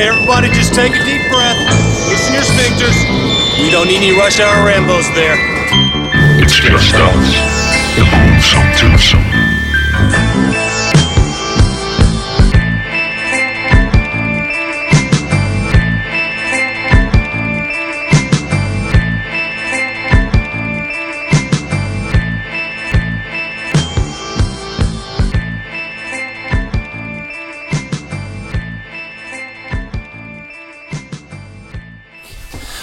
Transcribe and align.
Okay, 0.00 0.08
everybody, 0.08 0.48
just 0.48 0.72
take 0.72 0.92
a 0.92 1.04
deep 1.04 1.20
breath. 1.28 1.58
Loosen 2.08 2.32
your 2.32 2.42
sphincters. 2.42 2.96
We 3.60 3.70
don't 3.70 3.86
need 3.86 3.98
any 3.98 4.12
rush 4.12 4.40
hour 4.40 4.66
Rambos 4.66 5.14
there. 5.14 5.36
It's 6.40 6.56
just 6.56 6.94
us, 6.94 7.34
the. 7.96 9.49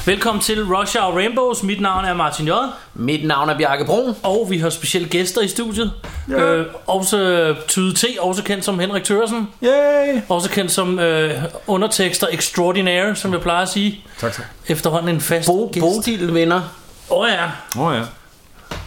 Velkommen 0.07 0.41
til 0.41 0.65
Rush 0.65 0.97
Hour 0.99 1.17
Rainbows. 1.17 1.63
Mit 1.63 1.81
navn 1.81 2.05
er 2.05 2.13
Martin 2.13 2.47
J. 2.47 2.51
Mit 2.93 3.27
navn 3.27 3.49
er 3.49 3.57
Bjarke 3.57 3.85
Brun. 3.85 4.15
Og 4.23 4.47
vi 4.49 4.57
har 4.57 4.69
specielle 4.69 5.07
gæster 5.07 5.41
i 5.41 5.47
studiet. 5.47 5.93
Ja. 6.29 6.53
Øh, 6.53 6.65
også 6.85 7.55
Tyde 7.67 7.93
T, 7.93 8.03
også 8.19 8.43
kendt 8.43 8.65
som 8.65 8.79
Henrik 8.79 9.03
Tørsen. 9.03 9.47
Yay! 9.63 10.21
Også 10.29 10.49
kendt 10.49 10.71
som 10.71 10.99
øh, 10.99 11.43
undertekster 11.67 12.27
extraordinaire, 12.31 13.15
som 13.15 13.33
jeg 13.33 13.41
plejer 13.41 13.61
at 13.61 13.69
sige. 13.69 14.05
Tak, 14.19 14.33
tak. 14.33 14.45
Efterhånden 14.67 15.15
en 15.15 15.21
fast 15.21 15.47
Bo, 15.47 15.69
gæst. 15.73 15.83
Bodil 15.83 16.33
vinder. 16.33 16.61
Åh 17.09 17.19
oh, 17.19 17.29
ja, 17.29 17.45
Åh 17.81 17.87
oh, 17.87 17.95
ja. 17.95 18.01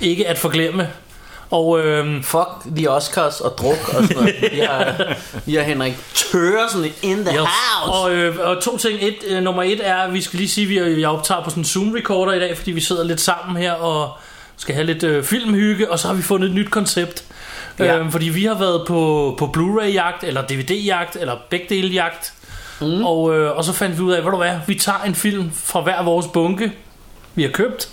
ikke 0.00 0.28
at 0.28 0.38
forglemme. 0.38 0.88
Og 1.50 1.80
øh, 1.80 2.22
Fuck 2.22 2.48
the 2.76 2.90
Oscars 2.90 3.40
og 3.40 3.58
druk 3.58 3.94
og 3.94 4.02
sådan 4.02 4.16
noget. 4.16 4.34
Vi 4.52 4.58
har, 4.58 5.14
vi 5.46 5.54
har 5.54 5.62
Henrik 5.62 5.98
Tørsen 6.14 6.84
in 7.02 7.24
the 7.24 7.34
yes. 7.34 7.40
house. 7.40 7.98
og, 7.98 8.14
øh, 8.14 8.36
og 8.40 8.62
to 8.62 8.76
ting. 8.76 8.98
Et, 9.02 9.16
øh, 9.26 9.42
nummer 9.42 9.62
et 9.62 9.86
er, 9.86 9.96
at 9.96 10.12
vi 10.12 10.22
skal 10.22 10.36
lige 10.36 10.48
sige, 10.48 10.80
at 10.80 10.86
vi 10.96 11.00
jeg 11.00 11.08
optager 11.08 11.44
på 11.44 11.50
sådan 11.50 11.60
en 11.60 11.64
Zoom-recorder 11.64 12.32
i 12.32 12.38
dag, 12.38 12.56
fordi 12.56 12.70
vi 12.70 12.80
sidder 12.80 13.04
lidt 13.04 13.20
sammen 13.20 13.56
her 13.56 13.72
og 13.72 14.18
skal 14.56 14.74
have 14.74 14.86
lidt 14.86 15.02
øh, 15.02 15.24
filmhygge. 15.24 15.90
Og 15.90 15.98
så 15.98 16.08
har 16.08 16.14
vi 16.14 16.22
fundet 16.22 16.48
et 16.48 16.54
nyt 16.54 16.70
koncept. 16.70 17.24
Ja. 17.78 17.84
Ja. 17.84 17.98
Øh, 17.98 18.10
fordi 18.10 18.28
vi 18.28 18.44
har 18.44 18.58
været 18.58 18.86
på, 18.86 19.34
på 19.38 19.46
Blu-ray-jagt, 19.46 20.24
eller 20.24 20.42
DVD-jagt, 20.42 21.16
eller 21.16 21.36
begge 21.50 21.66
dele 21.68 21.88
jagt. 21.88 22.32
Mm. 22.80 23.04
Og, 23.04 23.36
øh, 23.36 23.56
og 23.56 23.64
så 23.64 23.72
fandt 23.72 23.98
vi 23.98 24.02
ud 24.02 24.12
af, 24.12 24.22
hvad 24.22 24.32
du 24.32 24.36
hvad, 24.36 24.56
vi 24.66 24.74
tager 24.74 25.02
en 25.06 25.14
film 25.14 25.50
fra 25.54 25.80
hver 25.80 26.02
vores 26.02 26.26
bunke, 26.26 26.72
vi 27.34 27.42
har 27.42 27.50
købt, 27.50 27.88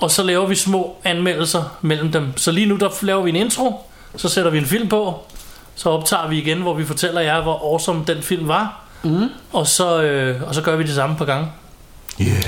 og 0.00 0.10
så 0.10 0.22
laver 0.22 0.46
vi 0.46 0.54
små 0.54 0.96
anmeldelser 1.04 1.62
mellem 1.80 2.12
dem. 2.12 2.36
Så 2.36 2.50
lige 2.52 2.66
nu 2.66 2.76
der 2.76 2.88
laver 3.02 3.22
vi 3.22 3.30
en 3.30 3.36
intro, 3.36 3.80
så 4.16 4.28
sætter 4.28 4.50
vi 4.50 4.58
en 4.58 4.66
film 4.66 4.88
på, 4.88 5.14
så 5.74 5.90
optager 5.90 6.28
vi 6.28 6.38
igen, 6.38 6.58
hvor 6.62 6.74
vi 6.74 6.84
fortæller 6.84 7.20
jer, 7.20 7.42
hvor 7.42 7.72
awesome 7.72 8.04
den 8.06 8.22
film 8.22 8.48
var. 8.48 8.80
Mm. 9.02 9.28
Og, 9.52 9.66
så, 9.66 10.02
øh, 10.02 10.42
og 10.48 10.54
så 10.54 10.62
gør 10.62 10.76
vi 10.76 10.82
det 10.84 10.94
samme 10.94 11.16
på 11.16 11.24
gang. 11.24 11.52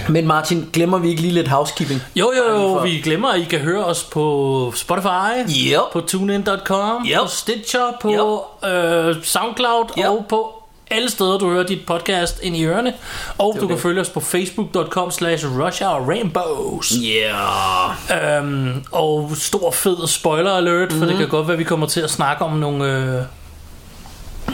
Men 0.08 0.26
Martin, 0.26 0.68
glemmer 0.72 0.98
vi 0.98 1.08
ikke 1.08 1.22
lige 1.22 1.34
lidt 1.34 1.48
housekeeping? 1.48 2.02
Jo, 2.16 2.32
jo, 2.36 2.52
jo, 2.52 2.58
for- 2.58 2.82
vi 2.82 2.90
glemmer, 3.04 3.28
at 3.28 3.40
I 3.40 3.44
kan 3.44 3.58
høre 3.58 3.84
os 3.84 4.04
på 4.04 4.72
Spotify, 4.76 5.52
Yep. 5.66 5.80
på 5.92 6.00
tunein.com, 6.00 7.06
Yep. 7.06 7.18
på 7.20 7.26
Stitcher, 7.28 7.92
på 8.02 8.44
øh, 8.68 9.16
Soundcloud 9.22 9.84
Yep. 9.98 10.04
og 10.06 10.26
på 10.28 10.57
alle 10.90 11.10
steder, 11.10 11.38
du 11.38 11.50
hører 11.50 11.66
dit 11.66 11.86
podcast 11.86 12.40
ind 12.42 12.56
i 12.56 12.64
ørerne. 12.64 12.92
Og 13.38 13.54
du 13.56 13.60
det. 13.60 13.68
kan 13.68 13.78
følge 13.78 14.00
os 14.00 14.08
på 14.08 14.20
facebook.com 14.20 15.10
slash 15.10 15.46
rushhourrainbows. 15.46 16.92
Yeah. 17.04 18.38
Øhm, 18.38 18.84
og 18.92 19.30
stor 19.36 19.70
fed 19.70 20.06
spoiler 20.06 20.52
alert, 20.52 20.92
for 20.92 21.06
det 21.06 21.16
kan 21.16 21.28
godt 21.28 21.46
være, 21.46 21.52
at 21.54 21.58
vi 21.58 21.64
kommer 21.64 21.86
til 21.86 22.00
at 22.00 22.10
snakke 22.10 22.44
om 22.44 22.52
nogle... 22.52 22.84
Øh, 22.92 23.22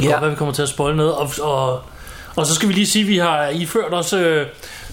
Ja. 0.03 0.09
være, 0.09 0.25
at 0.25 0.31
vi 0.31 0.37
kommer 0.37 0.55
til 0.55 0.63
at 0.63 0.69
spoile 0.69 0.97
noget. 0.97 1.15
Og, 1.15 1.31
og, 1.41 1.83
og 2.37 2.47
så 2.47 2.55
skal 2.55 2.69
vi 2.69 2.73
lige 2.75 2.87
sige, 2.87 3.03
at 3.03 3.09
vi 3.09 3.19
har 3.19 3.49
iført 3.49 3.95
os 3.95 4.13
øh, 4.13 4.47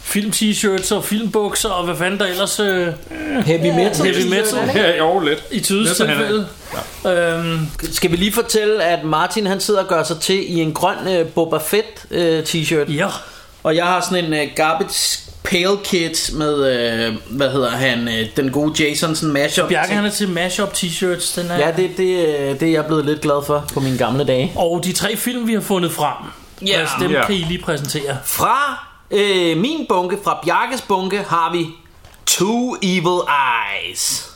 film-t-shirts 0.04 0.92
og 0.96 1.04
filmbukser 1.04 1.70
og 1.70 1.86
hvad 1.86 1.96
fanden 1.96 2.20
der 2.20 2.26
ellers 2.26 2.60
øh, 2.60 2.88
Heavy 3.46 3.66
metal. 3.76 4.06
heavy 4.06 4.30
metal 4.30 4.72
Ja, 4.76 4.98
jo, 4.98 5.20
lidt. 5.20 5.44
i 5.52 5.60
tydes 5.60 5.98
tilfælde. 5.98 6.48
Øhm, 7.08 7.68
Skal 7.92 8.12
vi 8.12 8.16
lige 8.16 8.34
fortælle, 8.34 8.84
at 8.84 9.04
Martin 9.04 9.48
han 9.48 9.60
sidder 9.60 9.82
og 9.82 9.88
gør 9.88 10.04
sig 10.04 10.20
til 10.20 10.52
i 10.58 10.60
en 10.62 10.74
grøn 10.74 10.96
uh, 11.22 11.28
Boba 11.28 11.58
Fett 11.58 12.06
uh, 12.12 12.18
t-shirt. 12.44 12.92
ja, 12.94 13.08
Og 13.64 13.76
jeg 13.76 13.86
har 13.86 14.02
sådan 14.12 14.26
en 14.34 14.34
uh, 14.50 14.56
Garbage 14.56 15.20
Pale 15.44 15.78
Kit 15.84 16.30
med, 16.34 16.54
uh, 16.54 17.36
hvad 17.38 17.50
hedder 17.52 17.70
han, 17.70 18.08
uh, 18.08 18.14
den 18.38 18.52
gode 18.52 18.84
Jason 18.84 19.16
sådan 19.16 19.34
mashup. 19.34 19.70
Bjarke 19.70 19.94
han 19.94 20.06
er 20.06 20.10
til 20.10 20.30
mashup 20.30 20.74
t-shirts. 20.74 21.42
Den 21.42 21.52
er, 21.52 21.58
Ja, 21.58 21.72
det, 21.78 21.90
det, 21.98 22.28
øh, 22.28 22.60
det 22.60 22.64
er 22.68 22.72
jeg 22.72 22.86
blevet 22.86 23.06
lidt 23.06 23.22
glad 23.22 23.46
for 23.48 23.66
på 23.74 23.80
mine 23.80 23.98
gamle 23.98 24.24
dage. 24.24 24.54
Og 24.56 24.82
de 24.84 24.94
tre 24.94 25.16
film, 25.18 25.48
vi 25.48 25.54
har 25.54 25.62
fundet 25.62 25.92
frem. 25.92 26.16
Ja. 26.68 26.80
altså, 26.80 26.96
dem 27.02 27.12
Ja. 27.12 27.26
kan 27.26 27.36
I 27.36 27.46
lige 27.48 27.62
præsentere. 27.62 28.18
Fra 28.26 28.88
øh, 29.12 29.58
min 29.58 29.86
bunke, 29.90 30.18
fra 30.24 30.40
Bjarkes 30.44 30.82
bunke, 30.82 31.18
har 31.30 31.52
vi 31.52 31.68
Two 32.26 32.76
Evil 32.82 33.20
Eyes. 33.84 34.28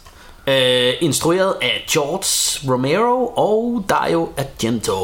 Øh, 0.47 0.94
instrueret 1.02 1.56
af 1.62 1.86
George 1.91 2.72
Romero 2.74 3.34
og 3.36 3.86
Dario 3.90 4.30
Argento. 4.38 4.96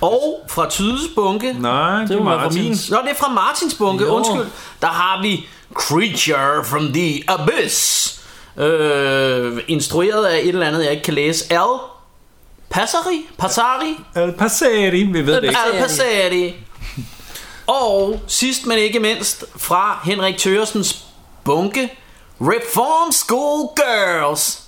Og 0.00 0.40
fra 0.48 0.68
Tydes 0.70 1.00
bunke... 1.14 1.56
Nej, 1.60 1.98
det, 2.00 2.08
Det 2.08 2.16
er 2.16 2.22
må 2.22 2.30
være 2.30 2.38
fra 2.38 2.44
Martins. 2.44 2.90
Nå, 2.90 2.96
det 3.04 3.10
er 3.10 3.14
fra 3.14 3.28
Martins 3.32 3.74
bunke, 3.74 4.04
Jo. 4.04 4.14
undskyld. 4.16 4.46
Der 4.80 4.86
har 4.86 5.22
vi 5.22 5.46
Creature 5.74 6.64
from 6.64 6.92
the 6.92 7.22
Abyss. 7.28 8.12
Øh, 8.56 9.58
instrueret 9.68 10.24
af 10.26 10.38
et 10.38 10.48
eller 10.48 10.66
andet, 10.66 10.82
jeg 10.84 10.90
ikke 10.90 11.02
kan 11.02 11.14
læse. 11.14 11.52
Al 11.52 11.78
Passari? 12.70 13.26
Passari? 13.38 13.96
El 14.16 14.32
Passeri, 14.32 15.02
vi 15.02 15.26
ved 15.26 15.36
det 15.36 15.44
ikke. 15.44 15.56
Al 15.74 15.80
Passari. 15.80 16.54
Og 17.66 18.20
sidst 18.26 18.66
men 18.66 18.78
ikke 18.78 19.00
mindst 19.00 19.44
fra 19.56 20.00
Henrik 20.04 20.36
Tøresens 20.38 20.98
bunke 21.44 21.92
Reform 22.40 23.12
School 23.12 23.68
Girls. 23.76 24.62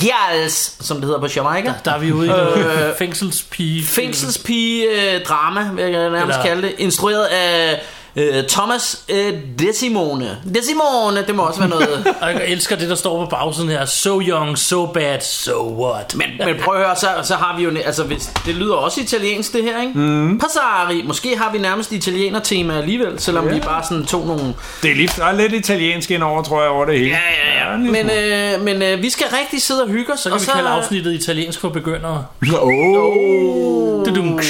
Girls, 0.00 0.86
som 0.86 0.96
det 0.96 1.04
hedder 1.04 1.20
på 1.20 1.26
Jamaica. 1.36 1.74
Der 1.84 1.92
er 1.92 1.98
vi 1.98 2.12
ude 2.12 2.26
i 2.26 2.30
Øh, 2.30 2.88
øh, 2.88 2.96
fængselspige. 2.98 3.84
Fængselspige 3.86 4.84
øh, 5.14 5.24
drama, 5.24 5.70
vil 5.74 5.84
jeg 5.84 6.10
nærmest 6.10 6.22
Eller- 6.22 6.42
kalde 6.42 6.62
det. 6.62 6.74
Instrueret 6.78 7.24
af 7.24 7.80
øh, 8.16 8.44
Thomas 8.48 9.02
øh, 9.08 9.32
Desimone. 9.58 10.36
Desimone, 10.54 11.24
det 11.26 11.34
må 11.34 11.42
også 11.42 11.60
være 11.60 11.68
noget. 11.68 12.06
Og 12.22 12.28
jeg 12.32 12.42
elsker 12.46 12.76
det, 12.76 12.88
der 12.88 12.94
står 12.94 13.24
på 13.24 13.30
bagsiden 13.30 13.68
her. 13.70 13.84
So 13.84 14.20
young, 14.20 14.58
so 14.58 14.86
bad, 14.86 15.20
so 15.20 15.84
what? 15.84 16.14
Men, 16.14 16.26
men 16.46 16.56
prøv 16.64 16.74
at 16.76 16.86
høre, 16.86 16.96
så, 16.96 17.08
så 17.22 17.34
har 17.34 17.56
vi 17.56 17.62
jo... 17.64 17.70
Altså, 17.84 18.04
hvis, 18.04 18.30
det 18.46 18.54
lyder 18.54 18.74
også 18.74 19.00
italiensk, 19.00 19.52
det 19.52 19.64
her, 19.64 19.80
ikke? 19.80 19.92
Mm. 19.98 20.38
Passari. 20.38 21.02
Måske 21.06 21.36
har 21.38 21.52
vi 21.52 21.58
nærmest 21.58 21.92
italiener 21.92 22.40
tema 22.40 22.78
alligevel, 22.78 23.18
selvom 23.20 23.46
Ja. 23.48 23.54
vi 23.54 23.60
bare 23.60 23.84
sådan 23.90 24.06
tog 24.06 24.26
nogle... 24.26 24.54
Det 24.82 24.90
er, 24.90 24.94
lige, 24.94 25.10
der 25.16 25.24
er 25.24 25.32
lidt 25.32 25.52
italiensk 25.52 26.10
indover, 26.10 26.42
tror 26.42 26.60
jeg, 26.62 26.70
over 26.70 26.84
det 26.84 26.98
hele. 26.98 27.10
Ja, 27.10 27.18
ja, 27.66 27.70
ja. 27.72 27.76
Men, 27.76 28.10
øh, 28.10 28.64
men 28.64 28.82
øh, 28.82 29.02
vi 29.02 29.10
skal 29.10 29.26
rigtig 29.40 29.62
sidde 29.62 29.82
og 29.82 29.88
hygge 29.88 30.12
os. 30.12 30.20
Så 30.20 30.30
kan 30.30 30.40
vi 30.40 30.44
kalde 30.54 30.68
afsnittet 30.68 31.12
italiensk 31.12 31.60
for 31.60 31.68
begyndere. 31.68 32.24
Oh. 32.62 34.06
Dudum. 34.06 34.40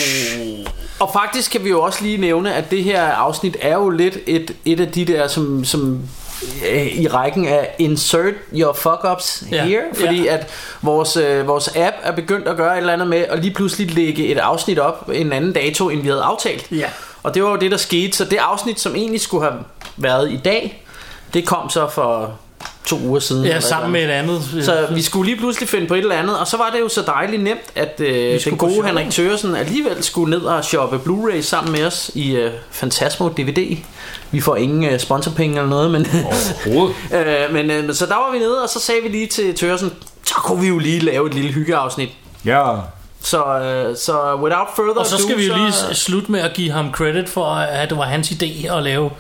Og 1.01 1.11
faktisk 1.13 1.51
kan 1.51 1.65
vi 1.65 1.69
jo 1.69 1.83
også 1.83 2.03
lige 2.03 2.17
nævne, 2.17 2.55
at 2.55 2.71
det 2.71 2.85
her 2.85 3.03
afsnit 3.03 3.57
er 3.61 3.75
jo 3.75 3.89
lidt 3.89 4.19
et, 4.27 4.57
et 4.65 4.81
af 4.81 4.93
de 4.93 5.05
der, 5.05 5.29
som, 5.29 5.65
som 5.65 6.01
øh, 6.71 6.87
i 6.87 7.09
rækken 7.09 7.47
af 7.47 7.75
insert 7.79 8.35
your 8.55 8.73
fuck-ups 8.73 9.45
Ja, 9.53 9.65
here, 9.65 9.83
fordi 9.95 10.23
ja. 10.23 10.35
at 10.35 10.47
vores, 10.83 11.17
øh, 11.17 11.47
vores 11.47 11.69
app 11.77 11.97
er 12.03 12.13
begyndt 12.13 12.49
at 12.49 12.57
gøre 12.57 12.73
et 12.73 12.79
eller 12.79 12.93
andet 12.93 13.09
med 13.09 13.19
at 13.19 13.39
lige 13.39 13.55
pludselig 13.55 13.95
lægge 13.95 14.27
et 14.27 14.39
afsnit 14.39 14.79
op 14.79 15.11
en 15.15 15.33
anden 15.33 15.53
dato, 15.53 15.89
end 15.89 16.03
vi 16.03 16.09
havde 16.09 16.23
aftalt. 16.23 16.67
Ja. 16.73 16.89
Og 17.23 17.35
det 17.35 17.43
var 17.43 17.51
jo 17.51 17.57
det, 17.57 17.71
der 17.71 17.77
skete. 17.77 18.17
Så 18.17 18.25
det 18.25 18.37
afsnit, 18.37 18.81
som 18.81 18.97
egentlig 18.97 19.21
skulle 19.21 19.45
have 19.51 19.61
været 19.97 20.33
i 20.33 20.37
dag, 20.37 20.85
det 21.35 21.47
kom 21.47 21.71
så 21.71 21.89
for 21.89 22.39
to 22.91 22.99
uger 23.07 23.21
siden. 23.21 23.45
Ja, 23.45 23.61
sammen 23.61 23.93
med 23.93 24.01
et 24.01 24.05
et 24.05 24.11
andet. 24.11 24.43
andet. 24.53 24.65
Så 24.65 24.87
vi 24.95 25.03
skulle 25.03 25.31
lige 25.31 25.39
pludselig 25.39 25.69
finde 25.69 25.87
på 25.87 25.95
et 25.95 25.99
eller 25.99 26.17
andet, 26.17 26.39
og 26.39 26.47
så 26.47 26.57
var 26.57 26.71
det 26.75 26.81
jo 26.81 26.89
så 26.89 27.03
dejligt 27.03 27.43
nemt, 27.43 27.61
at 27.75 28.01
øh, 28.01 28.45
den 28.45 28.57
gode. 28.57 28.87
Henrik 28.87 29.11
Tøresen 29.11 29.57
alligevel 29.57 30.03
skulle 30.03 30.31
ned 30.31 30.41
og 30.43 30.65
shoppe 30.65 30.97
Blu-ray 30.97 31.41
sammen 31.41 31.73
med 31.73 31.87
os 31.87 32.11
i 32.15 32.37
øh, 32.37 32.53
Fantasmo 32.71 33.29
DVD. 33.29 33.77
Vi 34.31 34.41
får 34.41 34.57
ingen 34.57 34.85
øh, 34.85 34.99
sponsorpenge 34.99 35.57
eller 35.57 35.71
noget, 35.71 35.91
men, 35.91 36.07
Overhovedet. 36.67 36.97
øh, 37.49 37.53
men 37.55 37.71
øh, 37.71 37.95
så 37.95 38.07
der 38.07 38.15
var 38.15 38.33
vi 38.33 38.39
nede, 38.39 38.63
og 38.63 38.69
så 38.69 38.81
sagde 38.81 39.03
vi 39.03 39.09
lige 39.09 39.27
til 39.27 39.55
Tøresen, 39.55 39.93
så 40.27 40.35
kunne 40.35 40.61
vi 40.61 40.69
jo 40.69 40.79
lige 40.79 41.01
lave 41.01 41.27
et 41.27 41.35
lille 41.35 41.53
hyggeafsnit. 41.53 42.09
Ja. 42.45 42.77
Så, 43.23 43.59
øh, 43.59 43.97
så 43.97 44.37
without 44.43 44.69
further 44.77 45.01
Og 45.01 45.07
så 45.07 45.17
skal 45.17 45.31
ado, 45.31 45.37
vi 45.37 45.47
jo 45.47 45.55
lige 45.55 45.73
slutte 45.95 46.33
med 46.33 46.41
at 46.41 46.53
give 46.53 46.71
ham 46.71 46.93
credit 46.93 47.29
for, 47.29 47.45
at 47.55 47.91
det 47.91 47.99
var 47.99 48.05
hans 48.05 48.31
idé 48.31 48.77
at 48.77 48.83
lave 48.83 49.11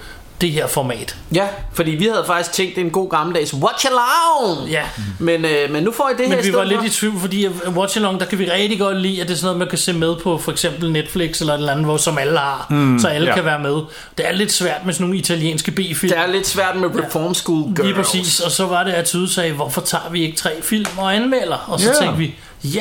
det 0.41 0.51
her 0.51 0.67
format. 0.67 1.17
Ja, 1.35 1.47
fordi 1.73 1.91
vi 1.91 2.05
havde 2.05 2.25
faktisk 2.27 2.53
tænkt, 2.53 2.77
det 2.77 2.85
en 2.85 2.91
god 2.91 3.11
gammeldags 3.11 3.55
Watch 3.55 3.87
Along. 3.87 4.71
Ja, 4.71 4.83
Men, 5.19 5.45
øh, 5.45 5.71
men 5.71 5.83
nu 5.83 5.93
får 5.93 6.09
I 6.09 6.13
det 6.23 6.29
her 6.29 6.37
men 6.37 6.45
vi 6.45 6.53
var 6.53 6.65
lidt 6.65 6.85
i 6.85 6.91
tvivl, 6.91 7.21
fordi 7.21 7.45
at 7.45 7.51
Watch 7.69 7.97
Along, 7.99 8.21
der 8.21 8.27
kan 8.27 8.39
vi 8.39 8.51
rigtig 8.51 8.79
godt 8.79 8.97
lide, 9.01 9.21
at 9.21 9.29
det 9.29 9.35
er 9.35 9.39
sådan 9.39 9.47
noget, 9.47 9.59
man 9.59 9.69
kan 9.69 9.79
se 9.79 9.93
med 9.93 10.17
på 10.23 10.39
for 10.39 10.53
eksempel 10.53 10.93
Netflix 10.93 11.41
eller 11.41 11.55
et 11.55 11.59
eller 11.59 11.73
andet, 11.73 11.85
hvor 11.87 11.97
som 11.97 12.19
alle 12.19 12.39
har, 12.39 12.67
mm, 12.71 12.99
så 12.99 13.09
alle 13.09 13.29
ja. 13.29 13.35
kan 13.35 13.45
være 13.45 13.59
med. 13.59 13.75
Det 14.19 14.29
er 14.29 14.33
lidt 14.33 14.53
svært 14.53 14.87
med 14.87 14.95
sådan 14.95 15.05
nogle 15.07 15.19
italienske 15.19 15.71
B-film. 15.71 16.13
Det 16.13 16.19
er 16.19 16.27
lidt 16.27 16.47
svært 16.47 16.77
med 16.77 16.89
Reform 17.05 17.35
School 17.35 17.63
Girls. 17.65 17.83
Lige 17.83 17.95
præcis, 17.95 18.41
og 18.41 18.51
så 18.51 18.67
var 18.67 18.83
det, 18.85 18.93
at 18.93 19.05
Tyde 19.05 19.33
sagde, 19.33 19.53
hvorfor 19.53 19.81
tager 19.81 20.11
vi 20.11 20.23
ikke 20.23 20.37
tre 20.37 20.51
film 20.63 20.87
og 20.99 21.17
anmelder? 21.17 21.57
Og 21.69 21.81
så 21.81 21.89
Ja. 21.89 22.05
tænkte 22.05 22.19
vi, 22.19 22.35
ja! 22.65 22.81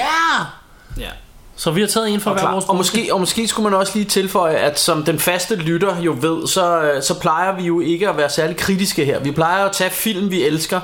Ja. 0.98 1.10
Så 1.60 1.72
vi 1.72 1.82
har 1.82 1.88
taget 1.88 2.10
en 2.10 2.22
fra 2.22 2.34
hver 2.34 2.52
vores 2.52 2.66
Og 2.66 2.76
måske, 2.76 3.10
og 3.12 3.20
måske 3.20 3.48
skulle 3.48 3.70
man 3.70 3.80
også 3.80 3.92
lige 3.96 4.06
tilføje, 4.06 4.56
at 4.56 4.80
som 4.80 5.04
den 5.04 5.20
faste 5.20 5.56
lytter 5.56 6.02
jo 6.02 6.16
ved, 6.22 6.48
så, 6.48 6.82
øh, 6.82 7.04
så 7.04 7.20
plejer 7.20 7.56
vi 7.56 7.64
jo 7.64 7.80
ikke 7.80 8.10
at 8.10 8.18
være 8.18 8.30
særlig 8.30 8.58
kritiske 8.58 9.06
her. 9.06 9.20
Vi 9.20 9.32
plejer 9.32 9.66
at 9.66 9.72
tage 9.72 9.90
film, 9.90 10.32
vi 10.32 10.44
elsker, 10.46 10.80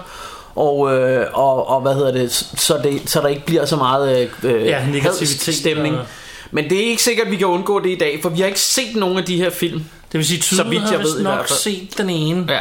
og, 0.55 0.93
øh, 0.97 1.27
og, 1.33 1.69
og 1.69 1.81
hvad 1.81 1.93
hedder 1.93 2.11
det, 2.11 2.31
så, 2.57 2.79
det, 2.83 3.01
så 3.09 3.21
der 3.21 3.27
ikke 3.27 3.45
bliver 3.45 3.65
så 3.65 3.75
meget 3.75 4.29
øh, 4.43 4.65
Ja, 4.65 4.85
negativitet 4.91 5.55
stemning. 5.55 5.97
og- 5.97 6.05
Men 6.51 6.69
det 6.69 6.77
er 6.85 6.85
ikke 6.89 7.03
sikkert, 7.03 7.25
at 7.27 7.31
vi 7.31 7.37
kan 7.37 7.47
undgå 7.47 7.79
det 7.79 7.89
i 7.89 7.97
dag, 7.97 8.19
for 8.21 8.29
vi 8.29 8.39
har 8.41 8.47
ikke 8.47 8.59
set 8.59 8.95
nogen 8.95 9.17
af 9.17 9.23
de 9.25 9.37
her 9.37 9.49
film. 9.49 9.79
Det 10.11 10.17
vil 10.17 10.25
sige, 10.25 10.65
vidt 10.69 10.81
har 10.81 10.91
jeg 10.91 10.99
vist 10.99 11.15
ved 11.15 11.23
nok 11.23 11.47
set 11.47 11.97
den 11.97 12.09
ene. 12.09 12.45
Ja. 12.49 12.59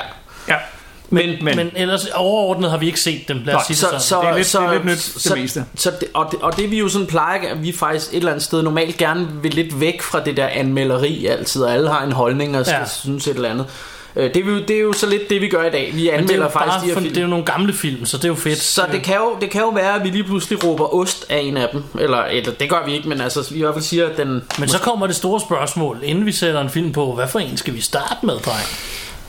Ja. 0.48 0.56
Men, 1.10 1.26
Men- 1.30 1.44
Men, 1.44 1.56
men 1.56 1.70
ellers 1.76 2.06
overordnet 2.14 2.70
har 2.70 2.78
vi 2.78 2.86
ikke 2.86 3.00
set 3.00 3.28
dem. 3.28 3.42
Lad 3.44 3.54
os 3.54 3.66
sige 3.66 3.76
så, 3.76 3.86
det 3.92 4.02
så, 4.02 4.08
sådan. 4.08 4.24
Det 4.24 4.32
er 4.32 4.36
lidt- 4.36 4.46
så, 4.46 4.60
det 4.60 4.66
er 4.66 4.72
lidt 4.72 4.84
nyt, 4.84 4.90
det 5.14 5.22
så, 5.22 5.34
meste. 5.36 5.64
Så 5.76 5.90
det, 6.00 6.08
og, 6.14 6.26
det, 6.30 6.40
og 6.42 6.56
det 6.56 6.70
vi 6.70 6.78
jo 6.78 6.88
sådan 6.88 7.06
plejer, 7.06 7.48
at 7.50 7.62
vi 7.62 7.72
faktisk 7.72 8.10
et 8.12 8.16
eller 8.16 8.30
andet 8.30 8.44
sted 8.44 8.62
normalt 8.62 8.96
gerne 8.96 9.28
vil 9.42 9.54
lidt 9.54 9.80
væk 9.80 10.02
fra 10.02 10.20
det 10.24 10.36
der 10.36 10.46
anmelderi 10.46 11.26
altid, 11.26 11.62
og 11.62 11.72
alle 11.74 11.88
har 11.90 12.02
en 12.04 12.12
holdning 12.12 12.58
og 12.58 12.66
skal 12.66 12.78
Ja. 12.80 12.86
synes 12.88 13.26
et 13.26 13.34
eller 13.36 13.50
andet. 13.50 13.66
Øh, 14.16 14.34
Det 14.34 14.36
er, 14.36 14.50
jo, 14.50 14.58
det 14.58 14.70
er 14.76 14.80
jo 14.80 14.92
så 14.92 15.06
lidt 15.06 15.30
det 15.30 15.40
vi 15.40 15.48
gør 15.48 15.64
i 15.64 15.70
dag. 15.70 15.90
Vi 15.94 16.02
det 16.02 16.12
er, 16.14 16.18
anmelder 16.18 16.48
faktisk 16.48 16.80
de 16.82 16.86
her 16.86 16.94
film. 16.94 17.08
det 17.08 17.16
er 17.16 17.22
jo 17.22 17.28
nogle 17.28 17.44
gamle 17.44 17.72
film, 17.72 18.06
så 18.06 18.16
det 18.16 18.24
er 18.24 18.28
jo 18.28 18.34
fedt. 18.34 18.58
Så 18.62 18.82
det 18.92 19.02
kan, 19.02 19.14
jo, 19.16 19.36
det 19.40 19.50
kan 19.50 19.60
jo 19.60 19.68
være, 19.68 19.94
at 19.94 20.04
vi 20.04 20.08
lige 20.08 20.24
pludselig 20.24 20.64
råber 20.64 20.94
ost 20.94 21.26
af 21.28 21.38
en 21.38 21.56
af 21.56 21.68
dem. 21.72 21.82
Eller, 22.00 22.18
eller 22.24 22.52
det 22.52 22.70
gør 22.70 22.82
vi 22.86 22.92
ikke, 22.92 23.08
men 23.08 23.20
altså, 23.20 23.46
vi 23.50 23.56
i 23.58 23.62
hvert 23.62 23.74
fald 23.74 23.84
siger, 23.84 24.08
at 24.08 24.16
den... 24.16 24.42
Men 24.58 24.68
så 24.68 24.78
kommer 24.78 25.06
det 25.06 25.16
store 25.16 25.40
spørgsmål, 25.40 25.98
inden 26.02 26.26
vi 26.26 26.32
sætter 26.32 26.60
en 26.60 26.70
film 26.70 26.92
på, 26.92 27.14
hvad 27.14 27.28
for 27.28 27.38
en 27.38 27.56
skal 27.56 27.74
vi 27.74 27.80
starte 27.80 28.26
med, 28.26 28.34
dreng? 28.34 28.66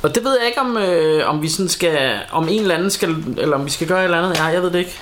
Og 0.06 0.16
det 0.16 0.24
ved 0.24 0.38
jeg 0.40 0.48
ikke, 0.48 0.62
om, 0.62 0.78
øh, 0.78 1.30
om 1.30 1.42
vi 1.42 1.50
sådan 1.50 1.70
skal... 1.70 2.20
Om 2.32 2.48
en 2.50 2.62
eller 2.62 2.76
anden 2.76 2.90
skal... 2.90 3.16
Eller 3.38 3.58
om 3.58 3.66
vi 3.66 3.70
skal 3.72 3.88
gøre 3.88 4.00
et 4.00 4.04
eller 4.04 4.18
andet. 4.18 4.38
Ja, 4.38 4.44
jeg 4.44 4.62
ved 4.62 4.72
det 4.72 4.80
ikke. 4.80 5.00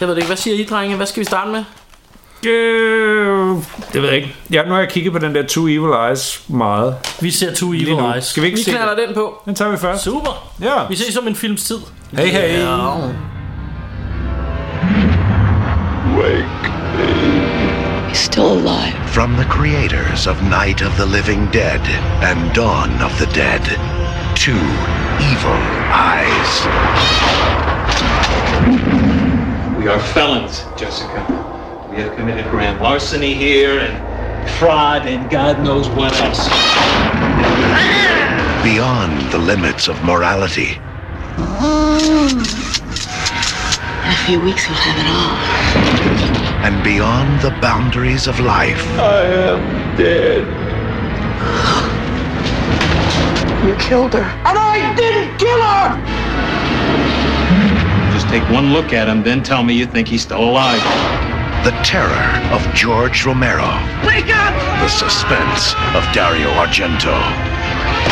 Jeg 0.00 0.08
ved 0.08 0.14
det 0.14 0.20
ikke. 0.20 0.26
Hvad 0.26 0.36
siger 0.36 0.56
I, 0.56 0.64
drenge? 0.70 0.96
Hvad 0.96 1.06
skal 1.06 1.20
vi 1.20 1.24
starte 1.24 1.50
med? 1.50 1.64
Øh, 2.52 3.56
det 3.92 4.02
ved 4.02 4.08
jeg 4.08 4.16
ikke. 4.16 4.34
Ja, 4.52 4.64
nu 4.64 4.70
har 4.72 4.78
jeg 4.78 4.88
kigget 4.88 5.12
på 5.12 5.18
den 5.18 5.34
der 5.34 5.46
Two 5.46 5.68
Evil 5.68 6.08
Eyes 6.08 6.42
meget. 6.48 6.94
Vi 7.20 7.30
ser 7.30 7.54
Two 7.54 7.72
Lige 7.72 7.82
Evil 7.82 7.96
nu. 7.96 8.12
Eyes. 8.12 8.24
Skal 8.24 8.42
vi 8.42 8.46
ikke 8.46 8.56
Vi 8.58 8.62
se 8.62 8.70
den? 8.72 9.08
den 9.08 9.14
på. 9.14 9.42
Den 9.44 9.54
tager 9.54 9.70
vi 9.70 9.76
først. 9.76 10.04
Super. 10.04 10.52
Ja. 10.62 10.86
Vi 10.88 10.96
ses 10.96 11.16
om 11.16 11.28
en 11.28 11.36
films 11.36 11.64
tid. 11.64 11.78
Hey, 12.12 12.26
hey. 12.26 12.66
Wake 16.18 16.66
He's 18.08 18.24
still 18.24 18.52
alive. 18.52 18.94
From 19.08 19.36
the 19.36 19.44
creators 19.44 20.26
of 20.26 20.42
Night 20.42 20.80
of 20.80 20.96
the 20.96 21.04
Living 21.04 21.50
Dead 21.52 21.80
and 22.22 22.54
Dawn 22.54 23.02
of 23.02 23.12
the 23.18 23.26
Dead, 23.26 23.60
Two 24.36 24.52
Evil 24.52 25.58
Eyes. 25.90 26.66
We 29.76 29.88
are 29.88 29.98
felons, 29.98 30.64
Jessica. 30.76 31.24
We 31.90 31.96
have 31.96 32.14
committed 32.16 32.48
grand 32.50 32.80
larceny 32.80 33.34
here 33.34 33.80
and 33.80 34.50
fraud 34.58 35.06
and 35.06 35.28
God 35.30 35.64
knows 35.64 35.88
what 35.88 36.12
else. 36.20 36.46
Beyond 38.62 39.32
the 39.32 39.38
limits 39.38 39.88
of 39.88 40.02
morality, 40.04 40.78
In 44.04 44.12
a 44.12 44.16
few 44.26 44.40
weeks, 44.40 44.68
we'll 44.68 44.78
have 44.78 44.98
it 44.98 45.06
all. 45.10 46.66
and 46.66 46.84
beyond 46.84 47.40
the 47.40 47.50
boundaries 47.60 48.26
of 48.28 48.38
life, 48.40 48.86
I 48.98 49.24
am 49.24 49.96
dead. 49.96 50.65
You 53.66 53.74
killed 53.76 54.14
her. 54.14 54.22
And 54.46 54.56
I 54.56 54.94
didn't 54.94 55.38
kill 55.38 55.60
her! 55.60 55.98
Just 58.14 58.28
take 58.28 58.42
one 58.50 58.72
look 58.72 58.92
at 58.92 59.08
him, 59.08 59.22
then 59.24 59.42
tell 59.42 59.62
me 59.64 59.74
you 59.74 59.86
think 59.86 60.06
he's 60.08 60.22
still 60.22 60.44
alive. 60.44 60.82
the 61.64 61.72
terror 61.82 62.30
of 62.54 62.62
George 62.74 63.26
Romero, 63.26 63.66
Wake 64.06 64.30
up! 64.30 64.54
the 64.80 64.88
suspense 64.88 65.74
of 65.98 66.06
Dario 66.14 66.48
Argento, 66.62 67.16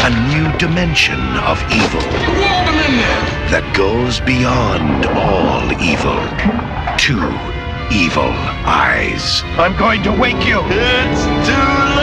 a 0.03 0.11
new 0.35 0.51
dimension 0.59 1.21
of 1.47 1.63
evil 1.71 2.03
that 3.55 3.63
goes 3.77 4.19
beyond 4.21 5.07
all 5.07 5.63
evil. 5.81 6.19
Two 6.99 7.31
evil 7.95 8.33
eyes. 8.67 9.43
I'm 9.57 9.77
going 9.79 10.03
to 10.03 10.11
wake 10.11 10.45
you. 10.45 10.59
It's 10.67 11.25
too 11.47 11.94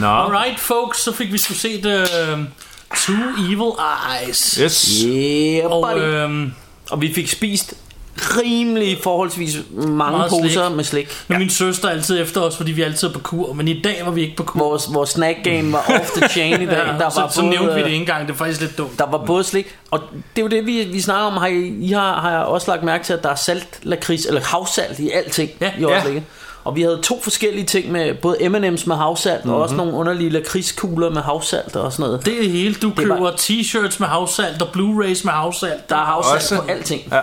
Nå. 0.00 0.06
Alright, 0.06 0.60
folks, 0.60 0.98
så 1.02 1.12
fik 1.12 1.32
vi 1.32 1.38
sgu 1.38 1.54
set 1.54 1.86
uh, 1.86 2.38
Two 2.96 3.14
Evil 3.38 3.72
Eyes. 4.22 4.54
Yes. 4.62 5.02
Yeah, 5.06 5.70
Og 5.72 5.88
buddy. 5.94 6.02
øhm, 6.04 6.52
Og 6.90 7.00
vi 7.00 7.14
fik 7.14 7.28
spist 7.28 7.74
rimelig 8.20 8.98
forholdsvis 9.02 9.56
mange 9.70 10.16
Meget 10.18 10.30
poser 10.30 10.48
slik. 10.66 10.76
med 10.76 10.84
slik. 10.84 11.08
nu 11.28 11.34
er 11.34 11.38
min 11.38 11.50
søster 11.50 11.88
altid 11.88 12.20
efter 12.22 12.40
os, 12.40 12.56
fordi 12.56 12.72
vi 12.72 12.82
er 12.82 12.86
altid 12.86 13.12
på 13.12 13.18
kur, 13.18 13.52
men 13.52 13.68
i 13.68 13.82
dag 13.82 14.00
var 14.04 14.10
vi 14.10 14.22
ikke 14.22 14.36
på 14.36 14.42
kur. 14.42 14.58
Vores, 14.60 14.94
vores 14.94 15.10
snack 15.10 15.38
game 15.44 15.72
var 15.72 15.78
off 16.00 16.10
the 16.16 16.28
chain 16.28 16.62
i 16.62 16.66
dag. 16.66 16.76
Ja, 16.86 16.92
der 17.04 17.10
så, 17.10 17.20
var 17.20 17.28
så 17.28 17.40
både, 17.40 17.50
nævnte 17.50 17.74
vi 17.74 17.78
det 17.80 17.86
ikke 17.86 17.96
engang, 17.96 18.26
det 18.26 18.32
er 18.32 18.36
faktisk 18.38 18.60
lidt 18.60 18.78
dumt. 18.78 18.98
Der 18.98 19.06
var 19.10 19.24
både 19.26 19.44
slik, 19.44 19.76
og 19.90 20.00
det 20.36 20.40
er 20.40 20.42
jo 20.42 20.48
det, 20.48 20.66
vi, 20.66 20.84
vi 20.92 21.00
snakker 21.00 21.24
om. 21.26 21.36
Har 21.36 21.46
I, 21.46 21.68
I 21.80 21.92
har, 21.92 22.20
har 22.20 22.30
jeg 22.30 22.40
også 22.40 22.70
lagt 22.70 22.82
mærke 22.82 23.04
til, 23.04 23.12
at 23.12 23.22
der 23.22 23.30
er 23.30 23.34
salt, 23.34 23.78
lakrids, 23.82 24.26
eller 24.26 24.40
havsalt 24.44 24.98
i 24.98 25.10
alting 25.10 25.50
Ja. 25.60 25.70
i 25.78 25.84
øjeblikket. 25.84 26.22
Og 26.68 26.76
vi 26.76 26.82
havde 26.82 27.00
to 27.02 27.20
forskellige 27.22 27.64
ting 27.66 27.92
med 27.92 28.14
både 28.14 28.36
M&M's 28.40 28.82
med 28.86 28.96
havsalt, 28.96 29.44
mm-hmm. 29.44 29.54
og 29.56 29.62
også 29.62 29.74
nogle 29.74 29.92
underlige 29.92 30.30
lakridskugler 30.30 31.10
med 31.10 31.22
havsalt 31.22 31.76
og 31.76 31.92
sådan 31.92 32.02
noget. 32.06 32.26
Det 32.26 32.34
er 32.38 32.42
det 32.42 32.50
hele. 32.50 32.74
Du 32.74 32.88
var- 32.88 33.02
køber 33.02 33.30
t-shirts 33.30 33.96
med 33.98 34.08
havsalt 34.08 34.62
og 34.62 34.68
Blu-rays 34.76 35.20
med 35.24 35.32
havsalt. 35.32 35.90
Der 35.90 35.96
er 35.96 36.04
havsalt 36.04 36.34
Også- 36.36 36.56
på 36.56 36.62
alting. 36.72 37.02
Ja. 37.12 37.20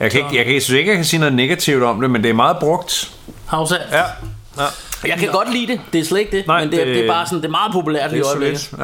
Jeg, 0.00 0.10
kan 0.10 0.20
ikke, 0.20 0.36
jeg, 0.36 0.44
kan, 0.44 0.54
jeg 0.54 0.62
synes 0.62 0.78
ikke, 0.78 0.90
jeg 0.90 0.96
kan 0.96 1.04
sige 1.04 1.20
noget 1.20 1.34
negativt 1.34 1.82
om 1.82 2.00
det, 2.00 2.10
men 2.10 2.22
det 2.22 2.28
er 2.28 2.34
meget 2.34 2.56
brugt. 2.60 3.10
Havsalt. 3.46 3.82
Ja. 3.92 3.98
ja. 4.58 4.66
Jeg 5.06 5.18
kan 5.18 5.28
godt 5.32 5.52
lide 5.52 5.66
det, 5.66 5.80
det 5.92 6.00
er 6.00 6.04
slet 6.04 6.18
ikke 6.20 6.36
det, 6.36 6.46
Nej, 6.46 6.60
men 6.60 6.70
det, 6.70 6.78
det, 6.78 6.86
det- 6.86 6.96
det 6.96 7.04
er 7.04 7.08
bare 7.12 7.26
sådan, 7.26 7.38
det 7.38 7.46
er 7.46 7.50
meget 7.50 7.72
populært 7.72 8.12
i 8.12 8.14
Det 8.14 8.20
er 8.22 8.26
øjeblikket. 8.28 8.60
solidt. 8.60 8.82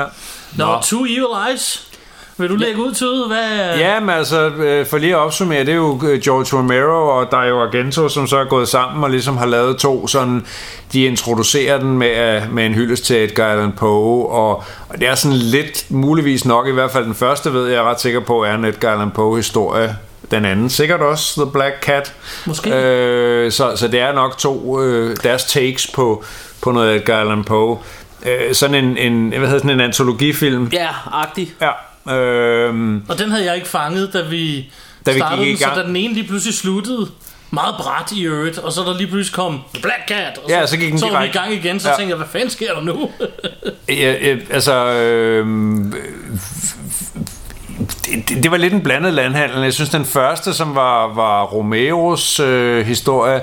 Ja. 0.59 0.65
Nå, 0.65 0.81
Two 0.83 1.05
Evil 1.05 1.27
Eyes. 1.51 1.89
Vil 2.37 2.49
du 2.49 2.57
lægge 2.57 2.83
ud 2.83 2.93
til? 2.93 3.25
Hvad? 3.27 3.79
Ja, 3.79 4.01
men 4.01 4.11
altså, 4.11 4.49
øh, 4.49 4.87
for 4.87 4.99
lige 4.99 5.13
at 5.13 5.19
opsummere, 5.19 5.61
det 5.61 5.69
er 5.69 5.75
jo 5.75 6.01
øh, 6.05 6.21
George 6.21 6.59
Romero 6.59 7.19
og 7.19 7.29
Dario 7.33 7.61
Argento, 7.63 8.09
som 8.09 8.27
så 8.27 8.37
er 8.37 8.45
gået 8.45 8.69
sammen 8.69 9.05
og 9.05 9.11
ligesom 9.11 9.37
har 9.37 9.47
lavet 9.47 9.77
to 9.77 10.07
sådan, 10.07 10.47
de 10.93 11.05
introducerer 11.05 11.79
den 11.79 11.99
med, 11.99 12.37
øh, 12.37 12.55
med 12.55 12.67
en 12.67 12.75
hyldest 12.75 13.05
til 13.05 13.25
Edgar 13.25 13.53
Allan 13.53 13.73
Poe, 13.73 14.29
og, 14.29 14.65
og 14.89 14.99
det 15.01 15.09
er 15.09 15.15
sådan 15.15 15.37
lidt, 15.37 15.87
muligvis 15.91 16.45
nok, 16.45 16.69
i 16.69 16.73
hvert 16.73 16.91
fald 16.91 17.05
den 17.05 17.15
første 17.15 17.53
ved 17.53 17.69
jeg 17.69 17.79
er 17.79 17.91
ret 17.91 18.01
sikker 18.01 18.21
på, 18.21 18.45
er 18.45 18.55
en 18.55 18.65
Edgar 18.65 18.93
Allan 18.93 19.11
Poe 19.11 19.37
historie. 19.37 19.97
Den 20.31 20.45
anden 20.45 20.71
sikkert 20.71 21.01
også 21.01 21.41
The 21.41 21.51
Black 21.53 21.85
Cat. 21.85 22.15
Måske. 22.47 22.75
Øh, 22.75 23.53
så, 23.53 23.77
så 23.77 23.89
det 23.89 24.01
er 24.01 24.13
nok 24.13 24.39
to 24.39 24.83
øh, 24.83 25.17
deres 25.23 25.45
takes 25.45 25.87
på, 25.87 26.25
på 26.63 26.73
noget 26.73 26.97
Edgar 26.97 27.21
Allan 27.21 27.45
Poe. 27.45 27.79
Øh, 28.27 28.55
sådan 28.55 28.85
en, 28.85 28.97
en, 28.97 29.29
hvad 29.29 29.39
hedder 29.39 29.59
sådan 29.59 29.71
en 29.71 29.81
antologifilm. 29.81 30.69
Ja, 30.73 30.89
agtig. 31.13 31.55
Ja. 31.61 31.71
Øh, 32.11 33.01
Og 33.09 33.19
den 33.19 33.31
havde 33.31 33.45
jeg 33.45 33.55
ikke 33.57 33.69
fanget, 33.69 34.13
da 34.13 34.23
vi, 34.23 34.73
Da 35.07 35.13
vi 35.13 35.19
startede 35.19 35.47
den, 35.49 35.57
så 35.57 35.69
da 35.77 35.83
den 35.83 35.97
ene 35.97 36.15
lige 36.15 36.27
pludselig 36.29 36.55
sluttede 36.55 37.09
meget 37.51 37.75
bræt 37.79 38.13
i 38.13 38.23
øvrigt, 38.27 38.59
og 38.59 38.73
så 38.73 38.81
der 38.81 38.97
lige 38.99 39.07
pludselig 39.07 39.35
kom 39.35 39.61
Black 39.83 40.09
Cat, 40.09 40.39
og 40.45 40.51
Ja, 40.51 40.67
så 40.67 40.77
gik 40.77 40.91
den 40.91 40.99
så 40.99 41.11
var 41.11 41.21
vi 41.23 41.27
i 41.29 41.31
gang 41.31 41.53
igen, 41.53 41.81
så 41.81 41.89
Ja. 41.89 41.97
tænkte 41.97 42.09
jeg, 42.11 42.17
hvad 42.17 42.27
fanden 42.33 42.51
sker 42.51 42.75
der 42.75 42.81
nu? 42.83 43.11
Ja, 43.89 44.13
ja, 44.23 44.37
altså, 44.51 44.75
øh, 44.93 45.47
det, 48.07 48.29
det- 48.29 48.43
det 48.43 48.51
var 48.51 48.57
lidt 48.57 48.73
en 48.73 48.81
blandet 48.83 49.15
landhandel. 49.15 49.63
Jeg 49.63 49.73
synes, 49.73 49.91
den 49.91 50.05
første, 50.05 50.55
som 50.55 50.75
var, 50.75 51.15
var 51.15 51.43
Romeros 51.45 52.41
øh, 52.41 52.87
historie, 52.87 53.41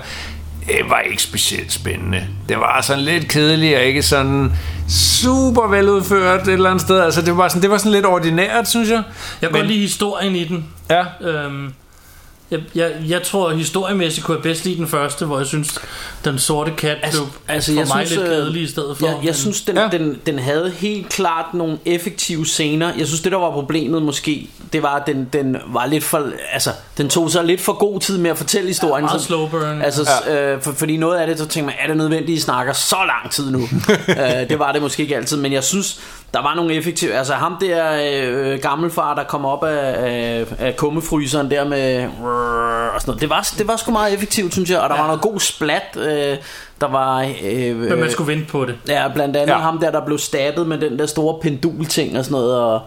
øh, 0.71 0.89
var 0.89 0.99
ikke 0.99 1.21
specielt 1.23 1.71
spændende. 1.71 2.27
Det 2.49 2.57
var 2.57 2.81
sådan 2.81 3.03
lidt 3.03 3.27
kedeligt 3.27 3.75
og 3.77 3.83
ikke 3.83 4.01
sådan 4.03 4.51
super 4.89 5.67
veludført 5.67 6.47
et 6.47 6.53
eller 6.53 6.69
andet 6.69 6.81
sted. 6.81 6.99
Altså, 6.99 7.21
det 7.21 7.37
var 7.37 7.47
sådan, 7.47 7.61
det 7.61 7.69
var 7.69 7.77
sådan 7.77 7.91
lidt 7.91 8.05
ordinært, 8.05 8.69
synes 8.69 8.89
jeg. 8.89 9.03
Jeg 9.41 9.49
kan 9.49 9.59
godt 9.59 9.67
lide 9.67 9.79
historien 9.79 10.35
i 10.35 10.43
den. 10.43 10.65
Ja, 10.89 11.03
Øhm, 11.21 11.73
jeg, 12.51 12.59
jeg, 12.75 12.91
jeg 13.07 13.23
tror, 13.23 13.49
historiemæssigt 13.51 14.25
kunne 14.25 14.35
jeg 14.35 14.43
bedst 14.43 14.65
lide 14.65 14.77
den 14.77 14.87
første, 14.87 15.25
hvor 15.25 15.37
jeg 15.37 15.47
synes, 15.47 15.79
den 16.25 16.39
sorte 16.39 16.71
kat 16.71 16.97
blev 17.11 17.27
altså, 17.47 17.71
for 17.71 17.79
jeg 17.79 17.87
mig 17.95 18.07
synes, 18.07 18.09
lidt 18.21 18.29
øh, 18.31 18.35
kedelig 18.37 18.61
i 18.61 18.67
stedet 18.67 18.97
for. 18.97 19.05
Jeg, 19.05 19.15
jeg 19.15 19.23
men- 19.25 19.33
synes, 19.33 19.61
den, 19.61 19.75
Ja. 19.75 19.81
ja. 19.81 19.89
den, 19.97 20.17
den 20.25 20.39
havde 20.39 20.71
helt 20.71 21.09
klart 21.09 21.53
nogle 21.53 21.77
effektive 21.85 22.45
scener. 22.45 22.91
Jeg 22.97 23.07
synes, 23.07 23.21
det 23.21 23.31
der 23.31 23.37
var 23.37 23.51
problemet 23.51 24.01
måske, 24.01 24.49
det 24.73 24.83
var, 24.83 24.95
at 24.95 25.07
den, 25.07 25.29
den 25.33 25.57
var 25.67 25.85
lidt 25.85 26.03
for... 26.03 26.27
Altså, 26.53 26.69
den 26.97 27.09
tog 27.09 27.31
sig 27.31 27.43
lidt 27.45 27.61
for 27.61 27.73
god 27.73 27.99
tid 27.99 28.17
med 28.17 28.31
at 28.31 28.37
fortælle 28.37 28.67
historien. 28.67 29.05
meget 29.05 29.21
Så- 29.21 29.27
slow 29.27 29.47
burn. 29.49 29.81
Altså, 29.81 30.09
ja. 30.27 30.53
øh, 30.55 30.61
for, 30.61 30.71
fordi 30.71 30.97
noget 30.97 31.17
af 31.17 31.27
det, 31.27 31.37
så 31.39 31.45
tænker 31.45 31.65
man, 31.65 31.75
er 31.83 31.87
det 31.87 31.97
nødvendigt, 31.97 32.37
I 32.37 32.39
snakker 32.41 32.73
så 32.73 32.95
lang 33.07 33.31
tid 33.31 33.51
nu? 33.51 33.59
øh, 34.09 34.49
det 34.49 34.59
var 34.59 34.71
det 34.71 34.81
måske 34.81 35.03
ikke 35.03 35.15
altid, 35.15 35.37
men 35.37 35.53
jeg 35.53 35.63
synes, 35.63 35.99
der 36.33 36.41
var 36.41 36.55
nogle 36.55 36.73
effektive... 36.73 37.13
Altså 37.13 37.33
ham 37.33 37.57
der 37.61 37.85
øh, 38.23 38.59
gammelfar, 38.59 39.15
der 39.15 39.23
kom 39.23 39.45
op 39.45 39.63
af, 39.63 39.95
af, 39.97 40.45
af 40.59 40.75
kummefryseren 40.77 41.51
der 41.51 41.63
med... 41.67 42.05
Og 42.93 43.01
sådan 43.01 43.09
noget. 43.09 43.21
Det, 43.21 43.29
var, 43.29 43.49
det 43.57 43.67
var 43.67 43.75
sgu 43.75 43.91
meget 43.91 44.13
effektivt, 44.13 44.53
synes 44.53 44.69
jeg, 44.69 44.79
og 44.79 44.89
der 44.89 44.95
ja. 44.95 45.01
var 45.01 45.07
noget 45.07 45.21
god 45.21 45.39
splat. 45.39 45.97
Øh, 45.97 46.37
der 46.81 46.87
var... 46.87 47.31
Øh, 47.43 47.75
men 47.75 47.99
man 47.99 48.11
skulle 48.11 48.33
vente 48.33 48.51
på 48.51 48.65
det. 48.65 48.75
Ja, 48.87 49.07
blandt 49.13 49.35
andet 49.35 49.53
Ja. 49.53 49.57
ja. 49.57 49.63
ham 49.63 49.77
der, 49.77 49.91
der 49.91 50.05
blev 50.05 50.17
stabbet 50.17 50.67
med 50.67 50.77
den 50.77 50.99
der 50.99 51.05
store 51.05 51.39
pendulting 51.41 52.17
og 52.17 52.25
sådan 52.25 52.31
noget. 52.39 52.55
Og, 52.57 52.81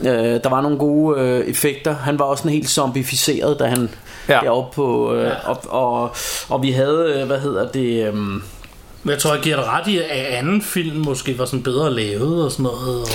Øh, 0.00 0.40
der 0.44 0.48
var 0.48 0.60
nogle 0.60 0.78
gode 0.78 1.20
øh, 1.20 1.40
effekter. 1.46 1.94
Han 1.94 2.18
var 2.18 2.24
også 2.24 2.42
sådan 2.42 2.52
helt 2.52 2.68
zombificeret, 2.68 3.58
da 3.58 3.66
han 3.66 3.90
Ja. 4.28 4.34
ja. 4.34 4.40
deroppe 4.40 4.74
på... 4.74 5.14
Øh, 5.14 5.32
og, 5.44 5.62
og, 5.68 6.14
og 6.48 6.62
vi 6.62 6.70
havde, 6.70 7.14
øh, 7.16 7.26
hvad 7.26 7.40
hedder 7.40 7.68
det... 7.68 8.06
Øh, 8.06 8.14
Men 9.04 9.10
jeg 9.10 9.18
tror, 9.18 9.34
jeg 9.34 9.42
giver 9.42 9.56
dig 9.56 9.64
ret 9.66 9.86
i, 9.86 9.98
at 9.98 10.08
anden 10.10 10.62
film 10.62 10.96
måske 10.96 11.38
var 11.38 11.44
sådan 11.44 11.62
bedre 11.62 11.94
lavet 11.94 12.44
og 12.44 12.52
sådan 12.52 12.62
noget. 12.62 13.00
Og... 13.00 13.08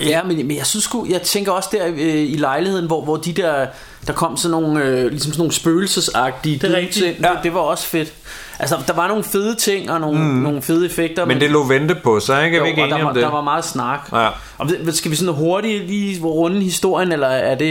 Ja, 0.00 0.22
men, 0.22 0.36
men 0.36 0.56
jeg 0.56 0.66
synes 0.66 0.84
sgu, 0.84 1.06
jeg 1.10 1.22
tænker 1.22 1.52
også 1.52 1.68
der 1.72 1.86
øh, 1.86 2.32
i 2.32 2.36
lejligheden, 2.36 2.86
hvor, 2.86 3.04
hvor 3.04 3.16
de 3.16 3.32
der, 3.32 3.66
der 4.06 4.12
kom 4.12 4.36
sådan 4.36 4.50
nogle, 4.50 4.84
øh, 4.84 5.10
ligesom 5.10 5.32
sådan 5.32 5.38
nogle 5.38 5.52
spøgelsesagtige 5.52 6.58
Det 6.58 6.74
er 6.74 6.76
ind. 6.76 6.92
Det, 6.92 7.28
det 7.42 7.54
var 7.54 7.60
også 7.60 7.86
fedt. 7.86 8.12
Altså, 8.58 8.76
der 8.86 8.92
var 8.92 9.08
nogle 9.08 9.24
fede 9.24 9.54
ting 9.54 9.90
og 9.90 10.00
nogle, 10.00 10.18
mm. 10.18 10.24
nogle 10.24 10.62
fede 10.62 10.86
effekter. 10.86 11.24
Men 11.24 11.40
det 11.40 11.50
lå 11.50 11.66
vente 11.66 11.94
på 11.94 12.20
sig, 12.20 12.44
ikke? 12.44 12.56
Er 12.56 12.62
vi 12.62 12.68
ikke 12.68 12.82
og 12.82 12.88
der, 12.88 12.98
var, 12.98 13.04
om 13.04 13.14
det? 13.14 13.22
der 13.22 13.30
var 13.30 13.42
meget 13.42 13.64
snak. 13.64 14.08
Ja. 14.12 14.28
Og 14.58 14.70
skal 14.90 15.10
vi 15.10 15.16
sådan 15.16 15.34
hurtigt 15.34 15.86
lige 15.86 16.22
runde 16.24 16.60
historien, 16.60 17.12
eller 17.12 17.26
er 17.26 17.54
det 17.54 17.64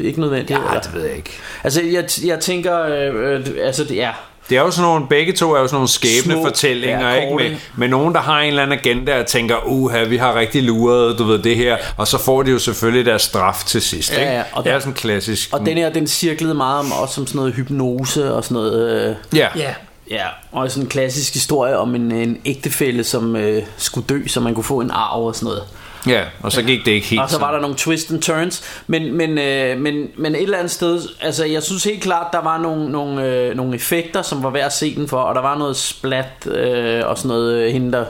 ikke 0.00 0.20
nødvendigt? 0.20 0.50
Ja, 0.50 0.68
eller? 0.68 0.80
det 0.80 0.94
ved 0.94 1.02
jeg 1.02 1.16
ikke. 1.16 1.30
Altså, 1.64 1.82
jeg, 1.82 2.04
jeg 2.24 2.40
tænker, 2.40 2.82
øh, 2.82 3.34
øh, 3.34 3.46
altså, 3.60 3.84
det, 3.84 3.96
ja, 3.96 4.10
Det 4.50 4.58
er 4.58 4.62
jo 4.62 4.70
sådan 4.70 4.90
nogle, 4.90 5.06
begge 5.08 5.32
to 5.32 5.52
er 5.54 5.60
jo 5.60 5.66
sådan 5.66 5.74
nogle 5.76 5.88
skæbnefortællinger, 5.88 6.98
Små, 7.00 7.08
ja, 7.08 7.14
ikke? 7.14 7.36
Med, 7.36 7.56
med 7.76 7.88
nogen, 7.88 8.14
der 8.14 8.20
har 8.20 8.40
en 8.40 8.48
eller 8.48 8.62
anden 8.62 8.78
agenda 8.78 9.20
og 9.20 9.26
tænker, 9.26 9.56
uha, 9.66 10.02
vi 10.04 10.16
har 10.16 10.34
rigtig 10.34 10.62
luret, 10.62 11.18
du 11.18 11.24
ved 11.24 11.38
det 11.38 11.56
her, 11.56 11.76
og 11.96 12.08
så 12.08 12.18
får 12.18 12.42
de 12.42 12.50
jo 12.50 12.58
selvfølgelig 12.58 13.06
deres 13.06 13.22
straf 13.22 13.62
til 13.66 13.82
sidst, 13.82 14.12
Ja, 14.12 14.18
ikke? 14.20 14.32
ja, 14.32 14.42
og 14.52 14.64
det 14.64 14.70
er 14.70 14.74
der- 14.74 14.80
sådan 14.80 14.94
klassisk. 14.94 15.48
og 15.52 15.66
den 15.66 15.76
her, 15.78 15.90
den 15.90 16.06
cirklede 16.06 16.54
meget 16.54 16.78
om, 16.78 16.92
også 16.92 17.14
som 17.14 17.26
sådan 17.26 17.38
noget 17.38 17.54
hypnose 17.54 18.34
og 18.34 18.44
sådan 18.44 18.54
noget... 18.54 19.08
Øh, 19.08 19.14
Ja, 19.38 19.48
Ja, 19.56 19.74
Ja, 20.10 20.24
og 20.52 20.70
sådan 20.70 20.82
en 20.82 20.88
klassisk 20.88 21.34
historie 21.34 21.78
om 21.78 21.94
en, 21.94 22.12
en 22.12 22.38
ægtefælle, 22.44 23.04
som 23.04 23.36
øh, 23.36 23.62
skulle 23.76 24.06
dø, 24.08 24.26
så 24.26 24.40
man 24.40 24.54
kunne 24.54 24.64
få 24.64 24.80
en 24.80 24.90
arv 24.90 25.22
og 25.26 25.34
sådan 25.34 25.46
noget. 25.46 25.62
Ja, 26.06 26.24
og 26.42 26.52
så 26.52 26.62
gik 26.62 26.84
det 26.84 26.92
ikke 26.92 27.06
helt 27.06 27.22
Og 27.22 27.30
så 27.30 27.38
var 27.38 27.52
der 27.52 27.60
nogle 27.60 27.76
twists 27.76 28.10
and 28.10 28.22
turns, 28.22 28.62
men, 28.86 29.16
men, 29.16 29.38
øh, 29.38 29.78
men, 29.78 30.08
men 30.16 30.34
et 30.34 30.42
eller 30.42 30.58
andet 30.58 30.70
sted, 30.70 31.00
altså 31.20 31.44
jeg 31.44 31.62
synes 31.62 31.84
helt 31.84 32.02
klart, 32.02 32.26
der 32.32 32.40
var 32.40 32.58
nogle, 32.58 32.90
nogle, 32.90 33.26
øh, 33.26 33.56
nogle 33.56 33.74
effekter, 33.74 34.22
som 34.22 34.42
var 34.42 34.50
værd 34.50 34.66
at 34.66 34.72
se 34.72 34.94
den 34.94 35.08
for, 35.08 35.20
og 35.20 35.34
der 35.34 35.42
var 35.42 35.58
noget 35.58 35.76
splat 35.76 36.46
øh, 36.46 37.02
og 37.06 37.18
sådan 37.18 37.28
noget, 37.28 37.54
øh, 37.54 37.72
hende 37.72 37.92
der, 37.92 38.04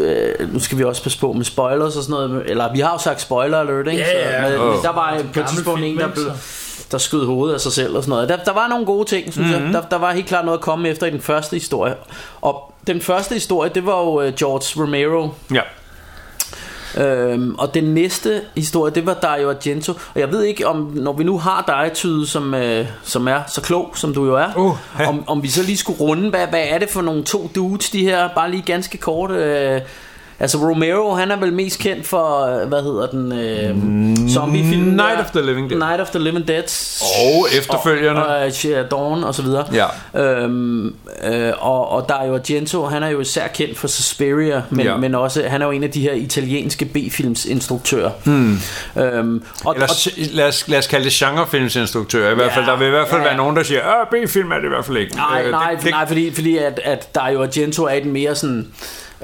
øh, 0.00 0.52
nu 0.52 0.60
skal 0.60 0.78
vi 0.78 0.84
også 0.84 1.02
passe 1.02 1.18
på 1.18 1.32
med 1.32 1.44
spoilers 1.44 1.96
og 1.96 2.02
sådan 2.02 2.28
noget, 2.28 2.50
eller 2.50 2.72
vi 2.72 2.80
har 2.80 2.92
jo 2.92 2.98
sagt 2.98 3.20
spoiler 3.20 3.58
alert, 3.58 3.88
ikke? 3.88 3.98
Ja, 3.98 4.42
ja. 4.42 4.50
Så, 4.50 4.58
men, 4.58 4.68
men 4.68 4.82
der 4.82 4.92
var 4.92 5.22
på 5.34 5.40
et 5.40 5.46
tidspunkt 5.46 5.84
en, 5.84 5.98
der 5.98 6.08
blev, 6.08 6.24
der 6.90 6.98
skød 6.98 7.26
hovedet 7.26 7.54
af 7.54 7.60
sig 7.60 7.72
selv 7.72 7.96
og 7.96 8.02
sådan 8.02 8.10
noget. 8.10 8.28
Der, 8.28 8.36
der 8.36 8.52
var 8.52 8.68
nogle 8.68 8.86
gode 8.86 9.08
ting, 9.08 9.32
synes 9.32 9.48
mm-hmm. 9.48 9.64
jeg. 9.64 9.82
Der, 9.82 9.88
der 9.88 9.96
var 9.96 10.12
helt 10.12 10.26
klart 10.26 10.44
noget 10.44 10.58
at 10.58 10.64
komme 10.64 10.88
efter 10.88 11.06
i 11.06 11.10
den 11.10 11.20
første 11.20 11.56
historie. 11.56 11.94
Og 12.40 12.72
den 12.86 13.00
første 13.00 13.34
historie, 13.34 13.70
det 13.74 13.86
var 13.86 13.98
jo 14.00 14.20
øh, 14.20 14.32
George 14.34 14.82
Romero, 14.82 15.28
Ja. 15.54 15.60
Øhm, 16.96 17.54
og 17.58 17.74
den 17.74 17.84
næste 17.84 18.42
historie, 18.56 18.94
det 18.94 19.06
var 19.06 19.14
Dario 19.14 19.50
Argento. 19.50 19.92
Og 19.92 20.20
jeg 20.20 20.32
ved 20.32 20.42
ikke, 20.42 20.66
om 20.66 20.90
når 20.94 21.12
vi 21.12 21.24
nu 21.24 21.38
har 21.38 21.64
dig, 21.66 21.90
Tyde, 21.94 22.26
som, 22.26 22.54
øh, 22.54 22.86
som 23.02 23.28
er 23.28 23.40
så 23.48 23.60
klog, 23.60 23.90
som 23.94 24.14
du 24.14 24.26
jo 24.26 24.34
er, 24.34 24.46
Uh, 24.56 24.76
ja. 24.98 25.08
om, 25.08 25.24
om 25.26 25.42
vi 25.42 25.48
så 25.48 25.62
lige 25.62 25.76
skulle 25.76 26.00
runde, 26.00 26.30
hvad, 26.30 26.46
hvad 26.46 26.64
er 26.68 26.78
det 26.78 26.88
for 26.90 27.02
nogle 27.02 27.24
to 27.24 27.50
dudes, 27.54 27.90
de 27.90 28.02
her, 28.02 28.28
bare 28.34 28.50
lige 28.50 28.62
ganske 28.62 28.98
kort. 28.98 29.30
Øh, 29.30 29.80
altså 30.40 30.58
Romero, 30.58 31.14
han 31.14 31.30
er 31.30 31.36
vel 31.36 31.52
mest 31.52 31.78
kendt 31.78 32.06
for, 32.06 32.44
øh, 32.62 32.68
hvad 32.68 32.82
hedder 32.82 33.06
den, 33.06 33.32
øh, 33.32 34.28
zombie-film? 34.34 34.82
Night 34.82 35.20
of 35.20 35.30
the 35.30 35.42
Living 35.46 35.70
Dead. 35.70 35.78
Night 35.78 36.00
of 36.00 36.10
the 36.10 36.18
Living 36.18 36.48
Dead. 36.48 36.62
Og 37.26 37.46
efterfølgerne. 37.58 38.26
Og, 38.26 38.36
og 38.36 38.52
uh, 38.64 38.90
Dawn 38.90 39.24
og 39.24 39.34
så 39.34 39.42
videre. 39.42 39.66
Ja. 40.14 40.20
Øhm, 40.22 40.86
øh, 41.24 41.52
og, 41.58 41.88
og 41.88 42.08
Dario 42.08 42.34
Argento, 42.34 42.84
han 42.86 43.02
er 43.02 43.08
jo 43.08 43.20
især 43.20 43.46
kendt 43.48 43.78
for 43.78 43.88
Suspiria, 43.88 44.62
men, 44.70 44.86
Ja. 44.86 44.96
men 44.96 45.14
også, 45.14 45.42
han 45.48 45.62
er 45.62 45.66
jo 45.66 45.72
en 45.72 45.84
af 45.84 45.90
de 45.90 46.00
her 46.00 46.12
italienske 46.12 46.84
B-films 46.84 47.44
instruktører. 47.44 48.10
Hmm. 48.24 48.58
Øhm, 48.96 49.42
og, 49.64 49.74
Eller 49.74 49.88
og, 49.88 50.12
lad 50.32 50.48
os, 50.48 50.68
lad 50.68 50.78
os 50.78 50.86
kalde 50.86 51.04
det 51.04 51.12
genrefilmsinstruktør. 51.12 52.30
I 52.30 52.34
hvert 52.34 52.52
fald, 52.52 52.64
Ja, 52.64 52.70
der 52.70 52.78
vil 52.78 52.86
i 52.86 52.90
hvert 52.90 53.08
fald 53.08 53.20
ja. 53.20 53.26
være 53.26 53.36
nogen, 53.36 53.56
der 53.56 53.62
siger, 53.62 53.80
B-film 54.10 54.50
er 54.52 54.56
det 54.56 54.64
i 54.64 54.68
hvert 54.68 54.84
fald 54.84 54.96
ikke. 54.96 55.16
nej, 55.16 55.42
Øh, 55.44 55.50
nej, 55.50 55.70
det, 55.74 55.82
det, 55.82 55.90
nej, 55.90 56.06
fordi, 56.06 56.34
fordi 56.34 56.56
at, 56.56 56.80
at 56.84 57.14
Dario 57.14 57.42
Argento 57.42 57.84
er 57.84 58.00
den 58.00 58.12
mere 58.12 58.34
sådan... 58.34 58.68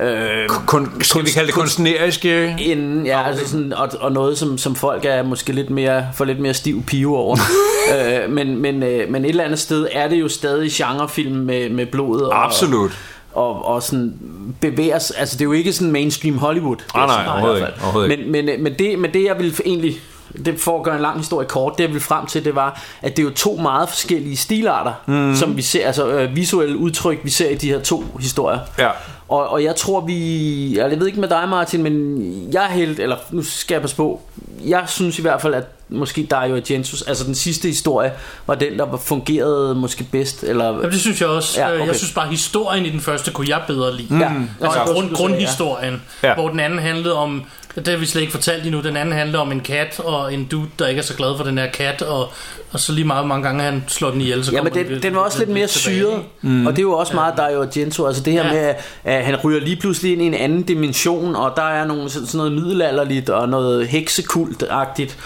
Øh, 0.01 0.49
kun, 0.49 0.93
skal 1.01 1.27
vi 1.27 1.31
kalde 1.31 1.47
det 1.47 1.55
kunstneriske? 1.55 2.57
inden, 2.61 3.07
ja, 3.07 3.23
altså 3.23 3.49
sådan, 3.49 3.73
og, 3.73 3.89
og 4.01 4.13
noget 4.13 4.39
som, 4.39 4.59
som 4.59 4.75
folk 4.75 5.05
er 5.05 5.23
måske 5.23 5.53
lidt 5.53 5.71
mere 5.71 6.07
for 6.15 6.25
lidt 6.25 6.41
mere 6.41 6.55
stiv 6.55 6.83
pive 6.83 7.17
over. 7.17 7.37
øh, 7.95 8.31
men, 8.31 8.57
men, 8.57 8.83
øh, 8.83 9.11
men 9.11 9.25
et 9.25 9.29
eller 9.29 9.45
andet 9.45 9.59
sted 9.59 9.89
er 9.93 10.09
det 10.09 10.21
jo 10.21 10.29
stadig 10.29 10.71
genrefilm 10.73 11.37
med, 11.37 11.69
med 11.69 11.87
blodet 11.87 12.27
og, 12.27 12.45
Absolut. 12.45 12.99
og, 13.33 13.65
og 13.65 13.83
sådan 13.83 14.15
bevæger 14.61 14.99
sig, 14.99 15.17
altså 15.19 15.37
det 15.37 15.41
er 15.41 15.47
jo 15.47 15.53
ikke 15.53 15.73
sådan 15.73 15.93
mainstream 15.93 16.39
Hollywood. 16.39 16.77
Ah, 16.95 17.09
nej, 17.09 17.25
i 17.25 17.29
overhovedet 17.29 17.59
ikke, 17.59 17.73
overhovedet 17.83 18.11
ikke. 18.11 18.23
Men, 18.23 18.33
men, 18.33 18.49
øh, 18.49 18.61
men, 18.61 18.75
det, 18.79 18.99
men 18.99 19.13
det 19.13 19.25
jeg 19.25 19.39
ville 19.39 19.55
egentlig 19.65 20.01
det 20.45 20.61
for 20.61 20.79
at 20.79 20.85
gøre 20.85 20.97
en 20.97 21.03
lang 21.03 21.19
historie 21.19 21.49
kort, 21.49 21.73
det 21.79 21.85
jeg 21.85 21.89
ville 21.89 22.01
frem 22.03 22.27
til, 22.27 22.45
det 22.45 22.55
var, 22.55 22.83
at 23.03 23.17
det 23.17 23.23
er 23.23 23.27
jo 23.27 23.35
to 23.35 23.57
meget 23.57 23.89
forskellige 23.89 24.37
stilarter, 24.37 24.93
mm. 25.07 25.35
som 25.35 25.57
vi 25.57 25.63
ser, 25.63 25.87
altså 25.87 26.09
øh, 26.09 26.37
visuelle 26.37 26.77
udtryk, 26.77 27.19
vi 27.25 27.31
ser 27.31 27.51
i 27.51 27.55
de 27.55 27.69
her 27.69 27.81
to 27.81 28.05
historier. 28.21 28.59
Ja. 28.79 28.89
Og, 29.29 29.49
og 29.49 29.65
jeg 29.65 29.77
tror 29.77 30.01
vi 30.01 30.77
Jeg 30.77 31.01
ved 31.01 31.07
ikke 31.07 31.21
med 31.21 31.29
dig 31.29 31.49
Martin 31.49 31.83
Men 31.83 32.25
jeg 32.53 32.65
er 32.65 32.69
helt 32.69 33.01
Eller 33.01 33.17
nu 33.31 33.43
skal 33.43 33.75
jeg 33.75 33.81
passe 33.81 33.97
på 33.97 34.21
Jeg 34.65 34.85
synes 34.87 35.19
i 35.19 35.23
hvert 35.23 35.41
fald 35.41 35.55
at 35.55 35.65
Måske 35.89 36.27
Dario 36.31 36.57
Argentos 36.57 37.03
Altså 37.03 37.25
den 37.25 37.35
sidste 37.35 37.69
historie 37.69 38.13
Var 38.47 38.55
den 38.55 38.79
der 38.79 38.97
fungerede 38.97 39.75
måske 39.75 40.05
bedst 40.05 40.45
Eller 40.45 40.65
Jamen, 40.65 40.91
det 40.91 41.01
synes 41.01 41.21
jeg 41.21 41.29
også. 41.29 41.61
Ja, 41.61 41.69
Ja, 41.69 41.75
okay. 41.75 41.87
Jeg 41.87 41.97
synes 41.97 42.13
bare, 42.13 42.29
historien 42.29 42.87
i 42.87 42.91
den 42.91 43.01
første 43.01 43.31
kunne 43.31 43.49
jeg 43.49 43.63
bedre 43.67 43.97
lide. 43.97 44.19
Ja, 44.19 44.33
Altså 44.61 44.79
ja. 44.79 44.93
grund, 44.93 45.15
grundhistorien, 45.15 46.03
ja. 46.23 46.35
hvor 46.35 46.49
den 46.49 46.61
anden 46.61 46.79
handlede 46.79 47.15
om, 47.15 47.45
det 47.77 47.89
har 47.89 47.97
vi 47.97 48.07
slet 48.07 48.21
ikke 48.21 48.33
fortalt 48.33 48.65
endnu, 48.67 48.81
den 48.81 48.97
anden 48.97 49.15
handlede 49.15 49.39
om 49.39 49.53
en 49.53 49.61
kat 49.61 50.01
og 50.05 50.35
en 50.35 50.45
dude, 50.45 50.69
der 50.79 50.87
ikke 50.87 50.99
er 50.99 51.03
så 51.03 51.15
glad 51.15 51.37
for 51.37 51.45
den 51.45 51.59
her 51.59 51.71
kat, 51.71 52.03
og, 52.03 52.29
og 52.73 52.81
så 52.81 52.93
lige 52.93 53.05
meget 53.05 53.27
mange 53.27 53.45
gange 53.47 53.63
han 53.63 53.85
slår 53.89 54.11
den 54.11 54.21
ihjel, 54.21 54.45
så 54.45 54.53
Ja, 54.53 54.63
men 54.63 54.75
den, 54.75 55.03
den 55.03 55.15
var 55.15 55.21
også 55.21 55.39
lidt 55.39 55.51
mere 55.51 55.69
syret 55.69 56.23
mm. 56.43 56.67
Og 56.67 56.73
det 56.73 56.79
er 56.79 56.83
jo 56.83 56.93
også 56.93 57.15
meget 57.15 57.35
Dario 57.37 57.63
Argento. 57.63 58.07
Altså 58.07 58.23
det 58.23 58.33
her 58.33 58.47
Ja. 58.47 58.53
med 58.53 58.61
at, 58.61 58.77
at 59.05 59.25
han 59.25 59.37
ryger 59.45 59.61
lige 59.61 59.77
pludselig 59.77 60.13
ind 60.13 60.23
i 60.23 60.27
en 60.27 60.35
anden 60.35 60.63
dimension 60.63 61.37
Og 61.37 61.53
der 61.57 61.63
er 61.63 61.87
nogle, 61.87 62.11
sådan 62.11 62.27
sådan 62.27 62.39
noget 62.39 62.53
middelalderligt 62.53 63.31
Og 63.31 63.49
noget 63.49 63.87
heksekult-agtigt 63.89 65.17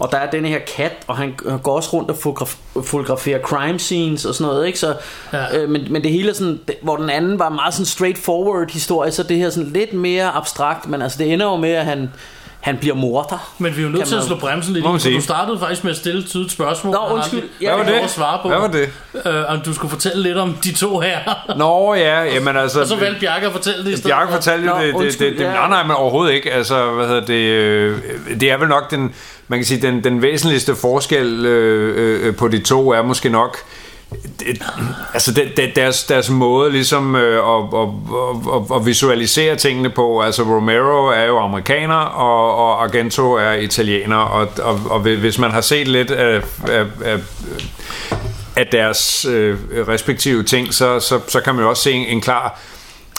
og 0.00 0.12
der 0.12 0.18
er 0.18 0.30
denne 0.30 0.48
her 0.48 0.58
kat, 0.76 0.92
og 1.06 1.16
han 1.16 1.34
går 1.62 1.76
også 1.76 1.90
rundt 1.92 2.10
og 2.10 2.16
fotograf- 2.16 2.82
fotograferer 2.82 3.40
crime 3.40 3.78
scenes 3.78 4.24
og 4.24 4.34
sådan 4.34 4.52
noget, 4.52 4.66
ikke? 4.66 4.78
Så, 4.78 4.94
ja. 5.32 5.58
Øh, 5.58 5.68
men, 5.70 5.92
men 5.92 6.02
det 6.02 6.10
hele 6.10 6.30
er 6.30 6.34
sådan, 6.34 6.60
hvor 6.82 6.96
den 6.96 7.10
anden 7.10 7.38
var 7.38 7.48
meget 7.48 7.74
sådan 7.74 7.86
straightforward 7.86 8.70
historie, 8.72 9.12
så 9.12 9.22
det 9.22 9.36
her 9.36 9.50
sådan 9.50 9.70
lidt 9.70 9.92
mere 9.92 10.30
abstrakt, 10.30 10.88
men 10.88 11.02
altså 11.02 11.18
det 11.18 11.32
ender 11.32 11.46
jo 11.46 11.56
med, 11.56 11.70
at 11.70 11.84
han, 11.84 12.10
han 12.60 12.76
bliver 12.80 12.94
morder. 12.94 13.52
Men 13.58 13.76
vi 13.76 13.80
er 13.82 13.86
jo 13.86 13.90
nødt 13.92 14.06
til 14.06 14.14
at 14.16 14.24
slå 14.24 14.36
bremsen 14.36 14.74
lidt 14.74 15.06
i, 15.06 15.14
du 15.14 15.20
startede 15.20 15.58
faktisk 15.58 15.84
med 15.84 15.90
at 15.92 15.96
stille 15.98 16.20
et 16.20 16.26
tydeligt 16.26 16.52
spørgsmål. 16.52 16.92
Nå, 16.94 16.98
undskyld. 17.10 17.40
aldrig- 17.40 17.50
Ja, 17.62 17.74
Hvad 17.76 17.84
var 17.84 17.92
det? 17.92 17.98
at 18.00 18.10
svare 18.10 18.38
på. 18.42 18.48
Hvad 18.48 18.58
var 18.58 18.68
det? 18.68 18.88
Øh, 19.26 19.44
om 19.48 19.60
du 19.60 19.74
skulle 19.74 19.90
fortælle 19.90 20.22
lidt 20.22 20.38
om 20.38 20.52
de 20.64 20.72
to 20.74 20.98
her. 21.00 21.18
Nå 21.56 21.94
ja, 21.94 22.22
jamen 22.22 22.56
altså... 22.56 22.80
og 22.80 22.86
så 22.86 22.96
valgte 22.96 23.20
Bjarke 23.20 23.46
at 23.46 23.52
fortælle 23.52 23.84
det 23.84 23.90
i 23.90 23.96
stedet 23.96 24.08
Bjarke 24.10 24.28
for. 24.28 24.34
fortalte 24.36 24.68
jo 24.68 24.74
Nå, 24.74 24.78
det, 24.80 24.86
det, 24.86 24.94
det, 24.94 25.00
undskyld, 25.00 25.38
det, 25.38 25.44
ja. 25.44 25.52
nej, 25.52 25.68
nej, 25.68 25.82
men 25.82 25.90
overhovedet 25.96 26.32
ikke. 26.32 26.52
Altså, 26.52 26.90
hvad 26.90 27.06
hedder 27.06 27.24
det, 27.26 27.34
øh, 27.34 27.98
det 28.40 28.50
er 28.50 28.56
vel 28.56 28.68
nok 28.68 28.90
den, 28.90 29.14
man 29.48 29.58
kan 29.58 29.66
sige, 29.66 29.82
den, 29.86 30.04
den 30.04 30.22
væsentligste 30.22 30.74
forskel 30.76 31.46
øh, 31.46 32.26
øh, 32.28 32.36
på 32.36 32.48
de 32.48 32.58
to 32.58 32.90
er 32.92 33.02
måske 33.02 33.28
nok, 33.28 33.56
det, 34.40 34.62
altså 35.14 35.32
det, 35.32 35.56
det, 35.56 35.76
deres, 35.76 36.04
deres 36.04 36.30
måde 36.30 36.72
ligesom 36.72 37.16
øh, 37.16 37.56
at, 37.56 37.80
at, 37.80 37.88
at, 38.54 38.76
at 38.76 38.86
visualisere 38.86 39.56
tingene 39.56 39.90
på, 39.90 40.20
altså 40.20 40.42
Romero 40.42 41.06
er 41.06 41.24
jo 41.24 41.38
amerikaner, 41.38 41.94
og, 41.94 42.56
og 42.56 42.84
Argento 42.84 43.32
er 43.32 43.52
italiener, 43.52 44.16
og, 44.16 44.48
og, 44.62 44.80
og 44.90 45.00
hvis 45.00 45.38
man 45.38 45.50
har 45.50 45.60
set 45.60 45.88
lidt 45.88 46.10
af, 46.10 46.42
af, 46.68 46.86
af 47.04 47.18
af 48.56 48.66
deres 48.66 49.24
øh, 49.24 49.58
respektive 49.88 50.42
ting, 50.42 50.74
så, 50.74 51.00
så, 51.00 51.20
så 51.28 51.40
kan 51.40 51.54
man 51.54 51.64
jo 51.64 51.70
også 51.70 51.82
se 51.82 51.92
en, 51.92 52.06
en 52.06 52.20
klar 52.20 52.60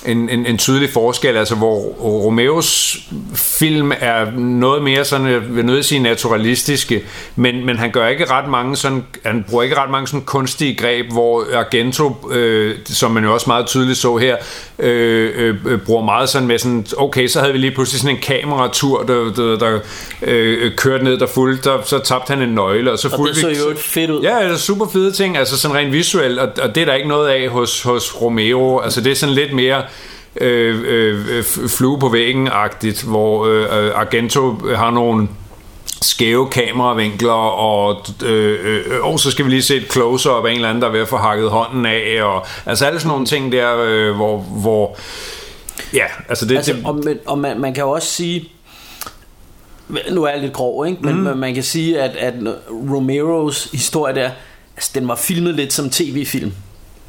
en, 0.05 0.29
en, 0.29 0.46
en 0.46 0.58
tydelig 0.58 0.89
forskel, 0.89 1.38
altså 1.38 1.55
hvor 1.55 1.75
Romeos 2.00 2.98
film 3.34 3.91
er 4.00 4.31
noget 4.38 4.84
mere 4.84 5.05
sådan, 5.05 5.27
jeg 5.27 5.41
vil 5.50 5.65
nødt 5.65 5.86
sige 5.86 6.00
naturalistiske, 6.00 7.03
men, 7.36 7.65
men 7.65 7.77
han 7.77 7.91
gør 7.91 8.08
ikke 8.08 8.31
ret 8.31 8.50
mange 8.50 8.75
sådan, 8.75 9.03
han 9.25 9.46
bruger 9.50 9.63
ikke 9.63 9.77
ret 9.77 9.91
mange 9.91 10.08
sådan 10.08 10.22
kunstige 10.22 10.75
greb, 10.75 11.12
hvor 11.12 11.46
Argento, 11.53 12.15
øh, 12.31 12.75
som 12.86 13.12
man 13.12 13.24
jo 13.24 13.34
også 13.34 13.46
meget 13.48 13.65
tydeligt 13.65 13.98
så 13.98 14.17
her, 14.17 14.38
øh, 14.79 15.55
øh, 15.65 15.77
bruger 15.77 16.05
meget 16.05 16.29
sådan 16.29 16.48
med 16.48 16.60
sådan, 16.60 16.86
okay, 16.98 17.27
så 17.27 17.39
havde 17.39 17.53
vi 17.53 17.60
lige 17.60 17.72
pludselig 17.72 18.01
sådan 18.01 18.15
en 18.15 18.22
kameratur, 18.22 19.03
der, 19.03 19.34
der, 19.34 19.58
der 19.58 19.79
øh, 20.22 20.75
kørte 20.75 21.03
ned, 21.03 21.17
der 21.17 21.27
fulgte, 21.27 21.70
der, 21.70 21.77
så 21.86 22.00
tabte 22.00 22.34
han 22.34 22.41
en 22.41 22.50
nøgle, 22.50 22.91
og 22.91 23.00
så 23.00 23.10
Og 23.12 23.17
fulgte 23.17 23.48
det 23.48 23.58
så 23.58 23.70
jo 23.70 23.75
fedt 23.77 24.10
ud. 24.10 24.22
Ja, 24.22 24.43
det 24.43 24.51
er 24.51 24.58
super 24.58 24.88
fede 24.93 25.12
ting, 25.12 25.38
altså 25.38 25.58
sådan 25.58 25.77
rent 25.77 25.93
visuelt, 25.93 26.39
og, 26.39 26.50
og 26.62 26.75
det 26.75 26.81
er 26.81 26.86
der 26.86 26.93
ikke 26.93 27.10
noget 27.10 27.29
af 27.29 27.50
hos, 27.50 27.81
hos 27.81 28.22
Romero. 28.22 28.79
Altså 28.79 29.01
det 29.01 29.12
er 29.12 29.15
sådan 29.15 29.36
lidt 29.36 29.53
mere 29.53 29.84
øh, 30.41 30.83
øh, 30.88 31.39
f- 31.39 31.67
flue 31.77 32.00
på 32.00 32.10
væggen-agtigt, 32.10 33.03
hvor 33.03 33.45
øh, 33.45 33.86
øh, 33.86 33.91
Argento 33.95 34.51
har 34.75 34.91
nogle 34.91 35.27
skæve 36.01 36.50
kameravinkler, 36.50 37.31
og, 37.31 38.05
øh, 38.25 38.60
øh, 38.63 39.05
og 39.05 39.19
så 39.19 39.31
skal 39.31 39.45
vi 39.45 39.50
lige 39.50 39.62
se 39.62 39.75
et 39.75 39.91
close-up 39.91 40.45
af 40.45 40.50
en 40.50 40.55
eller 40.55 40.69
anden, 40.69 40.81
der 40.81 40.88
er 40.88 40.91
ved 40.91 41.00
at 41.00 41.07
få 41.07 41.17
hakket 41.17 41.50
hånden 41.50 41.86
af, 41.86 42.24
og 42.24 42.45
altså 42.65 42.86
alle 42.86 43.00
sådan 43.00 43.10
nogle 43.10 43.25
ting 43.25 43.51
der, 43.51 43.77
øh, 43.77 44.15
hvor, 44.15 44.38
hvor 44.38 44.98
ja, 45.93 46.05
altså 46.29 46.45
det, 46.45 46.55
Altså, 46.55 46.74
det 46.74 46.86
og, 46.86 46.95
men, 46.95 47.19
og 47.25 47.38
man, 47.38 47.60
man 47.60 47.74
kan 47.74 47.83
jo 47.83 47.89
også 47.89 48.07
sige 48.07 48.50
Nu 50.12 50.24
er 50.24 50.29
jeg 50.29 50.41
lidt 50.41 50.53
grov, 50.53 50.88
ikke? 50.88 51.01
Men 51.01 51.15
mm. 51.15 51.38
man 51.38 51.53
kan 51.53 51.63
sige, 51.63 52.01
at, 52.01 52.15
at 52.15 52.33
Romeros 52.69 53.69
historie 53.71 54.15
der, 54.15 54.29
altså, 54.75 54.91
den 54.95 55.07
var 55.07 55.15
filmet 55.15 55.55
lidt 55.55 55.74
som 55.74 55.89
tv-film. 55.89 56.53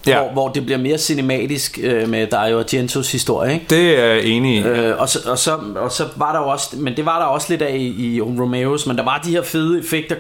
Ja. 0.07 0.23
Hvor, 0.23 0.33
hvor 0.33 0.49
det 0.49 0.65
bliver 0.65 0.79
mere 0.79 0.99
cinematisk 0.99 1.79
øh, 1.83 2.09
med 2.09 2.27
Dario 2.27 2.59
Argentos 2.59 3.13
historie, 3.13 3.55
ikke? 3.55 3.67
Det 3.71 3.99
er 3.99 4.05
jeg 4.05 4.25
enig 4.25 4.57
i. 4.57 4.63
Øh, 4.63 5.01
og, 5.01 5.09
så, 5.09 5.19
og, 5.31 5.39
så, 5.39 5.59
og 5.77 5.93
så 5.93 6.05
var 6.17 6.33
der 6.33 6.41
jo 6.41 6.49
også 6.49 6.77
Men 6.77 6.97
det 6.97 7.07
var 7.07 7.19
der 7.19 7.27
også 7.27 7.47
lidt 7.51 7.63
af 7.63 7.77
i, 7.77 8.15
i 8.15 8.21
Romeros 8.21 8.87
Men 8.87 8.97
der 8.97 9.05
var 9.05 9.21
de 9.25 9.31
her 9.31 9.43
fede 9.43 9.79
effekter 9.79 10.17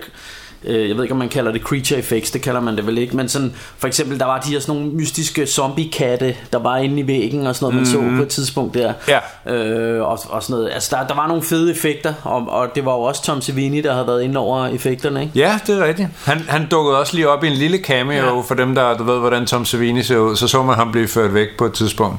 øh, 0.64 0.88
Jeg 0.88 0.96
ved 0.96 1.04
ikke 1.04 1.12
om 1.12 1.18
man 1.18 1.28
kalder 1.28 1.52
det 1.52 1.60
creature 1.62 1.98
effects 1.98 2.30
Det 2.30 2.42
kalder 2.42 2.60
man 2.60 2.76
det 2.76 2.86
vel 2.86 2.98
ikke 2.98 3.16
Men 3.16 3.28
sådan, 3.28 3.52
for 3.78 3.86
eksempel 3.86 4.18
der 4.18 4.24
var 4.26 4.40
de 4.40 4.50
her 4.52 4.60
sådan 4.60 4.74
nogle 4.80 4.90
mystiske 4.96 5.46
zombie-katte 5.46 6.34
Der 6.52 6.58
var 6.58 6.76
inde 6.76 7.00
i 7.00 7.06
væggen 7.06 7.46
og 7.46 7.56
sådan 7.56 7.74
noget 7.74 7.76
Man 7.76 8.10
så 8.12 8.16
på 8.16 8.22
et 8.22 8.28
tidspunkt 8.28 8.74
der 8.74 8.92
Ja. 9.08 9.52
øh, 9.54 10.02
og, 10.02 10.18
og 10.28 10.42
sådan 10.42 10.54
noget 10.56 10.70
Altså 10.72 10.96
der, 10.96 11.06
der 11.06 11.14
var 11.14 11.26
nogle 11.28 11.42
fede 11.42 11.70
effekter 11.70 12.14
og, 12.22 12.46
og 12.48 12.68
det 12.74 12.84
var 12.84 12.92
jo 12.92 13.00
også 13.00 13.22
Tom 13.24 13.40
Savini 13.40 13.80
Der 13.80 13.92
havde 13.92 14.06
været 14.06 14.22
inde 14.22 14.40
over 14.40 14.66
effekterne 14.66 15.20
ikke? 15.22 15.32
Ja, 15.38 15.58
det 15.66 15.78
er 15.78 15.86
rigtigt. 15.86 16.08
Han, 16.24 16.38
han 16.48 16.66
dukkede 16.70 16.98
også 16.98 17.14
lige 17.14 17.28
op 17.28 17.44
i 17.44 17.46
en 17.46 17.52
lille 17.52 17.78
cameo 17.78 18.12
ja. 18.14 18.40
For 18.40 18.54
dem, 18.54 18.74
der 18.74 18.96
du 18.96 19.04
ved, 19.04 19.18
hvordan 19.18 19.46
Tom 19.46 19.64
Savini 19.64 20.02
ser 20.02 20.16
ud. 20.18 20.36
Så 20.36 20.48
så 20.48 20.62
man 20.62 20.74
ham 20.74 20.92
blive 20.92 21.08
ført 21.08 21.34
væk 21.34 21.48
på 21.58 21.66
et 21.66 21.72
tidspunkt. 21.72 22.16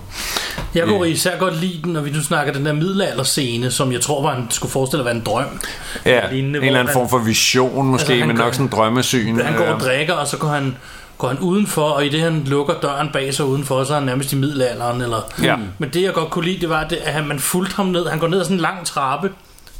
Jeg 0.75 0.88
kunne 0.88 1.09
især 1.09 1.38
godt 1.39 1.62
lide 1.62 1.79
den, 1.83 1.93
når 1.93 2.01
vi 2.01 2.09
nu 2.09 2.21
snakker 2.21 2.53
den 2.53 2.65
der 2.65 2.73
middelalderscene, 2.73 3.71
som 3.71 3.91
jeg 3.91 4.01
tror 4.01 4.21
var 4.21 4.35
en, 4.35 4.47
skulle 4.50 4.71
forestille 4.71 5.01
at 5.01 5.05
være 5.05 5.15
en 5.15 5.21
drøm. 5.25 5.59
Ja, 6.05 6.21
Lignende, 6.31 6.59
en 6.59 6.65
eller 6.65 6.79
anden 6.79 6.93
form 6.93 7.09
for 7.09 7.17
vision 7.17 7.88
måske, 7.88 8.12
Altså, 8.13 8.25
han 8.25 8.33
men 8.34 8.46
nok 8.46 8.54
sådan 8.54 8.68
drømmesyn. 8.68 9.40
Han 9.40 9.58
går 9.58 9.66
og 9.66 9.80
drikker, 9.80 10.13
og 10.13 10.28
så 10.28 10.38
går 10.38 10.48
han, 10.48 10.75
går 11.18 11.28
han 11.28 11.40
udenfor, 11.40 11.90
og 11.90 12.06
i 12.06 12.10
det 12.10 12.22
han 12.22 12.44
lukker 12.48 12.74
døren 12.82 13.10
bag 13.13 13.34
sig 13.34 13.46
udenfor, 13.46 13.84
så 13.84 13.94
er 13.94 13.98
han 13.98 14.06
nærmest 14.06 14.34
i 14.34 14.36
middelalderen. 14.36 15.02
Eller, 15.02 15.32
Ja. 15.44 15.56
Men 15.78 15.90
det 15.90 16.02
jeg 16.02 16.13
godt 16.13 16.30
kunne 16.30 16.46
lide, 16.46 16.62
det 16.62 16.70
var, 16.70 16.84
det, 16.84 16.96
at 16.96 17.13
han- 17.13 17.28
man 17.28 17.40
fulgte 17.40 17.75
ham 17.75 17.86
ned. 17.86 18.08
Han 18.08 18.20
går 18.20 18.28
ned 18.28 18.40
ad 18.40 18.44
sådan 18.44 18.58
en 18.58 18.62
lang 18.62 18.86
trappe 18.86 19.30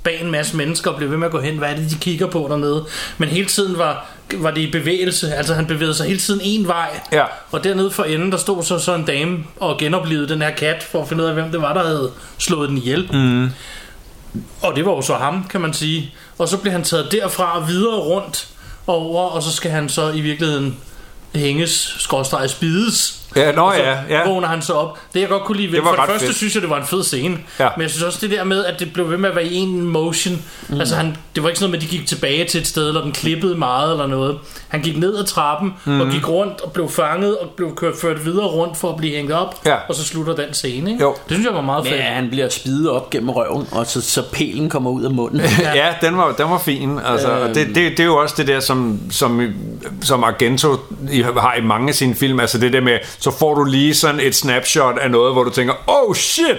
bag 0.04 0.22
en 0.22 0.32
masse 0.32 0.58
mennesker 0.58 0.92
og 0.92 0.98
bliver 0.98 1.10
ved 1.10 1.18
med 1.18 1.26
at 1.28 1.32
gå 1.32 1.40
hen. 1.42 1.58
Hvad 1.58 1.70
er 1.70 1.76
det, 1.76 1.90
de 1.92 1.96
kigger 1.96 2.28
på 2.28 2.48
dernede? 2.50 2.86
Men 3.18 3.30
hele 3.30 3.46
tiden 3.46 3.78
var, 3.78 4.06
var 4.34 4.52
det 4.52 4.62
i 4.62 4.72
bevægelse. 4.72 5.34
Altså 5.34 5.54
han 5.54 5.66
bevægede 5.66 5.94
sig 5.94 6.08
hele 6.08 6.20
tiden 6.20 6.42
en 6.44 6.68
vej. 6.68 7.00
Ja. 7.12 7.24
Og 7.52 7.64
dernede 7.64 7.92
for 7.92 8.04
enden, 8.04 8.32
der 8.32 8.38
stod 8.38 8.64
så, 8.64 8.80
så 8.80 8.96
en 8.96 9.04
dame 9.06 9.38
og 9.60 9.78
genoplevede 9.80 10.28
den 10.30 10.42
her 10.42 10.52
kat, 10.52 10.84
for 10.92 11.02
at 11.02 11.08
finde 11.08 11.24
ud 11.24 11.28
af, 11.28 11.34
hvem 11.34 11.52
det 11.52 11.62
var, 11.62 11.74
der 11.74 11.84
havde 11.84 12.10
slået 12.38 12.70
den 12.70 12.78
ihjel. 12.78 13.10
Mm. 13.14 13.50
Og 14.62 14.76
det 14.76 14.86
var 14.86 14.92
jo 14.92 15.02
så 15.02 15.14
ham, 15.14 15.46
kan 15.50 15.62
man 15.62 15.74
sige. 15.74 16.14
Og 16.38 16.50
så 16.50 16.58
bliver 16.58 16.72
han 16.72 16.84
taget 16.84 17.12
derfra 17.12 17.60
og 17.60 17.68
videre 17.68 18.00
rundt 18.00 18.48
over, 18.88 19.22
og 19.22 19.44
så 19.44 19.52
skal 19.52 19.72
han 19.72 19.90
så 19.90 20.12
i 20.12 20.22
virkeligheden 20.22 20.78
hænges, 21.36 21.96
skråstrej 22.00 22.48
spides. 22.48 23.23
Ja, 23.36 23.52
nå 23.52 23.62
Og 23.62 23.74
så 23.76 23.82
ja, 23.82 23.96
ja. 24.10 24.30
vågner 24.30 24.48
han 24.48 24.62
så 24.62 24.74
op. 24.74 25.00
Det 25.14 25.22
jeg 25.22 25.30
godt 25.30 25.44
kunne 25.44 25.58
lide 25.58 25.68
ved 25.72 25.76
Det 25.78 25.86
var 25.86 25.90
For 25.96 26.02
det 26.02 26.10
første 26.12 26.26
fedt. 26.26 26.38
synes 26.38 26.54
jeg, 26.56 26.62
det 26.62 26.70
var 26.70 26.78
en 26.80 26.86
fed 26.86 27.04
scene. 27.04 27.38
Ja. 27.60 27.68
Men 27.78 27.82
jeg 27.82 27.90
synes 27.90 28.04
også 28.04 28.20
det 28.22 28.32
der 28.32 28.44
med, 28.44 28.66
at 28.66 28.80
det 28.80 28.94
blev 28.94 29.10
ved 29.12 29.18
med 29.18 29.30
at 29.30 29.36
være 29.36 29.46
i 29.46 29.56
en 29.56 29.82
motion. 29.82 30.42
Mm. 30.70 30.80
Altså 30.80 30.96
han, 30.96 31.18
det 31.36 31.44
var 31.44 31.50
ikke 31.50 31.60
sådan 31.60 31.70
noget 31.72 31.82
med, 31.84 31.88
at 31.88 31.92
de 31.92 31.98
gik 31.98 32.08
tilbage 32.08 32.46
til 32.46 32.62
et 32.62 32.68
sted, 32.68 32.88
eller 32.88 33.02
den 33.02 33.12
klippede 33.12 33.56
meget 33.56 33.92
eller 33.92 34.08
noget. 34.08 34.38
Han 34.68 34.82
gik 34.82 34.98
ned 34.98 35.18
ad 35.18 35.24
trappen 35.24 35.74
mm. 35.86 36.02
og 36.02 36.08
gik 36.08 36.30
rundt 36.30 36.62
og 36.62 36.72
blev 36.72 36.90
fanget 36.90 37.38
og 37.38 37.50
blev 37.50 37.76
kørt 37.76 37.94
ført 38.02 38.26
videre 38.26 38.46
rundt 38.46 38.78
for 38.78 38.90
at 38.90 38.98
blive 38.98 39.16
hængt 39.16 39.32
op. 39.32 39.56
Ja. 39.66 39.76
Og 39.90 39.96
så 39.96 40.04
slutter 40.04 40.36
den 40.36 40.54
scene. 40.54 40.92
Ikke? 40.92 41.04
Jo. 41.04 41.10
Det 41.30 41.32
synes 41.36 41.46
jeg 41.46 41.54
var 41.56 41.62
meget 41.62 41.86
fedt. 41.88 41.96
Ja, 41.98 42.02
han 42.04 42.30
bliver 42.30 42.50
spidet 42.50 42.90
op 42.90 43.10
gennem 43.10 43.30
røven 43.30 43.68
Og 43.72 43.86
så, 43.88 44.02
så 44.02 44.22
pelen 44.32 44.70
kommer 44.70 44.90
ud 44.92 45.04
af 45.04 45.12
munden 45.12 45.42
Ja, 45.76 45.88
den 46.02 46.18
var, 46.18 46.32
den 46.32 46.50
var 46.50 46.58
fin. 46.58 47.00
Altså, 47.06 47.32
øhm. 47.32 47.42
og 47.50 47.56
det, 47.56 47.68
det, 47.68 47.76
det 47.76 48.00
er 48.00 48.04
jo 48.04 48.16
også 48.18 48.36
det 48.38 48.48
der, 48.48 48.60
som, 48.60 49.00
som, 49.12 49.42
som 50.02 50.24
Argento 50.24 50.78
i- 51.12 51.22
har 51.22 51.56
i 51.60 51.62
mange 51.62 51.90
af 51.90 51.96
sine 51.96 52.16
film. 52.16 52.40
Altså 52.40 52.58
det 52.58 52.74
der 52.74 52.82
med, 52.82 52.98
så 53.24 53.32
får 53.32 53.54
du 53.56 53.64
lige 53.64 53.94
sådan 53.96 54.20
et 54.20 54.36
snapshot 54.36 54.98
af 54.98 55.12
noget, 55.12 55.34
hvor 55.34 55.44
du 55.44 55.50
tænker, 55.50 55.74
oh 55.88 56.16
shit! 56.16 56.58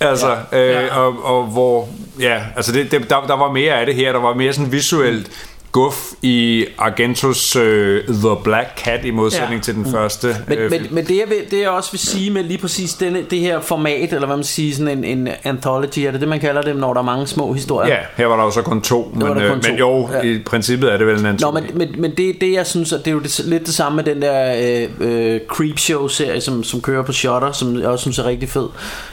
Altså, 0.00 0.36
ja. 0.52 0.58
Øh, 0.58 0.70
Ja. 0.86 0.96
og, 0.96 1.24
og 1.24 1.44
hvor, 1.44 1.88
ja, 2.20 2.40
altså 2.56 2.72
det, 2.72 2.90
det, 2.90 3.10
der, 3.10 3.20
der 3.26 3.36
var 3.36 3.52
mere 3.52 3.74
af 3.74 3.86
det 3.86 3.94
her. 3.94 4.12
Der 4.12 4.20
var 4.20 4.34
mere 4.34 4.52
sådan 4.52 4.72
visuelt 4.72 5.30
guf 5.72 6.10
i 6.22 6.66
Argentos 6.78 7.56
øh, 7.56 8.04
The 8.08 8.36
Black 8.44 8.68
Cat 8.84 9.04
i 9.04 9.10
modsætning 9.10 9.54
Ja. 9.60 9.62
til 9.62 9.74
den 9.74 9.86
første 9.92 10.36
Men, 10.48 10.58
øh, 10.58 10.70
men, 10.70 10.86
men 10.90 11.04
det, 11.06 11.16
jeg 11.16 11.24
vil, 11.28 11.36
det 11.50 11.60
jeg 11.60 11.68
også 11.70 11.90
vil 11.92 11.98
sige 11.98 12.30
med 12.30 12.42
lige 12.44 12.58
præcis 12.58 12.94
denne, 12.94 13.22
det 13.30 13.38
her 13.38 13.60
format, 13.60 14.12
eller 14.12 14.26
hvad 14.26 14.36
man 14.36 14.44
siger, 14.44 14.74
sådan 14.74 15.04
en, 15.04 15.04
en 15.04 15.28
anthology, 15.44 15.98
er 15.98 16.10
det 16.10 16.20
det, 16.20 16.28
man 16.28 16.40
kalder 16.40 16.62
det, 16.62 16.76
når 16.76 16.92
der 16.94 17.00
er 17.00 17.04
mange 17.04 17.26
små 17.26 17.52
historier? 17.52 17.94
Ja, 17.94 17.98
her 18.16 18.26
var 18.26 18.36
der 18.36 18.44
jo 18.44 18.50
så 18.50 18.62
kun 18.62 18.80
to, 18.82 19.10
men, 19.14 19.22
var 19.28 19.34
der 19.34 19.34
kun 19.34 19.42
øh, 19.42 19.54
men 19.54 19.62
to. 19.62 19.74
jo, 19.78 20.08
Ja. 20.12 20.20
i 20.22 20.38
princippet 20.46 20.92
er 20.92 20.96
det 20.96 21.06
vel 21.06 21.16
en 21.16 21.22
Nå, 21.22 21.28
antologi. 21.28 21.66
men, 21.72 21.78
men, 21.78 22.00
men 22.00 22.10
det, 22.16 22.36
det 22.40 22.52
jeg 22.52 22.66
synes, 22.66 22.92
at 22.92 23.00
det 23.04 23.06
er 23.10 23.12
jo 23.14 23.20
det, 23.20 23.40
lidt 23.44 23.66
det 23.66 23.74
samme 23.74 23.96
med 23.96 24.04
den 24.04 24.22
der 24.22 24.54
øh, 25.00 25.34
øh, 25.34 25.40
Creepshow-serie, 25.48 26.40
som, 26.40 26.64
som 26.64 26.80
kører 26.80 27.02
på 27.02 27.12
Shutter, 27.12 27.52
som 27.52 27.78
jeg 27.80 27.86
også 27.88 28.02
synes 28.02 28.18
er 28.18 28.24
rigtig 28.24 28.48
fed. 28.48 28.68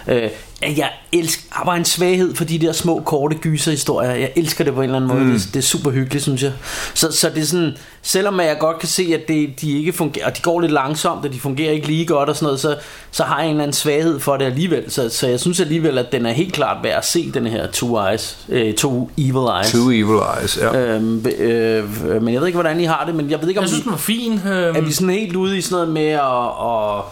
Øh, 0.07 0.21
at 0.61 0.77
jeg 0.77 0.89
elsker, 1.13 1.43
har 1.49 1.65
bare 1.65 1.77
en 1.77 1.85
svaghed 1.85 2.35
for 2.35 2.43
de 2.43 2.59
der 2.59 2.71
små, 2.71 3.01
korte 3.05 3.35
gyserhistorier. 3.35 4.11
Jeg 4.11 4.31
elsker 4.35 4.63
det 4.63 4.73
på 4.73 4.81
en 4.81 4.83
eller 4.83 4.95
anden 4.95 5.07
måde. 5.07 5.23
Mm. 5.23 5.31
Det, 5.31 5.49
det 5.53 5.59
er 5.59 5.63
super 5.63 5.91
hyggeligt, 5.91 6.23
synes 6.23 6.43
jeg. 6.43 6.51
Så, 6.93 7.11
så 7.11 7.29
det 7.29 7.41
er 7.41 7.45
sådan, 7.45 7.77
selvom 8.01 8.39
jeg 8.39 8.57
godt 8.59 8.79
kan 8.79 8.89
se, 8.89 9.11
at 9.13 9.27
det, 9.27 9.61
de 9.61 9.77
ikke 9.77 9.93
fungerer, 9.93 10.25
og 10.25 10.37
de 10.37 10.41
går 10.41 10.59
lidt 10.59 10.71
langsomt, 10.71 11.25
og 11.25 11.33
de 11.33 11.39
fungerer 11.39 11.71
ikke 11.71 11.87
lige 11.87 12.05
godt 12.05 12.29
og 12.29 12.35
sådan 12.35 12.45
noget, 12.45 12.59
så, 12.59 12.75
så 13.11 13.23
har 13.23 13.37
jeg 13.37 13.45
en 13.45 13.51
eller 13.51 13.63
anden 13.63 13.73
svaghed 13.73 14.19
for 14.19 14.37
det 14.37 14.45
alligevel. 14.45 14.91
Så, 14.91 15.09
så 15.09 15.27
jeg 15.27 15.39
synes 15.39 15.59
alligevel, 15.59 15.97
at 15.97 16.11
den 16.11 16.25
er 16.25 16.31
helt 16.31 16.53
klart 16.53 16.77
værd 16.83 16.97
at 16.97 17.05
se, 17.05 17.31
den 17.33 17.47
her 17.47 17.67
Two 17.71 18.07
Eyes, 18.07 18.37
øh, 18.49 18.73
Two 18.73 19.09
Evil 19.17 19.47
Eyes. 19.59 19.71
Two 19.71 19.91
Evil 19.91 20.19
Eyes, 20.39 20.57
ja. 20.61 20.79
Øhm, 20.79 21.25
øh, 21.39 21.83
øh, 22.07 22.21
men 22.21 22.33
jeg 22.33 22.41
ved 22.41 22.47
ikke, 22.47 22.57
hvordan 22.57 22.79
I 22.79 22.83
har 22.83 23.03
det, 23.05 23.15
men 23.15 23.29
jeg 23.29 23.41
ved 23.41 23.47
ikke, 23.47 23.59
om 23.59 23.63
Jeg 23.63 23.69
synes, 23.69 23.81
I, 23.81 23.83
den 23.83 23.91
var 23.91 23.97
fin. 23.97 24.33
Øhm, 24.33 24.75
er 24.75 24.81
vi 24.81 24.91
sådan 24.91 25.09
helt 25.09 25.35
ude 25.35 25.57
i 25.57 25.61
sådan 25.61 25.75
noget 25.75 25.89
med 25.93 26.07
at, 26.07 26.45
at, 26.61 27.03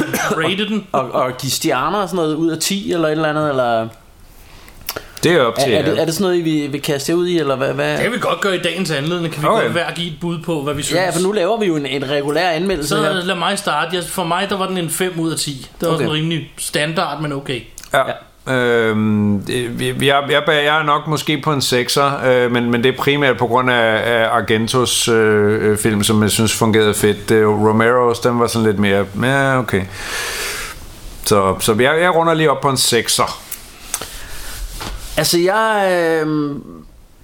rated 0.44 0.66
den. 0.66 0.86
at, 0.94 1.00
at 1.00 1.38
give 1.38 1.50
stjerner 1.50 1.98
og 1.98 2.08
sådan 2.08 2.16
noget 2.24 2.34
ud 2.34 2.50
af 2.50 2.58
10 2.58 2.92
eller 2.92 3.08
et 3.08 3.12
eller 3.12 3.28
andet, 3.28 3.48
eller 3.48 3.88
Det 5.22 5.32
er 5.32 5.40
op 5.42 5.54
er, 5.58 5.64
til 5.64 5.72
er, 5.74 5.82
det, 5.82 6.00
er 6.00 6.04
det 6.04 6.14
sådan 6.14 6.22
noget, 6.24 6.36
I 6.46 6.68
vil, 6.68 6.82
kaste 6.82 7.16
ud 7.16 7.26
i, 7.26 7.38
eller 7.38 7.56
hvad? 7.56 7.72
hvad? 7.72 7.92
Det 7.92 8.02
kan 8.02 8.12
vi 8.12 8.18
godt 8.20 8.40
gøre 8.40 8.56
i 8.56 8.60
dagens 8.62 8.90
anledning. 8.90 9.34
Kan 9.34 9.42
vi 9.42 9.48
Okay. 9.48 9.62
godt 9.62 9.72
hver 9.72 9.90
give 9.94 10.06
et 10.06 10.16
bud 10.20 10.38
på, 10.38 10.62
hvad 10.62 10.74
vi 10.74 10.82
synes. 10.82 11.00
Ja, 11.00 11.10
for 11.10 11.20
nu 11.20 11.32
laver 11.32 11.60
vi 11.60 11.66
jo 11.66 11.76
en, 11.76 11.86
en 11.86 12.10
regulær 12.10 12.50
anmeldelse 12.50 12.88
Så 12.88 13.02
her. 13.02 13.12
lad 13.12 13.34
mig 13.36 13.58
starte. 13.58 14.02
For 14.08 14.24
mig 14.24 14.50
der 14.50 14.56
var 14.56 14.66
den 14.66 14.78
en 14.78 14.90
5 14.90 15.20
ud 15.20 15.32
af 15.32 15.38
10. 15.38 15.66
Det 15.80 15.88
var 15.88 15.94
Okay. 15.94 16.04
sådan 16.04 16.12
rimelig 16.12 16.52
standard, 16.58 17.22
men 17.22 17.32
okay. 17.32 17.60
Ja. 17.94 18.02
Øhm, 18.48 19.44
jeg, 19.78 20.22
jeg, 20.30 20.42
jeg 20.48 20.78
er 20.78 20.82
nok 20.82 21.06
måske 21.06 21.40
på 21.44 21.52
en 21.52 21.58
6'er, 21.58 22.26
øh, 22.26 22.52
men, 22.52 22.70
men 22.70 22.84
det 22.84 22.94
er 22.94 22.96
primært 22.98 23.38
på 23.38 23.46
grund 23.46 23.70
af, 23.70 24.02
af 24.04 24.28
Argentos 24.28 25.08
øh, 25.08 25.70
øh 25.70 25.78
film, 25.78 26.02
som 26.02 26.22
jeg 26.22 26.30
synes 26.30 26.54
fungerede 26.54 26.94
fedt. 26.94 27.28
Det 27.28 27.42
er 27.42 27.46
Romero's, 27.46 28.22
den 28.28 28.40
var 28.40 28.46
sådan 28.46 28.66
lidt 28.66 28.78
mere, 28.78 29.06
ja 29.22 29.58
okay. 29.58 29.82
Så, 31.24 31.56
så 31.60 31.72
jeg, 31.72 32.00
jeg 32.00 32.14
runder 32.14 32.34
lige 32.34 32.50
op 32.50 32.60
på 32.60 32.68
en 32.68 32.76
6'er. 32.76 33.38
Altså, 35.16 35.38
jeg... 35.38 35.88
Øh, 35.92 36.50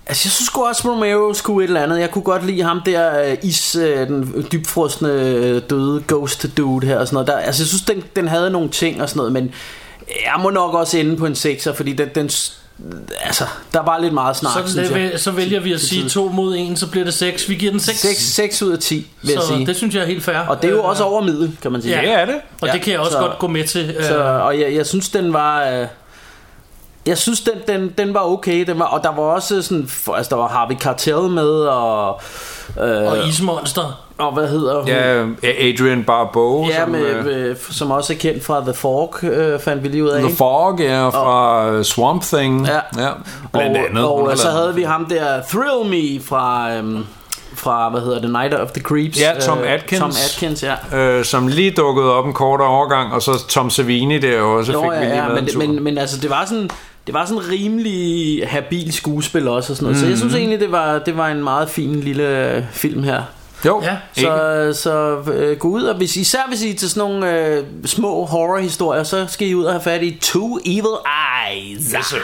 altså, 0.07 0.22
jeg 0.26 0.33
synes 0.33 0.50
også, 0.54 0.88
Romero 0.90 1.35
skulle 1.35 1.64
et 1.64 1.68
eller 1.68 1.83
andet. 1.83 2.00
Jeg 2.00 2.11
kunne 2.11 2.22
godt 2.22 2.46
lide 2.46 2.62
ham 2.62 2.81
der, 2.87 3.31
øh, 3.31 3.37
is, 3.42 3.74
øh, 3.74 4.09
den 4.09 4.46
dybfrostende 4.52 5.12
øh, 5.12 5.62
døde 5.70 6.02
ghost 6.09 6.46
dude 6.57 6.87
her 6.87 6.98
og 6.98 7.07
sådan 7.07 7.14
noget. 7.14 7.26
Der, 7.26 7.38
altså, 7.38 7.62
jeg 7.62 7.68
synes, 7.68 7.83
den, 7.83 8.04
den 8.16 8.28
havde 8.28 8.50
nogle 8.50 8.68
ting 8.68 9.02
og 9.02 9.09
sådan 9.09 9.18
noget, 9.18 9.33
men 9.33 9.50
jeg 10.25 10.40
må 10.42 10.51
nok 10.51 10.75
også 10.75 10.99
ende 10.99 11.16
på 11.16 11.27
en 11.27 11.33
6'er, 11.33 11.73
fordi 11.73 11.92
den, 11.92 12.09
den 12.14 12.31
altså, 13.23 13.44
der 13.73 13.83
var 13.83 13.99
lidt 13.99 14.14
meget 14.14 14.37
snak, 14.37 14.53
Så, 14.66 14.73
synes 14.73 14.90
jeg. 14.90 15.12
så 15.21 15.31
vælger 15.31 15.61
vi 15.61 15.73
at 15.73 15.81
sige 15.81 16.09
2 16.09 16.29
mod 16.29 16.57
1, 16.57 16.79
så 16.79 16.87
bliver 16.90 17.05
det 17.05 17.14
6. 17.14 17.49
Vi 17.49 17.55
giver 17.55 17.71
den 17.71 17.81
6. 17.81 17.99
6, 17.99 18.18
6 18.18 18.62
ud 18.62 18.73
af 18.73 18.79
10, 18.79 19.07
vil 19.23 19.33
jeg 19.33 19.42
så 19.42 19.49
sige. 19.49 19.66
det 19.66 19.77
synes 19.77 19.94
jeg 19.94 20.03
er 20.03 20.07
helt 20.07 20.25
fair. 20.25 20.37
Og 20.38 20.62
det 20.62 20.68
er 20.68 20.73
jo 20.73 20.79
Øh, 20.79 20.85
også 20.88 21.05
over 21.05 21.23
middel, 21.23 21.57
kan 21.62 21.73
man 21.73 21.83
sige. 21.83 21.97
Ja. 21.97 22.03
Det 22.03 22.12
er 22.21 22.25
det. 22.25 22.35
Og 22.61 22.68
Ja, 22.68 22.73
det 22.73 22.83
kan 22.83 22.92
jeg 22.92 23.01
også 23.01 23.12
så- 23.12 23.18
godt 23.18 23.38
gå 23.38 23.47
med 23.47 23.64
til. 23.64 23.94
Øh, 23.99 24.05
Så, 24.05 24.18
og 24.23 24.61
jeg, 24.61 24.75
jeg 24.75 24.87
synes 24.87 25.09
den 25.09 25.33
var 25.33 25.64
øh, 25.71 25.87
Jeg 27.09 27.18
synes 27.18 27.40
den, 27.40 27.53
den, 27.81 27.94
den 27.99 28.14
var 28.14 28.21
okay 28.21 28.66
den 28.66 28.79
var, 28.79 28.85
Og 28.85 29.03
der 29.03 29.12
var 29.16 29.23
også 29.23 29.62
sådan 29.62 29.87
for- 29.88 30.14
Altså 30.14 30.31
der 30.31 30.37
var 30.37 30.49
Harvey 30.49 30.77
Cartel 30.77 31.31
med 31.31 31.49
Og 31.51 32.21
øh, 32.81 33.07
og 33.12 33.29
Ismonster. 33.29 34.05
og 34.18 34.33
hvad 34.35 34.49
hedder 34.49 34.79
hun 34.79 34.88
Ja, 34.88 35.25
Adrian 35.68 36.05
Barbeau, 36.05 36.66
Ja, 36.68 36.81
som, 36.81 36.90
med, 36.90 37.01
øh, 37.07 37.25
med, 37.25 37.57
som 37.71 37.90
også 37.90 38.12
er 38.12 38.16
kendt 38.16 38.44
fra 38.44 38.61
The 38.61 38.75
Fork 38.75 39.25
øh, 39.25 39.61
Fandt 39.61 39.83
vi 39.83 39.88
lige 39.88 40.05
ud 40.05 40.09
af 40.09 40.23
The? 40.23 40.37
Fog, 40.37 40.81
ja, 40.81 41.09
fra 41.09 41.66
og, 41.66 41.85
Swamp 41.87 42.23
Thing. 42.23 42.66
Ja. 42.66 42.75
ja 43.03 43.11
blandt 43.53 43.77
og, 43.77 43.85
andet. 43.88 44.05
Og, 44.05 44.14
og 44.23 44.38
så 44.38 44.51
havde 44.51 44.75
vi 44.75 44.83
ham 44.83 45.07
der 45.07 45.42
Thrill 45.49 45.90
Me 45.90 46.21
fra 46.25 46.75
øhm, 46.75 47.05
Fra 47.55 47.88
hvad 47.90 48.01
hedder 48.01 48.21
det 48.21 48.31
Night 48.31 48.55
of 48.55 48.71
the 48.71 48.83
Creeps 48.83 49.21
Ja, 49.21 49.33
Tom 49.40 49.59
øh, 49.59 49.73
Atkins. 49.73 50.01
Tom 50.01 50.11
Atkins, 50.25 50.62
ja 50.92 50.99
øh, 50.99 51.25
som 51.25 51.47
lige 51.47 51.71
dukkede 51.71 52.12
op 52.14 52.27
en 52.27 52.33
kortere 52.35 52.68
overgang, 52.68 53.12
og 53.12 53.23
så 53.23 53.47
Tom 53.49 53.71
Savini 53.71 54.18
der 54.18 54.40
også 54.40 54.73
Nå, 54.73 54.83
fik 54.83 54.90
ja, 54.92 54.99
vi 54.99 55.05
lige 55.05 55.23
ja, 55.23 55.29
med 55.29 55.42
men, 55.42 55.59
men, 55.75 55.85
men 55.85 55.99
altså 55.99 56.21
det 56.21 56.31
var 56.31 56.44
sådan 56.49 56.71
det 57.09 57.14
var 57.14 57.27
sådan 57.27 57.49
rimelig 57.51 58.42
habil 58.49 58.92
skuespil 58.92 59.49
også 59.49 59.73
og 59.73 59.77
sådan 59.77 59.85
noget. 59.85 59.97
Mm. 59.97 60.01
Så 60.03 60.09
jeg 60.09 60.18
synes 60.18 60.35
egentlig 60.35 60.61
det 60.61 60.73
var 60.73 60.99
det 60.99 61.16
var 61.16 61.29
en 61.29 61.42
meget 61.44 61.71
fin 61.71 62.01
lille 62.01 62.53
øh, 62.57 62.62
film 62.73 63.03
her. 63.03 63.23
jo, 63.66 63.83
Ja, 63.83 63.97
ikke? 64.16 64.31
Så, 64.75 64.83
så 64.83 65.16
øh, 65.33 65.57
gå 65.59 65.68
ud 65.68 65.83
og 65.83 65.97
hvis, 65.97 66.16
især 66.16 66.38
hvis 66.49 66.62
I 66.62 66.71
er 66.71 66.75
til 66.77 66.90
sådan 66.90 67.11
nogle 67.11 67.40
øh, 67.49 67.64
små 67.87 68.25
horror-historier, 68.25 69.03
så 69.03 69.27
skal 69.29 69.49
I 69.49 69.55
ud 69.55 69.64
og 69.64 69.73
have 69.73 69.83
fat 69.83 70.03
i 70.03 70.18
Two 70.23 70.59
Evil 70.66 70.85
Eyes. 71.53 71.85
Yes, 71.99 72.07
sir. 72.07 72.16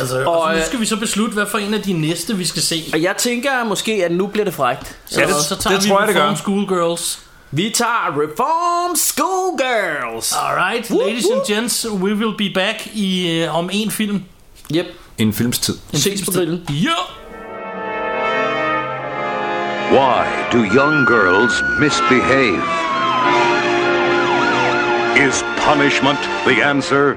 Altså, 0.00 0.18
Og, 0.24 0.26
og, 0.26 0.40
og 0.42 0.52
nu 0.52 0.58
øh, 0.58 0.66
skal 0.66 0.80
vi 0.80 0.86
så 0.86 0.96
beslutte, 0.96 1.34
hvad 1.34 1.46
for 1.50 1.58
en 1.58 1.74
af 1.74 1.82
de 1.82 1.92
næste, 1.92 2.36
vi 2.36 2.44
skal 2.44 2.62
se. 2.62 2.84
Og 2.92 3.02
jeg 3.02 3.14
tænker 3.18 3.64
måske, 3.64 3.92
at 4.04 4.12
nu 4.12 4.26
bliver 4.26 4.44
det 4.44 4.54
frægt. 4.54 4.96
Så, 5.06 5.20
Ja, 5.20 5.26
det- 5.26 5.34
så 5.34 5.56
tager 5.56 5.76
det 5.76 5.84
vi 5.84 5.88
tror 5.88 5.98
jeg, 6.00 6.08
det 6.08 6.16
gør. 6.16 6.34
Schoolgirls. 6.34 7.18
Vi 7.54 7.70
tager 7.70 8.20
Reform 8.20 8.96
Schoolgirls. 8.96 10.32
Alright, 10.32 10.90
ladies 10.90 11.26
and 11.30 11.44
gents, 11.46 11.84
we 11.84 12.14
will 12.14 12.36
be 12.36 12.48
back 12.54 12.86
i, 12.94 13.44
uh, 13.44 13.58
om 13.58 13.68
en 13.72 13.90
film. 13.90 14.24
Yep. 14.74 14.86
En 15.16 15.32
films 15.32 15.58
tid. 15.58 15.74
Ses 15.92 16.24
på 16.24 16.30
grillen. 16.30 16.66
Ja! 16.68 16.96
Why 19.90 20.24
do 20.52 20.58
young 20.58 21.06
girls 21.06 21.62
misbehave? 21.80 22.62
Is 25.28 25.44
punishment 25.56 26.18
the 26.46 26.64
answer? 26.64 27.16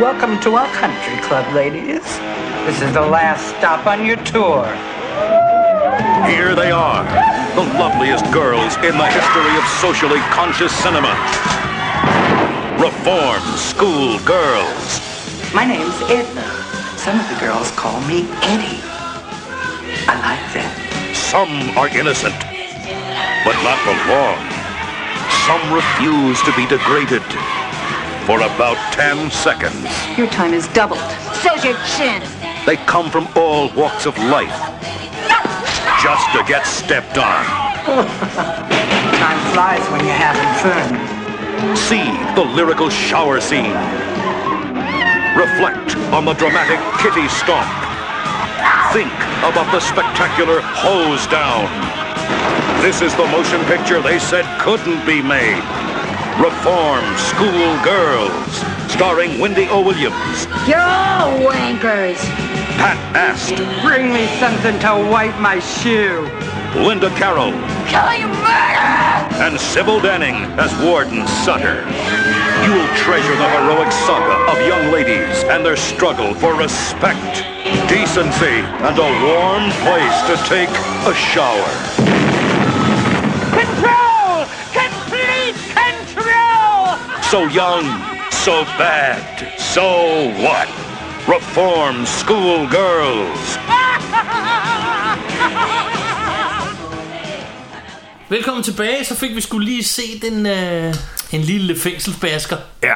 Welcome 0.00 0.38
to 0.40 0.50
our 0.50 0.68
country 0.80 1.16
club, 1.22 1.44
ladies. 1.54 2.20
This 2.66 2.82
is 2.82 2.92
the 2.92 3.06
last 3.10 3.56
stop 3.56 3.86
on 3.86 4.06
your 4.06 4.18
tour. 4.24 4.97
Here 6.26 6.54
they 6.54 6.72
are, 6.72 7.04
the 7.54 7.62
loveliest 7.78 8.30
girls 8.32 8.76
in 8.78 8.98
the 8.98 9.06
history 9.06 9.56
of 9.56 9.64
socially 9.80 10.18
conscious 10.34 10.74
cinema. 10.74 11.14
Reform 12.76 13.40
school 13.56 14.18
girls. 14.26 15.00
My 15.54 15.64
name's 15.64 15.94
Edna. 16.10 16.42
Some 16.98 17.20
of 17.20 17.28
the 17.30 17.38
girls 17.40 17.70
call 17.70 18.00
me 18.02 18.26
Eddie. 18.42 18.82
I 20.10 20.18
like 20.18 20.44
that. 20.58 21.14
Some 21.14 21.78
are 21.78 21.88
innocent, 21.88 22.34
but 23.46 23.56
not 23.62 23.78
for 23.86 23.94
long. 24.10 24.42
Some 25.46 25.62
refuse 25.72 26.42
to 26.42 26.52
be 26.58 26.66
degraded 26.66 27.22
for 28.26 28.42
about 28.42 28.76
10 28.92 29.30
seconds. 29.30 29.86
Your 30.18 30.26
time 30.26 30.52
is 30.52 30.66
doubled. 30.68 30.98
So's 31.40 31.64
your 31.64 31.78
chin. 31.96 32.22
They 32.66 32.76
come 32.76 33.08
from 33.08 33.28
all 33.36 33.72
walks 33.74 34.04
of 34.04 34.18
life 34.18 34.78
just 36.02 36.30
to 36.32 36.44
get 36.46 36.66
stepped 36.66 37.18
on. 37.18 37.44
Time 39.18 39.40
flies 39.52 39.82
when 39.90 40.04
you're 40.06 40.14
having 40.14 40.46
fun. 40.62 41.76
See 41.76 42.06
the 42.34 42.44
lyrical 42.54 42.88
shower 42.88 43.40
scene. 43.40 43.74
Reflect 45.34 45.96
on 46.14 46.24
the 46.24 46.34
dramatic 46.34 46.78
kitty 47.02 47.26
stomp. 47.28 47.66
Think 48.92 49.12
about 49.42 49.70
the 49.72 49.80
spectacular 49.80 50.60
hose 50.62 51.26
down. 51.26 51.66
This 52.82 53.02
is 53.02 53.14
the 53.16 53.26
motion 53.26 53.64
picture 53.64 54.00
they 54.00 54.18
said 54.18 54.44
couldn't 54.60 55.04
be 55.04 55.20
made. 55.20 55.62
Reform 56.38 57.02
School 57.18 57.74
Girls, 57.82 58.52
starring 58.92 59.40
Wendy 59.40 59.66
O. 59.68 59.82
Williams, 59.82 60.46
You're 60.68 60.78
all 60.78 61.34
wankers. 61.50 62.18
Pat 62.78 62.96
Ast, 63.16 63.56
Bring 63.82 64.12
me 64.14 64.28
something 64.38 64.78
to 64.78 65.10
wipe 65.10 65.36
my 65.40 65.58
shoe. 65.58 66.22
Linda 66.78 67.10
Carroll, 67.18 67.50
Call 67.90 68.14
you 68.14 68.28
murder! 68.38 69.18
and 69.42 69.58
Sybil 69.58 69.98
Danning 69.98 70.46
as 70.58 70.70
Warden 70.80 71.26
Sutter. 71.42 71.82
You 72.62 72.70
will 72.78 72.86
treasure 72.94 73.34
the 73.34 73.50
heroic 73.50 73.90
saga 73.90 74.52
of 74.52 74.64
young 74.64 74.92
ladies 74.92 75.42
and 75.50 75.66
their 75.66 75.76
struggle 75.76 76.34
for 76.34 76.54
respect, 76.54 77.42
decency, 77.90 78.62
and 78.86 78.94
a 78.94 79.10
warm 79.26 79.70
place 79.82 80.18
to 80.30 80.36
take 80.46 80.70
a 81.02 81.14
shower. 81.18 81.72
Control! 83.58 84.46
Complete 84.70 85.58
control! 85.74 86.94
So 87.26 87.46
young, 87.50 87.82
so 88.30 88.62
bad, 88.78 89.58
so 89.58 90.30
what? 90.42 90.87
Reform 91.28 92.06
school 92.06 92.68
girls. 92.70 93.58
Velkommen 98.28 98.62
tilbage, 98.62 99.04
så 99.04 99.14
fik 99.14 99.36
vi 99.36 99.40
skulle 99.40 99.64
lige 99.64 99.84
se 99.84 100.20
den, 100.22 100.46
øh, 100.46 100.94
en 101.32 101.40
lille 101.40 101.78
fængselsbasker. 101.78 102.56
Ja, 102.82 102.94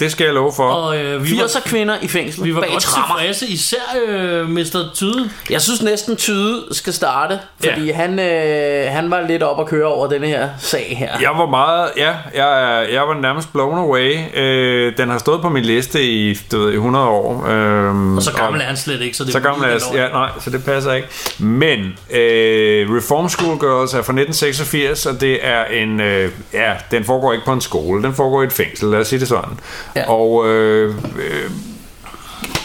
det 0.00 0.12
skal 0.12 0.24
jeg 0.24 0.34
love 0.34 0.52
for. 0.56 0.68
Og 0.68 0.98
øh, 1.04 1.22
vi, 1.24 1.28
80 1.28 1.54
var, 1.54 1.60
kvinder 1.60 1.96
i 2.02 2.08
fængsel 2.08 2.44
vi 2.44 2.54
var 2.54 2.60
bag 2.60 2.70
godt 2.70 2.82
tremmer. 2.82 3.16
tilfredse, 3.18 3.46
især 3.46 3.76
øh, 4.08 4.48
Mr. 4.50 4.90
Tyde. 4.94 5.30
Jeg 5.50 5.62
synes 5.62 5.82
næsten 5.82 6.16
Tyde 6.16 6.64
skal 6.72 6.92
starte, 6.92 7.38
fordi 7.64 7.86
Ja. 7.86 7.94
han, 7.94 8.18
øh, 8.18 8.92
han 8.92 9.10
var 9.10 9.20
lidt 9.28 9.42
op 9.42 9.60
at 9.60 9.66
køre 9.66 9.86
over 9.86 10.06
den 10.06 10.22
her 10.24 10.48
sag 10.58 10.96
her. 10.98 11.10
Jeg 11.20 11.30
var 11.36 11.46
meget, 11.46 11.90
ja, 11.96 12.14
jeg, 12.34 12.86
jeg 12.92 13.02
var 13.02 13.14
nærmest 13.20 13.52
blown 13.52 13.78
away. 13.78 14.16
Øh, 14.34 14.92
den 14.98 15.10
har 15.10 15.18
stået 15.18 15.40
på 15.42 15.48
min 15.48 15.64
liste 15.64 16.02
i, 16.02 16.34
du 16.52 16.58
ved, 16.58 16.72
i 16.72 16.74
100 16.74 17.06
år. 17.06 17.46
Øh, 17.48 18.16
Og 18.16 18.22
så 18.22 18.32
gammel 18.32 18.60
er 18.60 18.64
han 18.64 18.76
slet 18.76 19.00
ikke, 19.00 19.16
så 19.16 19.24
det 19.24 19.32
Så 19.32 19.40
gammel 19.40 19.68
er 19.70 19.78
ja, 19.94 20.08
nej, 20.08 20.28
så 20.44 20.50
det 20.50 20.64
passer 20.64 20.92
ikke. 20.92 21.08
Men 21.38 21.78
øh, 22.10 22.96
Reform 22.96 23.28
School 23.28 23.58
Girls 23.58 23.94
er 23.94 24.02
fra 24.02 24.12
1986, 24.12 25.06
og 25.06 25.20
det 25.20 25.38
er 25.42 25.64
en, 25.64 26.00
øh, 26.00 26.30
ja, 26.52 26.72
den 26.90 27.04
foregår 27.04 27.32
ikke 27.32 27.44
på 27.44 27.52
en 27.52 27.60
skole, 27.60 28.02
den 28.02 28.14
foregår 28.14 28.42
i 28.42 28.46
et 28.46 28.52
fængsel, 28.52 28.88
lad 28.88 29.00
os 29.00 29.08
sige 29.08 29.20
det 29.20 29.28
sådan. 29.28 29.58
Ja. 29.96 30.10
Og 30.10 30.48
øh, 30.48 30.94
øh, 31.18 31.50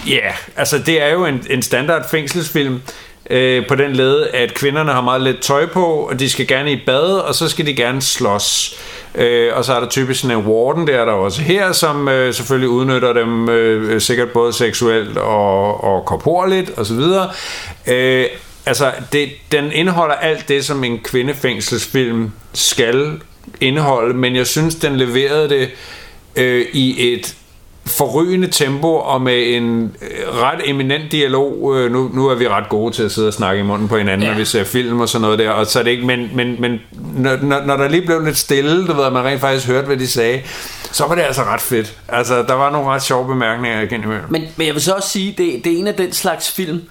ja, 0.09 0.31
altså 0.57 0.77
det 0.77 1.01
er 1.01 1.09
jo 1.09 1.25
en, 1.25 1.45
en 1.49 1.61
standard 1.61 2.09
fængselsfilm, 2.09 2.81
øh, 3.29 3.67
på 3.67 3.75
den 3.75 3.93
led, 3.93 4.27
at 4.33 4.53
kvinderne 4.53 4.91
har 4.91 5.01
meget 5.01 5.21
lidt 5.21 5.41
tøj 5.41 5.65
på, 5.65 5.85
og 5.85 6.19
de 6.19 6.29
skal 6.29 6.47
gerne 6.47 6.71
i 6.71 6.79
bad, 6.85 7.13
og 7.13 7.35
så 7.35 7.49
skal 7.49 7.65
de 7.65 7.75
gerne 7.75 8.01
slås. 8.01 8.75
Øh, 9.15 9.51
og 9.55 9.65
så 9.65 9.73
er 9.73 9.79
der 9.79 9.87
typisk 9.87 10.21
sådan 10.21 10.37
en 10.37 10.45
warden, 10.45 10.87
det 10.87 10.95
er 10.95 11.05
der 11.05 11.11
også 11.11 11.41
her, 11.41 11.71
som 11.71 12.07
øh, 12.07 12.33
selvfølgelig 12.33 12.69
udnytter 12.69 13.13
dem 13.13 13.49
øh, 13.49 14.01
sikkert 14.01 14.29
både 14.29 14.53
seksuelt 14.53 15.17
og, 15.17 15.83
og 15.83 16.05
korporligt 16.05 16.71
osv. 16.77 16.99
Øh, 17.87 18.25
altså, 18.65 18.91
det, 19.13 19.29
den 19.51 19.71
indeholder 19.71 20.15
alt 20.15 20.47
det, 20.47 20.65
som 20.65 20.83
en 20.83 20.99
kvindefængselsfilm 20.99 22.31
skal 22.53 23.21
indeholde, 23.61 24.13
men 24.13 24.35
jeg 24.35 24.47
synes, 24.47 24.75
den 24.75 24.97
leverede 24.97 25.49
det 25.49 25.69
øh, 26.35 26.65
i 26.73 27.13
et 27.13 27.35
forrygende 27.85 28.47
tempo 28.47 28.87
og 28.87 29.21
med 29.21 29.55
en 29.55 29.95
øh, 30.01 30.41
ret 30.41 30.61
eminent 30.65 31.11
dialog. 31.11 31.77
Øh, 31.77 31.91
nu, 31.91 32.09
nu 32.13 32.27
er 32.27 32.35
vi 32.35 32.47
ret 32.47 32.69
gode 32.69 32.93
til 32.93 33.03
at 33.03 33.11
sidde 33.11 33.27
og 33.27 33.33
snakke 33.33 33.59
i 33.59 33.63
munden 33.63 33.87
på 33.87 33.97
hinanden, 33.97 34.27
ja. 34.27 34.31
når 34.31 34.39
vi 34.39 34.45
ser 34.45 34.63
film 34.63 34.99
og 34.99 35.09
sådan 35.09 35.21
noget 35.21 35.39
der, 35.39 35.49
og 35.49 35.67
så 35.67 35.79
er 35.79 35.83
det 35.83 35.91
ikke, 35.91 36.05
men, 36.05 36.29
men, 36.33 36.55
men 36.59 36.79
når, 37.15 37.37
når, 37.41 37.65
når 37.65 37.77
der 37.77 37.87
lige 37.87 38.05
blev 38.05 38.21
lidt 38.21 38.37
stille, 38.37 38.87
du 38.87 38.93
ved, 38.93 39.03
at 39.03 39.13
man 39.13 39.25
rent 39.25 39.41
faktisk 39.41 39.67
hørte, 39.67 39.87
hvad 39.87 39.97
de 39.97 40.07
sagde, 40.07 40.41
så 40.91 41.05
var 41.07 41.15
det 41.15 41.21
altså 41.21 41.43
ret 41.43 41.61
fedt. 41.61 41.95
Altså, 42.07 42.43
der 42.43 42.53
var 42.53 42.71
nogle 42.71 42.87
ret 42.87 43.03
sjove 43.03 43.27
bemærkninger 43.27 43.81
igen 43.81 44.03
imellem. 44.03 44.25
Men, 44.29 44.43
men 44.55 44.67
jeg 44.67 44.73
vil 44.73 44.81
så 44.81 44.93
også 44.93 45.09
sige, 45.09 45.35
det, 45.37 45.65
det 45.65 45.73
er 45.73 45.77
en 45.77 45.87
af 45.87 45.93
den 45.93 46.13
slags 46.13 46.51
film, 46.51 46.81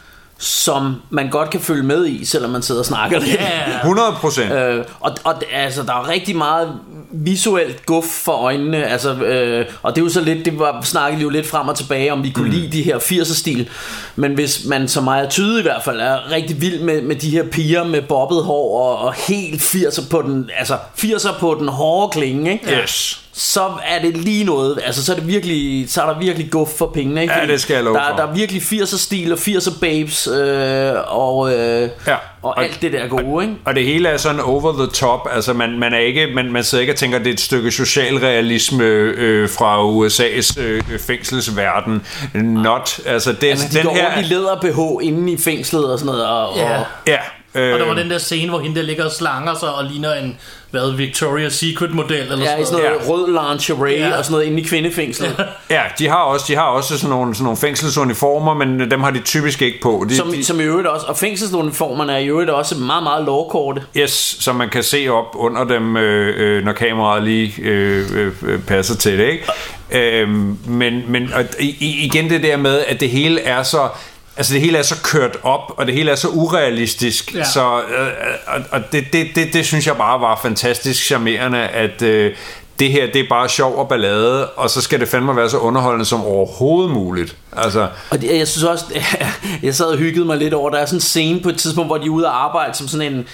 som 0.40 1.02
man 1.10 1.30
godt 1.30 1.50
kan 1.50 1.60
følge 1.60 1.82
med 1.82 2.06
i, 2.06 2.24
selvom 2.24 2.50
man 2.50 2.62
sidder 2.62 2.80
og 2.80 2.86
snakker 2.86 3.18
lidt. 3.18 3.40
Ja, 3.40 3.76
100 3.76 4.12
procent. 4.12 4.52
Øh, 4.52 4.84
og, 5.00 5.12
og 5.24 5.34
altså, 5.52 5.82
der 5.82 5.92
er 5.92 6.08
rigtig 6.08 6.36
meget 6.36 6.72
visuelt 7.12 7.86
guf 7.86 8.04
for 8.04 8.32
øjnene, 8.32 8.86
altså, 8.86 9.14
øh, 9.14 9.66
og 9.82 9.94
det 9.94 10.00
er 10.00 10.04
jo 10.04 10.10
så 10.10 10.20
lidt, 10.20 10.44
det 10.44 10.58
var, 10.58 10.82
snakkede 10.82 11.16
vi 11.16 11.22
jo 11.22 11.28
lidt 11.28 11.46
frem 11.46 11.68
og 11.68 11.76
tilbage, 11.76 12.12
om 12.12 12.24
vi 12.24 12.30
kunne 12.30 12.48
mm. 12.48 12.54
lide 12.54 12.72
de 12.72 12.82
her 12.82 12.98
80'er 12.98 13.34
stil, 13.34 13.68
men 14.16 14.34
hvis 14.34 14.64
man 14.64 14.88
som 14.88 15.04
mig 15.04 15.20
er 15.24 15.28
tyde 15.28 15.60
i 15.60 15.62
hvert 15.62 15.82
fald, 15.84 16.00
er 16.00 16.30
rigtig 16.30 16.60
vild 16.60 16.80
med, 16.80 17.02
med 17.02 17.16
de 17.16 17.30
her 17.30 17.44
piger 17.44 17.84
med 17.84 18.02
bobbet 18.02 18.44
hår, 18.44 18.80
og, 18.82 18.98
og 18.98 19.14
helt 19.14 19.62
80'er 19.62 20.08
på 20.10 20.22
den, 20.22 20.50
altså 20.58 20.76
80'er 20.98 21.38
på 21.38 21.56
den 21.60 21.68
hårde 21.68 22.12
klinge, 22.12 22.52
ikke? 22.52 22.80
Yes. 22.82 23.20
Så 23.40 23.60
er 23.86 24.02
det 24.02 24.16
lige 24.16 24.44
noget 24.44 24.78
Altså 24.86 25.04
så 25.04 25.12
er 25.12 25.16
det 25.16 25.26
virkelig 25.28 25.90
Så 25.90 26.02
er 26.02 26.12
der 26.12 26.18
virkelig 26.18 26.50
guf 26.50 26.68
for 26.78 26.86
pengene 26.94 27.22
ikke? 27.22 27.34
Ja, 27.34 27.46
det 27.46 27.60
skal 27.60 27.74
jeg 27.74 27.84
love 27.84 27.96
der, 27.96 28.02
for. 28.10 28.16
der 28.16 28.26
er 28.26 28.34
virkelig 28.34 28.62
80'er 28.62 28.98
stil 28.98 29.32
og 29.32 29.38
80'er 29.38 29.80
babes 29.80 30.26
øh, 30.26 30.92
Og, 31.06 31.52
øh, 31.54 31.88
Ja. 32.06 32.16
og 32.42 32.64
alt 32.64 32.82
det 32.82 32.92
der 32.92 33.08
gode 33.08 33.44
ikke? 33.44 33.56
Og 33.64 33.74
det 33.74 33.84
hele 33.84 34.08
er 34.08 34.16
sådan 34.16 34.40
over 34.40 34.72
the 34.72 34.86
top. 34.86 35.28
Altså 35.32 35.52
man, 35.52 35.78
man 35.78 35.94
er 35.94 35.98
ikke 35.98 36.26
man, 36.34 36.52
man 36.52 36.64
sidder 36.64 36.80
ikke 36.82 36.92
og 36.92 36.96
tænker 36.96 37.18
det 37.18 37.26
er 37.26 37.32
et 37.32 37.40
stykke 37.40 37.70
socialrealisme 37.70 38.84
øh, 38.84 39.48
fra 39.48 39.82
USA's 39.82 40.60
øh, 40.60 40.82
fængselsverden. 40.98 42.02
Not. 42.34 43.00
Altså 43.06 43.32
den, 43.32 43.50
Altså 43.50 43.68
de 43.72 43.74
den 43.74 43.84
går 43.86 43.94
her 43.94 44.16
rundt 44.16 44.26
i 44.26 44.32
læder 44.34 44.56
BH 45.00 45.06
inde 45.06 45.32
i 45.32 45.36
fængslet 45.38 45.92
og 45.92 45.98
sådan 45.98 46.06
noget 46.06 46.26
og, 46.26 46.56
Ja. 46.56 46.78
og, 46.78 46.84
Ja. 47.06 47.16
Øh, 47.54 47.72
Og 47.72 47.78
der 47.80 47.86
var 47.86 47.94
den 47.94 48.10
der 48.10 48.18
scene, 48.18 48.48
hvor 48.50 48.60
hende 48.60 48.76
der 48.76 48.82
ligger 48.86 49.04
og 49.04 49.12
slanger 49.12 49.54
sig 49.54 49.74
og 49.74 49.84
ligner 49.84 50.14
en 50.14 50.36
hvad, 50.70 50.92
Victoria's 50.92 51.48
Secret 51.48 51.94
model 51.94 52.12
eller 52.22 52.38
Ja, 52.38 52.44
sådan 52.50 52.66
sådan 52.66 52.78
noget. 52.82 53.06
noget 53.06 53.06
Ja. 53.06 53.12
rød 53.12 53.52
lingerie 53.58 54.08
Ja. 54.08 54.18
og 54.18 54.24
sådan 54.24 54.32
noget 54.32 54.46
inde 54.46 54.60
i 54.60 54.64
kvindefængslet 54.64 55.36
Ja, 55.70 55.82
de 55.98 56.08
har 56.08 56.16
også, 56.22 56.44
de 56.48 56.54
har 56.56 56.62
også 56.64 56.98
sådan, 56.98 57.10
nogle, 57.16 57.34
sådan 57.34 57.44
nogle 57.44 57.56
fængselsuniformer, 57.56 58.54
men 58.54 58.90
dem 58.90 59.02
har 59.02 59.10
de 59.10 59.18
typisk 59.20 59.62
ikke 59.62 59.80
på. 59.82 60.06
De, 60.08 60.16
som, 60.16 60.32
de, 60.32 60.44
som 60.44 60.60
i 60.60 60.62
øvrigt 60.62 60.88
også 60.88 61.06
Og 61.06 61.16
fængselsuniformerne 61.18 62.12
er 62.12 62.18
i 62.18 62.26
øvrigt 62.26 62.50
også 62.50 62.74
meget, 62.74 63.02
meget 63.02 63.24
lovkorte 63.24 63.82
yes, 63.96 64.36
som 64.40 64.56
man 64.56 64.68
kan 64.68 64.82
se 64.82 65.08
op 65.08 65.26
under 65.34 65.64
dem, 65.64 65.96
øh, 65.96 66.34
øh, 66.58 66.64
når 66.64 66.72
kameraet 66.72 67.22
lige 67.22 67.54
øh, 67.62 68.06
øh, 68.14 68.32
øh, 68.42 68.60
passer 68.60 68.96
til 68.96 69.18
det. 69.18 69.28
Ikke? 69.28 69.44
Øhm, 69.92 70.58
men 70.66 71.02
men 71.08 71.32
og, 71.34 71.44
igen 71.80 72.30
det 72.30 72.42
der 72.42 72.56
med, 72.56 72.84
at 72.88 73.00
det 73.00 73.10
hele 73.10 73.40
er 73.40 73.62
så... 73.62 73.88
Altså 74.36 74.52
det 74.54 74.60
hele 74.62 74.78
er 74.78 74.82
så 74.82 75.02
kørt 75.02 75.36
op, 75.42 75.72
og 75.76 75.86
det 75.86 75.94
hele 75.94 76.10
er 76.10 76.14
så 76.14 76.28
urealistisk, 76.28 77.34
ja. 77.34 77.44
Så, 77.44 77.80
øh, 77.80 78.06
og, 78.46 78.60
og 78.70 78.92
det, 78.92 79.04
det, 79.12 79.26
det, 79.34 79.52
det 79.52 79.66
synes 79.66 79.86
jeg 79.86 79.96
bare 79.96 80.20
var 80.20 80.40
fantastisk 80.42 81.04
charmerende, 81.04 81.58
at 81.58 82.02
øh, 82.02 82.34
det 82.78 82.92
her, 82.92 83.06
det 83.06 83.20
er 83.20 83.28
bare 83.28 83.48
sjov 83.48 83.76
og 83.76 83.88
ballade, 83.88 84.46
og 84.50 84.70
så 84.70 84.80
skal 84.80 85.00
det 85.00 85.08
fandme 85.08 85.36
være 85.36 85.50
så 85.50 85.58
underholdende 85.58 86.04
som 86.04 86.24
overhovedet 86.24 86.92
muligt. 86.92 87.36
Altså, 87.56 87.88
Og 88.10 88.20
det, 88.20 88.38
jeg 88.38 88.48
synes 88.48 88.64
også 88.64 88.84
Jeg 89.62 89.74
sad 89.74 89.86
og 89.86 89.98
hyggede 89.98 90.24
mig 90.24 90.36
lidt 90.38 90.54
over 90.54 90.70
Der 90.70 90.78
er 90.78 90.86
sådan 90.86 90.96
en 90.96 91.00
scene 91.00 91.40
på 91.40 91.48
et 91.48 91.58
tidspunkt 91.58 91.88
Hvor 91.88 91.98
de 91.98 92.06
er 92.06 92.10
ude 92.10 92.26
at 92.26 92.32
arbejde 92.32 92.76
som 92.76 92.88
sådan 92.88 93.12
en 93.12 93.26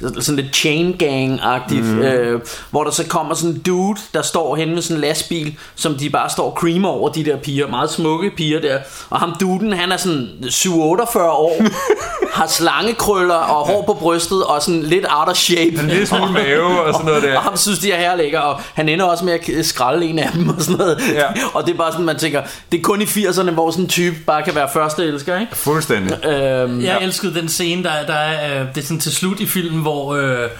sådan 0.00 0.36
lidt 0.36 0.56
chain 0.56 0.92
gang-agtigt, 1.02 1.84
mm. 1.84 1.98
øh, 2.02 2.40
hvor 2.70 2.84
der 2.84 2.90
så 2.90 3.04
kommer 3.08 3.34
sådan 3.34 3.50
en 3.50 3.60
dude, 3.60 4.00
der 4.14 4.22
står 4.22 4.56
hen 4.56 4.74
med 4.74 4.82
sådan 4.82 4.96
en 4.96 5.00
lastbil, 5.00 5.56
som 5.74 5.94
de 5.94 6.10
bare 6.10 6.30
står 6.30 6.50
og 6.50 6.56
creamer 6.56 6.88
over 6.88 7.08
de 7.08 7.24
der 7.24 7.36
piger, 7.36 7.68
meget 7.68 7.90
smukke 7.90 8.30
piger 8.36 8.60
der. 8.60 8.78
Og 9.10 9.20
ham 9.20 9.34
duden, 9.40 9.72
han 9.72 9.92
er 9.92 9.96
sådan 9.96 10.28
7-48 10.44 11.18
år, 11.18 11.62
har 12.38 12.46
slangekrøller 12.46 13.34
og 13.34 13.66
hår 13.66 13.82
på 13.86 13.94
brystet, 13.94 14.44
og 14.44 14.62
sådan 14.62 14.82
lidt 14.82 15.06
out 15.10 15.28
of 15.28 15.36
shape. 15.36 15.80
En 15.82 15.88
lille 15.88 16.06
smule 16.06 16.32
mave 16.32 16.80
og 16.82 16.94
sådan 16.94 17.06
noget 17.06 17.22
der. 17.22 17.36
Og 17.36 17.42
ham 17.42 17.56
synes, 17.56 17.78
de 17.78 17.92
er 17.92 17.98
her 17.98 18.16
lækker, 18.16 18.40
og 18.40 18.60
han 18.74 18.88
ender 18.88 19.04
også 19.04 19.24
med 19.24 19.32
at 19.32 19.66
skralde 19.66 20.06
en 20.06 20.18
af 20.18 20.32
dem 20.32 20.48
og 20.48 20.54
sådan 20.62 20.76
noget. 20.78 20.98
Ja. 21.14 21.24
Og 21.54 21.66
det 21.66 21.72
er 21.72 21.76
bare 21.76 21.92
sådan, 21.92 22.06
man 22.06 22.18
tænker, 22.18 22.42
det 22.72 22.78
er 22.78 22.82
kun 22.82 23.02
i 23.02 23.04
80'erne, 23.04 23.50
hvor 23.50 23.70
sådan 23.70 23.84
en 23.84 23.88
type 23.88 24.16
bare 24.26 24.42
kan 24.42 24.54
være 24.54 24.68
første 24.72 25.04
elsker, 25.04 25.40
ikke? 25.40 25.56
Fuldstændig. 25.56 26.26
Øhm, 26.26 26.80
Jeg 26.84 26.98
elskede 27.02 27.34
den 27.34 27.48
scene, 27.48 27.82
der, 27.84 27.90
der 28.06 28.14
er, 28.14 28.60
øh, 28.60 28.66
det 28.74 28.80
er 28.82 28.86
sådan 28.86 29.00
til 29.00 29.14
slut 29.14 29.40
i 29.40 29.46
filmen, 29.46 29.80
hvor 29.84 30.14
øh, 30.14 30.50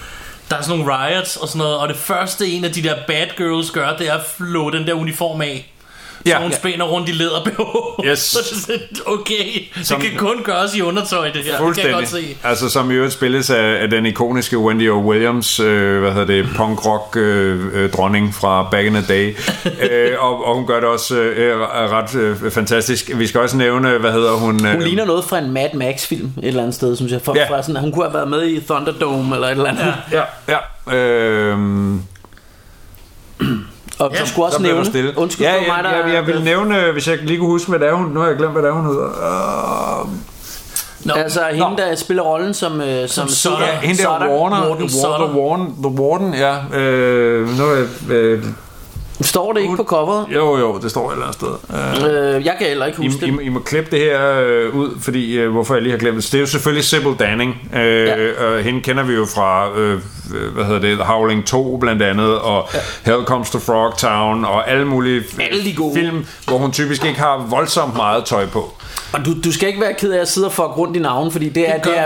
der 0.49 0.57
er 0.57 0.61
sådan 0.61 0.79
nogle 0.79 0.97
riots 0.97 1.37
og 1.37 1.47
sådan 1.47 1.59
noget, 1.59 1.77
og 1.77 1.87
det 1.87 1.97
første 1.97 2.47
en 2.47 2.65
af 2.65 2.71
de 2.71 2.83
der 2.83 2.95
bad 3.07 3.27
girls 3.37 3.71
gør, 3.71 3.97
det 3.97 4.09
er 4.09 4.13
at 4.13 4.25
flå 4.25 4.69
den 4.69 4.87
der 4.87 4.93
uniform 4.93 5.41
af. 5.41 5.71
Så 6.25 6.31
Ja. 6.31 6.41
hun 6.41 6.51
Ja. 6.51 6.57
spænder 6.57 6.85
rundt 6.85 7.09
i 7.09 7.11
læder 7.11 7.41
Yes. 8.05 8.19
Så 8.33 8.39
det 8.49 8.51
er 8.57 8.59
sådan, 8.61 8.79
okay, 9.05 9.63
Som- 9.83 10.01
det 10.01 10.09
kan 10.09 10.19
kun 10.19 10.37
gøres 10.43 10.75
i 10.75 10.81
undertøj, 10.81 11.29
det 11.31 11.43
her. 11.43 11.65
Det 11.65 11.75
kan 11.75 11.85
jeg 11.85 11.93
godt 11.93 12.07
se. 12.09 12.37
Altså 12.43 12.69
som 12.69 12.91
i 12.91 12.93
øvrigt 12.93 13.13
spilles 13.13 13.49
af, 13.49 13.77
af 13.81 13.89
den 13.89 14.05
ikoniske 14.05 14.57
Wendy 14.57 14.89
O. 14.89 14.99
Williams, 15.09 15.59
øh, 15.59 15.99
hvad 16.01 16.11
hedder 16.11 16.25
det, 16.25 16.47
punk 16.55 16.85
rock 16.85 17.15
øh, 17.17 17.65
øh, 17.73 17.91
dronning 17.91 18.35
fra 18.35 18.67
back 18.71 18.85
in 18.87 18.93
the 18.93 19.05
day. 19.09 19.35
øh, 19.91 20.11
og, 20.19 20.45
og 20.45 20.55
hun 20.55 20.67
gør 20.67 20.79
det 20.79 20.89
også 20.89 21.15
øh, 21.17 21.51
er 21.61 21.93
ret 21.97 22.15
øh, 22.15 22.51
fantastisk. 22.51 23.11
Vi 23.15 23.27
skal 23.27 23.41
også 23.41 23.57
nævne, 23.57 23.97
hvad 23.97 24.11
hedder 24.11 24.31
hun? 24.31 24.65
Hun 24.65 24.81
ligner 24.81 25.05
noget 25.05 25.23
fra 25.25 25.37
en 25.39 25.51
Mad 25.51 25.69
Max 25.73 26.05
film 26.07 26.31
et 26.37 26.47
eller 26.47 26.61
andet 26.61 26.75
sted, 26.75 26.95
synes 26.95 27.11
jeg. 27.11 27.21
For, 27.21 27.33
ja. 27.37 27.49
fra 27.49 27.63
sådan, 27.63 27.81
hun 27.81 27.91
kunne 27.91 28.05
have 28.05 28.13
været 28.13 28.27
med 28.29 28.47
i 28.47 28.59
Thunderdome 28.61 29.35
eller 29.35 29.47
et 29.47 29.51
eller 29.51 29.69
andet. 29.69 29.93
Ja. 30.11 30.21
Ja, 30.47 30.57
ja. 30.87 30.95
Øh, 30.97 31.57
Og 33.99 34.11
Ja, 34.13 34.19
så 34.19 34.31
skulle 34.31 34.45
også 34.45 34.61
nævne... 34.61 34.85
stille. 34.85 35.17
Undskyld, 35.17 35.45
ja, 35.45 35.53
jeg, 35.53 35.63
mig, 35.67 35.83
der... 35.83 36.05
jeg, 36.05 36.13
jeg 36.13 36.27
vil 36.27 36.43
nævne, 36.43 36.91
hvis 36.91 37.07
jeg 37.07 37.17
lige 37.17 37.39
kunne 37.39 37.49
huske, 37.49 37.69
hvad 37.69 37.79
det 37.79 37.87
er, 37.87 37.93
hun... 37.93 38.07
Nu 38.07 38.19
har 38.19 38.27
jeg 38.27 38.37
glemt, 38.37 38.53
hvad 38.53 38.61
det 38.61 38.69
er, 38.69 38.73
hun 38.73 38.85
hedder. 38.85 40.01
Uh, 40.03 40.09
Nå, 41.05 41.13
Altså 41.13 41.41
hende, 41.51 41.77
der 41.77 41.95
spiller 41.95 42.23
rollen 42.23 42.53
som... 42.53 42.81
øh, 42.81 43.09
som 43.09 43.27
Sutter. 43.27 43.57
Sutter. 43.57 43.67
ja, 43.67 43.79
hende 43.79 44.03
der 44.03 44.09
Sutter. 44.09 44.29
Warner. 44.39 44.69
Warden 44.69 44.87
the, 44.87 45.39
Warden, 45.41 45.75
the 45.83 46.01
Warden, 46.01 46.33
ja. 46.33 46.77
Øh, 46.79 47.57
nu 47.57 47.63
er 47.63 47.75
jeg... 47.75 48.11
Øh, 48.15 48.43
Står 49.21 49.53
det 49.53 49.61
ikke 49.61 49.75
på 49.75 49.83
coveret? 49.83 50.25
jo, 50.29 50.57
jo, 50.57 50.79
det 50.83 50.91
står 50.91 51.07
et 51.09 51.13
eller 51.13 51.25
andet 51.25 51.35
sted. 51.41 52.07
Øh, 52.09 52.35
Øh, 52.35 52.45
jeg 52.45 52.55
kan 52.59 52.67
heller 52.67 52.85
ikke 52.85 53.03
I, 53.03 53.07
huske 53.07 53.27
I, 53.27 53.31
det. 53.31 53.41
I 53.43 53.49
må 53.49 53.59
klippe 53.59 53.91
det 53.91 53.99
her 53.99 54.41
øh, 54.41 54.75
ud, 54.75 54.89
fordi 55.01 55.37
øh, 55.37 55.51
hvorfor 55.51 55.73
jeg 55.73 55.81
lige 55.83 55.91
har 55.91 55.99
glemt 55.99 56.15
det. 56.17 56.31
Det 56.31 56.33
er 56.33 56.39
jo 56.39 56.45
selvfølgelig 56.45 56.83
Sybil 56.83 57.13
Danning. 57.19 57.69
Øh, 57.75 58.07
ja. 58.07 58.45
og 58.45 58.63
hende 58.63 58.81
kender 58.81 59.03
vi 59.03 59.13
jo 59.13 59.25
fra, 59.35 59.69
øh, 59.77 59.99
hvad 60.53 60.65
hedder 60.65 60.79
det, 60.79 60.97
Howling 60.97 61.45
2 61.45 61.77
blandt 61.77 62.01
andet, 62.01 62.39
og 62.39 62.69
ja. 62.73 62.79
Hell 63.11 63.25
Comes 63.25 63.49
to 63.49 63.59
Frogtown, 63.59 64.45
og 64.45 64.69
alle 64.71 64.85
mulige 64.85 65.23
Alle 65.51 65.63
de 65.63 65.73
gode. 65.75 65.93
film, 65.95 66.25
hvor 66.47 66.57
hun 66.57 66.71
typisk 66.71 67.05
ikke 67.05 67.19
har 67.19 67.45
voldsomt 67.49 67.95
meget 67.95 68.25
tøj 68.25 68.45
på. 68.45 68.73
Og 69.13 69.25
du, 69.25 69.33
du 69.43 69.51
skal 69.51 69.67
ikke 69.67 69.81
være 69.81 69.93
ked 69.93 70.11
af 70.11 70.21
at 70.21 70.27
sidde 70.27 70.47
og 70.47 70.53
få 70.53 70.63
rundt 70.65 70.97
i 70.97 70.99
navn, 70.99 71.31
fordi 71.31 71.49
det 71.49 71.69
er, 71.69 71.73
Det 71.73 71.83
det 71.83 71.99
er, 71.99 72.05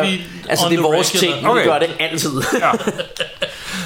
altså 0.49 0.65
det 0.69 0.73
er 0.73 0.77
the 0.77 0.81
vores 0.81 1.11
ting. 1.11 1.33
Okay. 1.47 1.61
Vi 1.63 1.67
gør 1.69 1.79
det 1.79 1.89
altid. 1.99 2.31
Ja. 2.59 2.71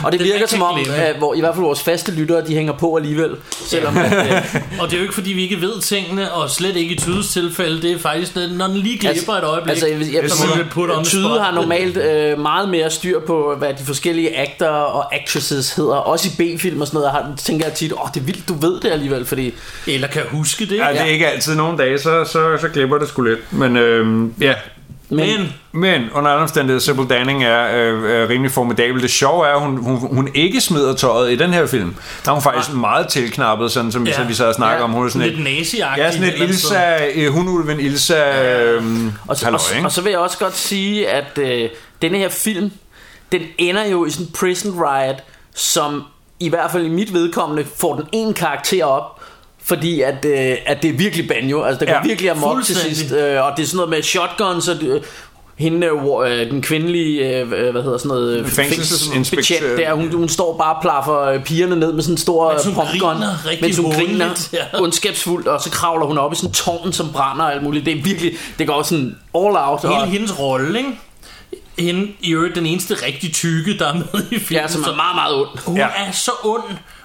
og 0.04 0.12
det 0.12 0.20
Det 0.20 0.28
virker 0.28 0.39
man 0.39 0.48
som 0.48 0.62
om, 0.62 0.80
at, 0.96 1.16
hvor, 1.16 1.34
i 1.34 1.39
hvert 1.39 1.56
fald 1.56 1.66
vores 1.66 1.84
faste 1.84 2.12
lyttere, 2.12 2.48
de 2.48 2.56
hænger 2.56 2.74
på 2.74 2.96
alligevel. 2.96 3.32
Selvom 3.52 3.98
at, 3.98 4.13
øh, 4.13 4.56
Og 4.82 4.88
det 4.88 4.94
er 4.94 4.98
jo 4.98 5.04
ikke 5.04 5.13
fordi 5.13 5.34
vi 5.34 5.42
ikke 5.42 5.62
ved 5.62 5.82
tingene 5.82 6.32
Og 6.32 6.50
slet 6.50 6.76
ikke 6.76 6.96
i 6.96 6.98
Tydes 6.98 7.28
tilfælde 7.28 7.82
Det 7.82 7.92
er 7.92 8.00
faktisk 8.00 8.36
når 8.36 8.68
den 8.68 8.78
lige 8.78 8.98
glipper 8.98 9.34
et 9.34 9.44
øjeblik 9.44 9.72
Altså, 9.72 9.88
jeg, 9.88 10.00
jeg, 10.13 10.32
så 10.32 10.48
må 10.48 10.63
vi 10.63 10.70
put 10.70 10.89
on 10.89 10.96
the 10.96 11.06
Tyde 11.06 11.24
spot. 11.24 11.42
har 11.42 11.52
normalt 11.52 11.98
øh, 11.98 12.39
meget 12.39 12.70
mere 12.70 12.89
styr 12.89 13.20
på, 13.20 13.56
hvad 13.58 13.74
de 13.74 13.84
forskellige 13.86 14.38
actor 14.39 14.68
og 14.68 15.16
actresses 15.16 15.74
hedder. 15.74 15.96
Også 15.96 16.30
i 16.30 16.58
B-film 16.58 16.82
og 16.82 16.88
sådan 16.88 16.98
noget. 16.98 17.12
Har, 17.12 17.34
tænker 17.38 17.66
jeg 17.66 17.74
tit, 17.74 17.94
åh, 17.94 18.02
oh, 18.02 18.08
det 18.13 18.20
er 18.20 18.24
vildt, 18.26 18.48
du 18.48 18.54
ved 18.54 18.80
det 18.80 18.92
alligevel, 18.92 19.26
fordi... 19.26 19.54
Eller 19.88 20.08
kan 20.08 20.22
huske 20.32 20.66
det 20.66 20.78
Ja, 20.78 20.88
det 20.92 21.02
er 21.02 21.06
ikke 21.06 21.28
altid 21.28 21.56
nogle 21.56 21.78
dage, 21.78 22.00
så, 22.00 22.26
så, 22.26 22.58
så 22.62 22.68
glipper 22.74 22.98
det 22.98 23.08
sgu 23.08 23.22
lidt. 23.22 23.54
Men 23.54 23.78
øh, 23.78 24.30
ja, 24.42 24.54
Men 25.15 25.54
Men 25.71 26.02
under 26.13 26.32
andre 26.32 26.41
omstændigheder, 26.41 26.80
Sybil 26.80 27.10
Danning 27.10 27.43
er, 27.43 27.67
øh, 27.78 28.12
er 28.12 28.30
rimelig 28.30 28.52
formidabel. 28.52 29.02
Det 29.02 29.12
sjove 29.12 29.47
er, 29.47 29.54
at 29.54 29.60
hun, 29.62 29.78
hun, 29.84 30.15
hun 30.15 30.30
ikke 30.34 30.62
smider 30.62 30.93
tøjet 30.95 31.32
i 31.32 31.36
den 31.36 31.54
her 31.54 31.65
film. 31.65 31.95
Der 32.26 32.30
er 32.32 32.34
hun 32.34 32.43
faktisk 32.43 32.73
meget 32.73 33.08
tilknappet, 33.08 33.71
sådan 33.71 33.91
som 33.91 34.08
Ja. 34.08 34.21
ja. 34.21 34.28
vi 34.28 34.34
sad 34.34 34.47
og 34.47 34.56
snakkede 34.56 34.78
Ja. 34.78 34.84
om. 34.84 34.91
Hun 34.91 35.06
er 35.06 35.10
sådan 35.10 35.28
lidt 35.28 35.43
nazi 35.43 35.78
Ja, 35.97 36.12
sådan 36.12 36.28
et 36.28 36.39
Ilsa, 36.39 37.06
øh, 37.15 37.34
hunulven 37.34 37.80
Ilsa, 37.80 38.43
øh, 38.54 38.84
Og 39.28 39.38
så, 39.38 39.45
halløj, 39.45 39.56
og, 39.56 39.62
så- 39.62 39.76
ikke? 39.76 39.88
og 39.88 39.91
så 39.91 40.02
vil 40.02 40.10
jeg 40.10 40.19
også 40.19 40.38
godt 40.38 40.56
sige, 40.56 41.08
at 41.10 41.38
øh, 41.38 41.69
denne 42.02 42.17
her 42.17 42.30
film, 42.30 42.71
den 43.32 43.41
ender 43.58 43.86
jo 43.86 44.06
i 44.06 44.10
sådan 44.10 44.26
en 44.26 44.32
prison 44.39 44.71
riot, 44.86 45.23
som 45.56 46.04
i 46.39 46.49
hvert 46.49 46.71
fald 46.71 46.86
i 46.86 46.89
mit 46.89 47.13
vedkommende 47.13 47.65
får 47.78 47.95
den 47.95 48.06
en 48.12 48.34
karakter 48.34 48.86
op, 48.86 49.19
fordi 49.65 50.02
at, 50.02 50.26
øh, 50.26 50.58
at 50.65 50.82
det 50.82 50.89
er 50.89 50.93
virkelig 50.97 51.28
banjo. 51.28 51.63
Altså, 51.63 51.80
der 51.80 51.86
går 51.86 51.93
Ja, 51.93 52.08
virkelig 52.08 52.32
amok 52.32 52.63
til 52.63 52.76
sidst. 52.76 53.12
Øh, 53.12 53.45
og 53.45 53.52
det 53.58 53.63
er 53.63 53.67
sådan 53.67 53.76
noget 53.76 53.89
med 53.89 54.02
shotguns, 54.04 54.67
og 54.67 54.76
øh, 54.82 55.02
hende, 55.58 55.88
øh, 55.88 56.32
øh, 56.32 56.52
den 56.52 56.62
kvindelige, 56.62 57.39
øh, 57.39 57.47
hvad 57.47 57.84
hedder 57.84 57.97
sådan 57.97 58.08
noget, 58.08 58.45
fængselsbetjent 58.47 59.63
der, 59.78 59.93
hun, 59.93 60.13
hun 60.13 60.30
står 60.30 60.58
bare 60.58 60.76
og 60.76 60.82
plaffer 60.82 61.39
pigerne 61.45 61.76
ned 61.76 61.93
med 61.93 62.04
sådan 62.04 62.13
en 62.13 62.17
stor 62.17 62.60
popgun, 62.76 63.23
mens 63.62 63.78
hun 63.78 63.91
griner 63.91 64.30
ja. 64.54 64.82
ondskabsfuldt, 64.82 65.47
og 65.47 65.62
så 65.62 65.69
kravler 65.71 66.06
hun 66.06 66.17
op 66.17 66.34
i 66.34 66.36
sådan 66.36 66.49
en 66.49 66.54
tårn, 66.54 66.93
som 66.93 67.12
brænder 67.13 67.45
og 67.45 67.54
alt 67.54 67.63
muligt. 67.63 67.86
Det 67.86 67.97
er 67.97 68.04
virkelig, 68.04 68.34
det 68.60 68.67
går 68.67 68.84
sådan 68.84 69.15
all 69.36 69.56
out. 69.58 69.82
Hele 69.82 69.93
og, 69.93 70.08
hendes 70.08 70.39
rolle, 70.39 70.78
ikke? 70.78 70.89
Hende, 71.80 72.08
i 72.21 72.32
øvrigt 72.34 72.56
den 72.56 72.65
eneste 72.65 72.93
rigtig 73.06 73.34
tykke, 73.34 73.78
der 73.78 73.88
er 73.88 73.93
med 73.93 74.04
i 74.32 74.39
filmen. 74.39 74.62
Ja, 74.62 74.67
som 74.67 74.82
er 74.82 74.86
så 74.86 74.93
meget, 74.95 75.15
meget 75.15 75.36
ond. 75.36 75.49
Hun 75.65 75.78
Ja. 75.78 75.88
er 75.97 76.12
så 76.12 76.32
ond, 76.43 76.63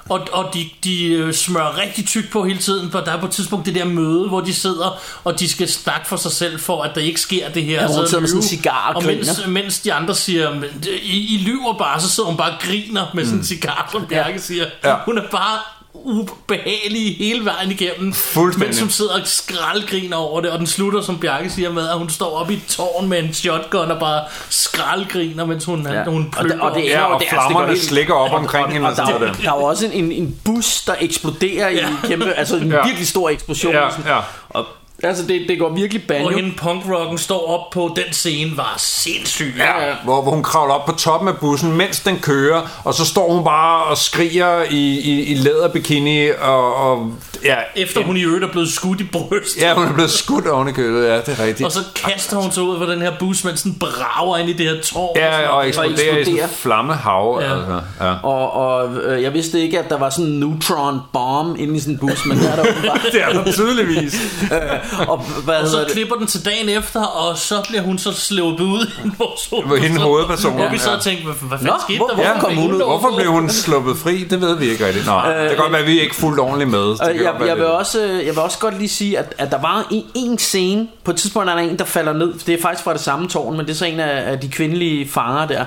og, 0.09 0.21
og 0.33 0.51
de, 0.55 0.69
de 0.85 1.05
øh, 1.05 1.35
smører 1.35 1.79
rigtig 1.79 2.07
tyk 2.07 2.31
på 2.33 2.45
hele 2.45 2.59
tiden, 2.59 2.91
for 2.91 3.01
der 3.01 3.13
er 3.13 3.21
på 3.21 3.27
et 3.27 3.33
tidspunkt 3.33 3.67
det 3.67 3.75
der 3.75 3.85
møde, 3.85 4.29
hvor 4.29 4.41
de 4.41 4.55
sidder, 4.55 4.99
og 5.25 5.41
de 5.41 5.49
skal 5.49 5.69
snakke 5.69 6.09
for 6.09 6.17
sig 6.17 6.33
selv, 6.33 6.61
for 6.61 6.83
at 6.83 6.91
der 6.95 7.01
ikke 7.01 7.21
sker 7.21 7.49
det 7.49 7.65
her. 7.65 7.81
Ja, 7.81 7.87
hun 7.87 8.07
sidder 8.07 8.21
med 8.21 8.29
sådan 8.29 8.39
en 8.39 8.43
lyve. 8.43 8.49
cigar 8.49 8.89
og 8.89 8.97
og 8.97 9.05
mens, 9.05 9.47
mens 9.49 9.81
de 9.81 9.93
andre 9.93 10.15
siger, 10.15 10.55
"Men 10.55 10.63
det- 10.83 10.89
I, 11.03 11.35
I 11.35 11.39
lyver 11.39 11.79
bare, 11.79 12.01
så 12.01 12.09
sidder 12.11 12.29
hun 12.29 12.37
bare 12.37 12.51
og 12.53 12.59
griner 12.61 13.07
med 13.15 13.25
sådan 13.25 13.39
en 13.39 13.45
cigar, 13.45 13.89
som 13.93 14.07
Bjarke 14.07 14.41
siger. 14.41 14.67
Ja. 14.85 14.95
Hun 15.05 15.19
er 15.19 15.23
bare 15.31 15.59
ubehagelig 16.05 17.17
hele 17.19 17.45
vejen 17.45 17.71
igennem, 17.71 18.13
Fuldstændig. 18.13 18.69
mens 18.69 18.81
hun 18.81 18.91
sidder 18.91 19.13
og 19.15 19.21
skraldgriner 19.25 20.17
over 20.17 20.41
det, 20.41 20.51
og 20.51 20.59
den 20.59 20.67
slutter, 20.67 21.01
som 21.03 21.19
Bjarke 21.19 21.51
siger, 21.51 21.73
med, 21.73 21.89
at 21.89 21.99
hun 21.99 22.11
står 22.11 22.41
oppe 22.41 22.53
i 22.53 22.57
et 22.57 22.63
tårn 22.69 23.09
med 23.09 23.19
en 23.19 23.35
shotgun 23.35 23.91
og 23.91 24.01
bare 24.01 24.25
skraldgriner, 24.51 25.45
mens 25.47 25.65
hun, 25.65 25.87
ja. 25.93 26.05
hun 26.05 26.35
og, 26.37 26.45
det, 26.45 26.61
og 26.61 26.75
det 26.75 26.85
Ja, 26.85 26.99
er 26.99 27.03
og 27.03 27.21
det, 27.21 27.29
flammerne 27.29 27.59
det 27.59 27.67
går 27.67 27.73
helt- 27.73 27.85
slikker 27.85 28.15
op 28.15 28.33
omkring 28.33 28.67
og, 28.67 28.73
hende 28.73 28.87
og, 28.87 28.91
og 28.91 28.97
der, 28.97 29.07
sådan 29.07 29.23
er, 29.23 29.27
noget. 29.27 29.43
der 29.43 29.53
er 29.53 29.57
jo 29.57 29.63
også 29.65 29.87
en, 29.87 29.93
en, 29.93 30.13
en 30.13 30.37
bus, 30.45 30.81
der 30.83 30.95
eksploderer 31.01 31.69
i 31.69 31.79
en 31.79 31.97
kæmpe, 32.05 32.33
altså 32.33 32.57
en 32.57 32.71
Ja. 32.73 32.85
virkelig 32.87 33.09
stor 33.09 33.29
eksplosion. 33.31 33.73
Ja, 33.75 33.85
ja. 34.07 34.19
Og, 34.51 34.67
altså 35.03 35.27
det, 35.27 35.45
det 35.49 35.59
går 35.59 35.69
virkelig 35.75 36.03
banjo. 36.09 36.27
Og 36.27 36.33
hende 36.35 36.53
punkrocken 36.57 37.19
står 37.19 37.47
op 37.49 37.71
på 37.71 37.93
den 37.97 38.13
scene 38.13 38.57
var 38.57 38.75
sindssyg. 38.79 39.55
Ja, 39.59 39.73
hvor, 40.05 40.23
hvor 40.23 40.33
hun 40.33 40.43
kravler 40.43 40.75
op 40.75 40.87
på 40.87 40.93
toppen 40.93 41.29
af 41.29 41.37
bussen, 41.37 41.77
mens 41.77 42.01
den 42.01 42.19
kører, 42.19 42.81
og 42.85 42.95
så 42.95 43.05
står 43.05 43.33
hun 43.35 43.45
bare 43.45 43.85
og 43.85 43.99
skriger 43.99 44.63
i, 44.71 44.99
i, 44.99 45.23
i 45.23 45.35
læderbikini, 45.35 46.31
og, 46.31 46.75
og 46.75 47.13
ja, 47.45 47.57
Efter 47.77 48.03
hun 48.03 48.17
i 48.17 48.23
øvrigt 48.23 48.45
er 48.45 48.49
blevet 48.53 48.69
skudt 48.73 49.01
i 49.01 49.05
brystet. 49.05 49.63
ja, 49.63 49.75
hun 49.75 49.85
er 49.87 49.93
blevet 49.93 50.11
skudt 50.11 50.47
oven 50.47 50.69
i 50.69 50.73
købet, 50.73 51.07
ja, 51.09 51.17
det 51.17 51.29
er 51.29 51.45
rigtigt. 51.45 51.67
Og 51.67 51.73
så 51.73 51.81
kaster 51.95 52.37
hun 52.37 52.53
sig 52.53 52.63
ud 52.63 52.79
fra 52.79 52.93
den 52.93 53.01
her 53.03 53.13
bus, 53.19 53.45
mens 53.45 53.63
den 53.63 53.75
brager 53.81 54.37
ind 54.37 54.49
i 54.51 54.53
det 54.53 54.67
her 54.67 54.83
tårn. 54.83 55.17
Ja, 55.17 55.49
og 55.49 55.69
eksploderer 55.69 56.17
i 56.19 56.25
sådan 56.25 56.49
flammehav. 56.49 57.39
Ja. 57.43 57.47
Ja. 57.49 57.55
Altså, 57.57 57.81
ja. 58.01 58.15
Og, 58.23 58.53
og 58.53 58.97
øh, 58.97 59.23
jeg 59.23 59.35
vidste 59.35 59.61
ikke, 59.61 59.79
at 59.79 59.89
der 59.89 59.99
var 59.99 60.11
sådan 60.11 60.27
en 60.27 60.41
neutron 60.41 60.99
bomb 61.13 61.59
inde 61.59 61.77
i 61.77 61.81
sådan 61.81 61.95
en 61.95 61.99
bus, 61.99 62.27
men 62.27 62.39
der 62.39 62.49
er 62.53 62.57
der 62.57 62.63
åbenbart. 62.71 63.01
Det 63.13 63.23
er 63.23 63.29
der 63.33 63.53
tydeligvis. 63.53 64.15
og 65.09 65.19
hvad 65.45 65.55
Og 65.63 65.69
så 65.69 65.81
det? 65.81 65.89
klipper 65.91 66.17
den 66.17 66.27
til 66.27 66.45
dagen 66.45 66.69
efter, 66.69 67.03
og 67.05 67.39
så 67.39 67.65
bliver 67.69 67.83
hun 67.83 67.99
så 67.99 68.13
slået 68.13 68.61
ud 68.61 68.87
i 69.05 69.09
vores 69.19 69.65
Hvor 69.67 69.77
hende 69.77 70.01
hovedperson, 70.01 70.53
Hvor 70.53 70.69
vi 70.69 70.77
ja. 70.77 70.79
så 70.79 70.91
og 70.95 71.01
tænkte, 71.03 71.25
hvad, 71.25 71.35
hvad 71.49 71.59
fanden 71.59 71.67
Nå, 71.67 71.73
skete 71.85 71.99
hvor- 71.99 72.07
der? 72.07 72.15
hvorfor 72.15 72.41
kom 72.41 72.57
hun 72.57 72.73
ud? 72.73 72.83
Hvorfor 72.83 73.17
blev 73.17 73.31
hun 73.31 73.51
sluppet 73.51 73.97
fri? 73.97 74.25
Det 74.25 74.41
ved 74.41 74.57
vi 74.57 74.71
ikke 74.71 74.87
rigtigt. 74.87 75.07
Nå, 75.07 75.13
det 75.41 75.49
kan 75.49 75.57
godt 75.59 75.73
være, 75.73 75.81
at 75.81 75.87
vi 75.87 75.99
er 75.99 76.03
ikke 76.03 76.15
fuldt 76.15 76.41
ordentligt 76.41 76.71
med. 76.71 76.81
Det 76.81 77.01
Øh, 77.11 77.17
jeg, 77.23 77.35
jeg, 77.47 77.57
vil 77.57 77.67
også, 77.67 78.01
øh, 78.05 78.27
jeg 78.27 78.35
vil 78.35 78.39
også 78.39 78.59
godt 78.59 78.79
lige 78.79 78.89
sige, 78.89 79.19
at, 79.19 79.35
at 79.39 79.51
der 79.51 79.61
var 79.61 79.87
en, 79.91 80.05
en 80.15 80.39
scene, 80.39 80.89
på 81.05 81.11
et 81.11 81.17
tidspunkt 81.17 81.51
er 81.51 81.55
der 81.55 81.63
en, 81.63 81.79
der 81.79 81.85
falder 81.85 82.13
ned, 82.13 82.35
det 82.47 82.55
er 82.55 82.63
faktisk 82.63 82.85
fra 82.85 82.93
det 82.93 83.01
samme 83.01 83.29
tårn, 83.29 83.57
men 83.57 83.67
det 83.67 83.73
er 83.73 83.77
så 83.77 83.85
en 83.85 84.01
af, 84.01 84.31
af 84.33 84.39
de 84.41 84.49
kvindelige 84.49 85.09
fanger 85.09 85.47
der, 85.47 85.65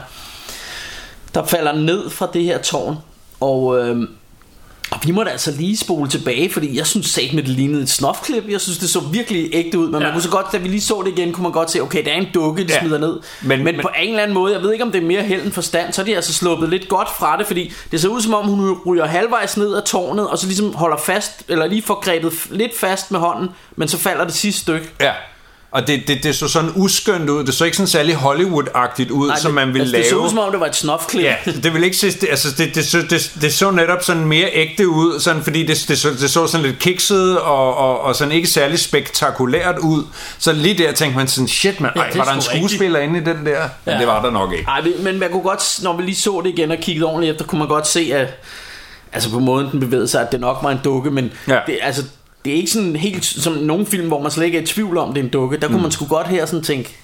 der 1.35 1.45
falder 1.45 1.73
ned 1.73 2.09
fra 2.09 2.27
det 2.33 2.43
her 2.43 2.57
tårn, 2.57 2.97
og, 3.39 3.79
øh, 3.79 4.07
vi 5.05 5.11
måtte 5.11 5.31
altså 5.31 5.51
lige 5.51 5.77
spole 5.77 6.09
tilbage, 6.09 6.49
fordi 6.53 6.77
jeg 6.77 6.87
synes 6.87 7.05
sat 7.09 7.33
med 7.33 7.43
det 7.43 7.49
lignede 7.51 7.83
et 7.83 7.89
snofklip, 7.89 8.43
jeg 8.49 8.61
synes 8.61 8.77
det 8.77 8.89
så 8.89 8.99
virkelig 8.99 9.49
ægte 9.53 9.79
ud, 9.79 9.85
men 9.87 9.93
ja. 9.93 9.99
man 9.99 10.13
kunne 10.13 10.21
så 10.21 10.29
godt, 10.29 10.45
da 10.51 10.57
vi 10.57 10.67
lige 10.67 10.81
så 10.81 11.01
det 11.05 11.17
igen, 11.19 11.33
kunne 11.33 11.43
man 11.43 11.51
godt 11.51 11.71
se, 11.71 11.81
okay, 11.81 12.05
der 12.05 12.11
er 12.11 12.15
en 12.15 12.27
dukke, 12.33 12.63
de 12.63 12.73
Ja. 12.73 12.79
smider 12.79 12.97
ned, 12.97 13.19
Men- 13.41 13.49
men, 13.63 13.63
men, 13.63 13.79
på 13.81 13.89
en 14.01 14.09
eller 14.09 14.23
anden 14.23 14.33
måde, 14.33 14.53
jeg 14.53 14.61
ved 14.61 14.71
ikke 14.71 14.83
om 14.85 14.91
det 14.91 15.01
er 15.03 15.05
mere 15.07 15.21
held 15.23 15.43
end 15.43 15.51
forstand, 15.51 15.93
så 15.93 16.01
er 16.01 16.05
de 16.05 16.15
altså 16.15 16.33
sluppet 16.33 16.69
lidt 16.69 16.87
godt 16.89 17.07
fra 17.19 17.37
det, 17.37 17.47
fordi 17.47 17.73
det 17.91 18.01
ser 18.01 18.09
ud 18.09 18.21
som 18.21 18.33
om 18.33 18.47
hun 18.47 18.77
ryger 18.85 19.05
halvvejs 19.05 19.57
ned 19.57 19.73
af 19.75 19.83
tårnet, 19.83 20.29
og 20.29 20.37
så 20.37 20.45
ligesom 20.47 20.73
holder 20.73 20.97
fast, 20.97 21.43
eller 21.47 21.67
lige 21.67 21.81
får 21.81 21.99
grebet 22.03 22.33
lidt 22.51 22.77
fast 22.79 23.11
med 23.11 23.19
hånden, 23.19 23.49
men 23.75 23.87
så 23.87 23.97
falder 23.97 24.23
det 24.25 24.33
sidste 24.33 24.61
stykke. 24.61 24.89
Ja. 25.01 25.11
Og 25.71 25.87
det, 25.87 26.07
det, 26.07 26.23
det 26.23 26.35
så 26.35 26.47
sådan 26.47 26.71
uskyndt 26.75 27.29
ud. 27.29 27.43
Det 27.43 27.53
så 27.53 27.65
ikke 27.65 27.77
sådan 27.77 27.87
særlig 27.87 28.15
Hollywood-agtigt 28.15 29.09
ud, 29.09 29.27
Nej, 29.27 29.39
som 29.39 29.53
man 29.53 29.67
ville 29.73 29.79
altså, 29.81 29.91
lave. 29.91 30.03
Det 30.03 30.09
så 30.09 30.15
ud 30.15 30.29
som 30.29 30.37
om, 30.39 30.51
det 30.51 30.59
var 30.59 30.65
et 30.65 30.75
snofklip. 30.75 31.23
Ja, 31.23 31.35
det 31.63 31.73
vil 31.73 31.83
ikke 31.83 31.97
se, 31.97 32.11
det, 32.11 32.27
altså 32.29 32.47
det, 32.57 32.75
det, 32.75 32.85
så, 32.85 32.97
det, 33.09 33.31
det 33.41 33.53
så 33.53 33.71
netop 33.71 34.03
sådan 34.03 34.25
mere 34.25 34.49
ægte 34.53 34.87
ud, 34.87 35.19
sådan, 35.19 35.43
fordi 35.43 35.65
det, 35.65 35.85
det, 35.87 35.99
så, 35.99 36.09
det 36.09 36.29
så 36.29 36.47
sådan 36.47 36.65
lidt 36.65 36.79
kikset 36.79 37.39
og, 37.39 37.77
og, 37.77 38.01
og 38.01 38.15
sådan 38.15 38.31
ikke 38.31 38.47
særlig 38.47 38.79
spektakulært 38.79 39.77
ud. 39.77 40.03
Så 40.39 40.53
lige 40.53 40.77
der 40.77 40.91
tænkte 40.91 41.17
man 41.17 41.27
sådan, 41.27 41.47
shit 41.47 41.81
man, 41.81 41.91
ej, 41.95 42.11
var 42.15 42.23
der 42.23 42.31
en 42.33 42.41
sgu 42.41 42.51
rigtigt. 42.51 42.69
skuespiller 42.71 42.99
inde 42.99 43.19
i 43.19 43.23
den 43.23 43.45
der? 43.45 43.61
Ja. 43.61 43.67
Men 43.85 43.99
det 43.99 44.07
var 44.07 44.21
der 44.21 44.31
nok 44.31 44.51
ikke. 44.53 44.65
Ej, 44.67 44.81
men 44.99 45.19
man 45.19 45.31
kunne 45.31 45.43
godt, 45.43 45.79
når 45.83 45.97
vi 45.97 46.03
lige 46.03 46.15
så 46.15 46.41
det 46.43 46.49
igen 46.49 46.71
og 46.71 46.77
kiggede 46.77 47.05
ordentligt 47.05 47.31
efter, 47.33 47.45
kunne 47.45 47.59
man 47.59 47.67
godt 47.67 47.87
se, 47.87 48.11
at 48.13 48.43
altså 49.13 49.29
på 49.31 49.39
måden 49.39 49.71
den 49.71 49.79
bevægede 49.79 50.07
sig, 50.07 50.21
at 50.21 50.31
det 50.31 50.39
nok 50.39 50.57
var 50.63 50.71
en 50.71 50.79
dukke, 50.83 51.11
men 51.11 51.31
Ja. 51.47 51.59
det, 51.67 51.77
altså, 51.81 52.03
det 52.45 52.53
er 52.53 52.57
ikke 52.57 52.71
sådan 52.71 52.95
helt 52.95 53.25
som 53.25 53.53
nogle 53.53 53.85
film, 53.85 54.07
hvor 54.07 54.21
man 54.21 54.31
slet 54.31 54.45
ikke 54.45 54.57
er 54.57 54.61
i 54.61 54.65
tvivl 54.65 54.97
om, 54.97 55.13
det 55.13 55.19
er 55.19 55.23
en 55.23 55.29
dukke. 55.29 55.57
Der 55.57 55.67
kunne 55.67 55.75
Mm. 55.77 55.81
man 55.81 55.91
sgu 55.91 56.05
godt 56.05 56.27
her 56.27 56.45
sådan 56.45 56.63
tænke, 56.63 56.95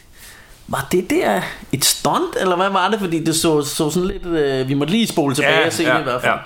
var 0.67 0.87
det 0.91 1.09
der 1.09 1.41
et 1.71 1.85
stunt, 1.85 2.35
eller 2.41 2.55
hvad 2.55 2.69
var 2.69 2.89
det? 2.89 2.99
Fordi 2.99 3.23
det 3.23 3.35
så, 3.35 3.61
så 3.61 3.89
sådan 3.89 4.07
lidt, 4.07 4.25
øh, 4.25 4.67
vi 4.69 4.73
måtte 4.73 4.93
lige 4.93 5.07
spole 5.07 5.35
tilbage 5.35 5.65
og 5.67 5.73
se 5.73 5.83
det 5.85 5.99
i 5.99 6.03
hvert 6.03 6.21
fald. 6.21 6.33
Ja. 6.33 6.39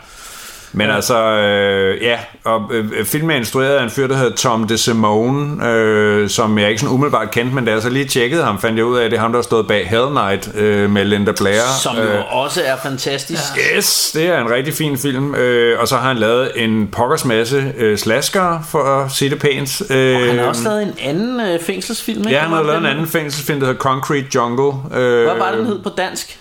Men 0.73 0.89
altså, 0.89 1.17
øh, 1.17 2.01
ja, 2.03 2.17
og 2.43 2.61
øh, 2.73 3.05
filmen 3.05 3.31
er 3.31 3.35
instrueret 3.35 3.75
af 3.75 3.83
en 3.83 3.89
fyr, 3.89 4.07
der 4.07 4.15
hedder 4.17 4.35
Tom 4.35 4.67
DeSimone, 4.67 5.67
øh, 5.67 6.29
som 6.29 6.57
jeg 6.59 6.69
ikke 6.69 6.81
sådan 6.81 6.93
umiddelbart 6.95 7.31
kendte, 7.31 7.55
men 7.55 7.65
da 7.65 7.71
jeg 7.71 7.81
så 7.81 7.89
lige 7.89 8.05
tjekkede 8.05 8.43
ham, 8.43 8.61
fandt 8.61 8.77
jeg 8.77 8.85
ud 8.85 8.97
af, 8.97 9.05
at 9.05 9.11
det 9.11 9.17
er 9.17 9.21
ham, 9.21 9.31
der 9.31 9.37
har 9.37 9.43
stået 9.43 9.67
bag 9.67 9.87
Hell 9.89 10.09
Night 10.13 10.49
øh, 10.55 10.89
med 10.89 11.05
Linda 11.05 11.31
Blair. 11.31 11.61
Som 11.83 11.95
jo 11.95 12.01
øh, 12.03 12.35
også 12.37 12.61
er 12.65 12.75
fantastisk. 12.83 13.41
Yes, 13.77 14.11
det 14.13 14.25
er 14.27 14.41
en 14.41 14.49
rigtig 14.51 14.73
fin 14.73 14.97
film. 14.97 15.35
Øh, 15.35 15.79
og 15.79 15.87
så 15.87 15.95
har 15.95 16.07
han 16.07 16.17
lavet 16.17 16.51
en 16.55 16.87
pokkers 16.87 17.25
masse 17.25 17.73
øh, 17.77 17.97
slasker, 17.97 18.59
for 18.71 18.83
at 18.83 19.11
sige 19.11 19.29
det 19.29 19.39
pænt. 19.39 19.81
Øh, 19.91 20.27
Han 20.27 20.39
har 20.39 20.45
også 20.45 20.63
lavet 20.63 20.81
en 20.83 20.93
anden 21.01 21.39
øh, 21.39 21.59
fængselsfilm, 21.65 22.19
ikke? 22.19 22.31
Ja, 22.31 22.39
han 22.39 22.49
har 22.49 22.63
lavet 22.63 22.77
en 22.77 22.83
den- 22.83 22.91
anden 22.91 23.07
fængselsfilm, 23.07 23.59
der 23.59 23.67
hedder 23.67 23.79
Concrete 23.79 24.25
Jungle. 24.35 24.73
Øh, 24.99 25.23
Hvad 25.23 25.37
var 25.37 25.51
den 25.55 25.65
hed 25.65 25.79
på 25.83 25.89
dansk? 25.97 26.37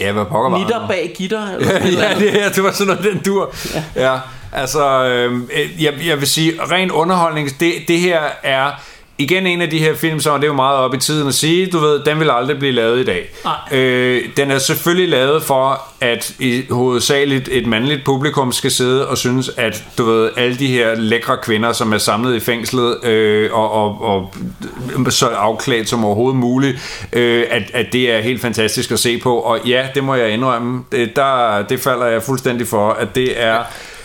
Ja, 0.00 0.12
hvad 0.12 0.24
pokker 0.24 0.50
var 0.50 0.58
Nitter 0.58 0.88
bag 0.88 1.14
gitter? 1.16 1.50
Eller 1.50 1.72
Ja, 1.72 1.78
eller 1.78 2.08
ja, 2.08 2.14
det, 2.18 2.34
ja, 2.34 2.48
det 2.48 2.64
var 2.64 2.72
sådan 2.72 2.96
noget, 2.96 3.12
den 3.12 3.22
dur. 3.22 3.54
Ja, 3.74 4.12
ja 4.12 4.18
altså, 4.52 5.04
øh, 5.04 5.40
jeg, 5.82 5.94
jeg 6.06 6.20
vil 6.20 6.28
sige, 6.28 6.52
ren 6.70 6.90
underholdning, 6.90 7.60
det, 7.60 7.74
det 7.88 7.98
her 7.98 8.20
er 8.42 8.70
igen 9.18 9.46
en 9.46 9.62
af 9.62 9.70
de 9.70 9.78
her 9.78 9.94
film, 9.94 10.20
som 10.20 10.40
det 10.40 10.46
er 10.46 10.50
jo 10.50 10.54
meget 10.54 10.78
op 10.78 10.94
i 10.94 10.98
tiden 10.98 11.28
at 11.28 11.34
sige, 11.34 11.66
du 11.66 11.78
ved, 11.78 12.00
den 12.04 12.20
vil 12.20 12.30
aldrig 12.30 12.58
blive 12.58 12.72
lavet 12.72 13.00
i 13.00 13.04
dag. 13.04 13.30
Nej. 13.44 13.78
Øh, 13.80 14.22
den 14.36 14.50
er 14.50 14.58
selvfølgelig 14.58 15.08
lavet 15.08 15.42
for, 15.42 15.82
at 16.00 16.34
i 16.38 16.64
hovedsageligt 16.70 17.48
et 17.52 17.66
mandligt 17.66 18.04
publikum 18.04 18.52
skal 18.52 18.70
sidde 18.70 19.08
og 19.08 19.18
synes, 19.18 19.50
at 19.56 19.84
du 19.98 20.04
ved, 20.04 20.30
alle 20.36 20.56
de 20.56 20.66
her 20.66 20.94
lækre 20.94 21.36
kvinder, 21.42 21.72
som 21.72 21.92
er 21.92 21.98
samlet 21.98 22.36
i 22.36 22.40
fængslet 22.40 23.04
øh, 23.04 23.52
og, 23.52 23.72
og, 23.72 24.02
og 24.02 24.32
så 25.12 25.26
afklædt 25.26 25.88
som 25.88 26.04
overhovedet 26.04 26.36
muligt, 26.36 27.06
øh, 27.12 27.44
at, 27.50 27.62
at 27.74 27.86
det 27.92 28.12
er 28.12 28.20
helt 28.20 28.40
fantastisk 28.40 28.90
at 28.90 28.98
se 28.98 29.18
på. 29.18 29.38
Og 29.38 29.58
ja, 29.66 29.86
det 29.94 30.04
må 30.04 30.14
jeg 30.14 30.30
indrømme, 30.30 30.84
det, 30.92 31.16
der, 31.16 31.62
det 31.62 31.80
falder 31.80 32.06
jeg 32.06 32.22
fuldstændig 32.22 32.66
for, 32.66 32.90
at 32.90 33.14
det 33.14 33.42
er... 33.42 33.58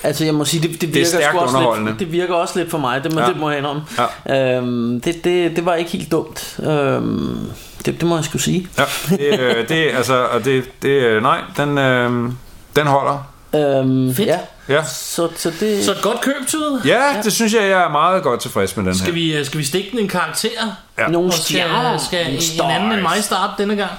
Altså 0.04 0.26
jeg 0.26 0.34
må 0.36 0.46
sige, 0.46 0.62
det, 0.68 0.72
det 0.72 0.82
Det 0.82 0.88
er 0.90 0.94
virker 0.94 1.08
stærkt 1.10 1.26
sgu 1.36 1.40
også 1.40 1.84
lidt, 1.86 2.00
det 2.00 2.12
virker 2.12 2.34
også 2.34 2.60
lidt 2.60 2.70
for 2.72 2.78
mig, 2.78 3.04
det 3.04 3.14
må, 3.14 3.20
Ja. 3.20 3.26
ja. 3.26 3.32
det 3.32 3.40
må 3.40 3.50
jeg 3.50 3.60
indrømme. 3.60 3.82
Ja. 4.28 4.58
Øhm, 4.58 5.02
det, 5.02 5.24
det, 5.24 5.56
det 5.56 5.66
var 5.66 5.76
ikke 5.76 5.92
helt 5.92 6.12
dumt. 6.12 6.60
Øhm, 6.64 7.40
det, 7.86 8.00
det 8.02 8.04
må 8.04 8.16
jeg 8.16 8.26
skulle 8.26 8.42
sige. 8.42 8.68
Ja, 8.78 8.84
det, 9.10 9.40
øh, 9.40 9.68
det 9.70 9.92
altså, 9.98 10.24
og 10.26 10.46
det, 10.46 10.64
det, 10.82 10.90
øh, 10.90 11.22
nej, 11.24 11.40
den, 11.58 11.78
øh, 11.78 12.32
den 12.76 12.88
holder. 12.88 13.28
Øhm, 13.56 14.16
Fedt. 14.16 14.28
Ja, 14.28 14.38
Ja. 14.70 14.84
så, 14.84 15.28
så 15.38 15.52
det... 15.60 15.86
Så 15.86 15.92
et 15.92 16.02
godt 16.02 16.22
køb, 16.22 16.48
Tyde. 16.48 16.82
ja, 16.86 17.02
det 17.24 17.34
synes 17.34 17.54
jeg, 17.54 17.62
jeg 17.62 17.82
er 17.84 17.90
meget 17.90 18.24
godt 18.24 18.42
tilfreds 18.42 18.78
med 18.78 18.86
den 18.86 18.94
her. 18.94 19.00
Skal 19.00 19.14
vi, 19.16 19.34
øh, 19.38 19.46
skal 19.46 19.60
vi 19.60 19.64
stikke 19.66 19.92
den 19.92 20.00
en 20.00 20.08
karakter? 20.08 20.50
Ja. 20.98 21.08
Nogle 21.08 21.28
Og 21.28 21.34
skal, 21.34 21.44
stjerner. 21.46 21.98
skal 21.98 22.26
nogle 22.58 22.74
en 22.76 22.82
anden 22.82 22.92
end 22.92 23.02
mig 23.02 23.24
starte 23.24 23.54
denne 23.58 23.76
gang? 23.76 23.92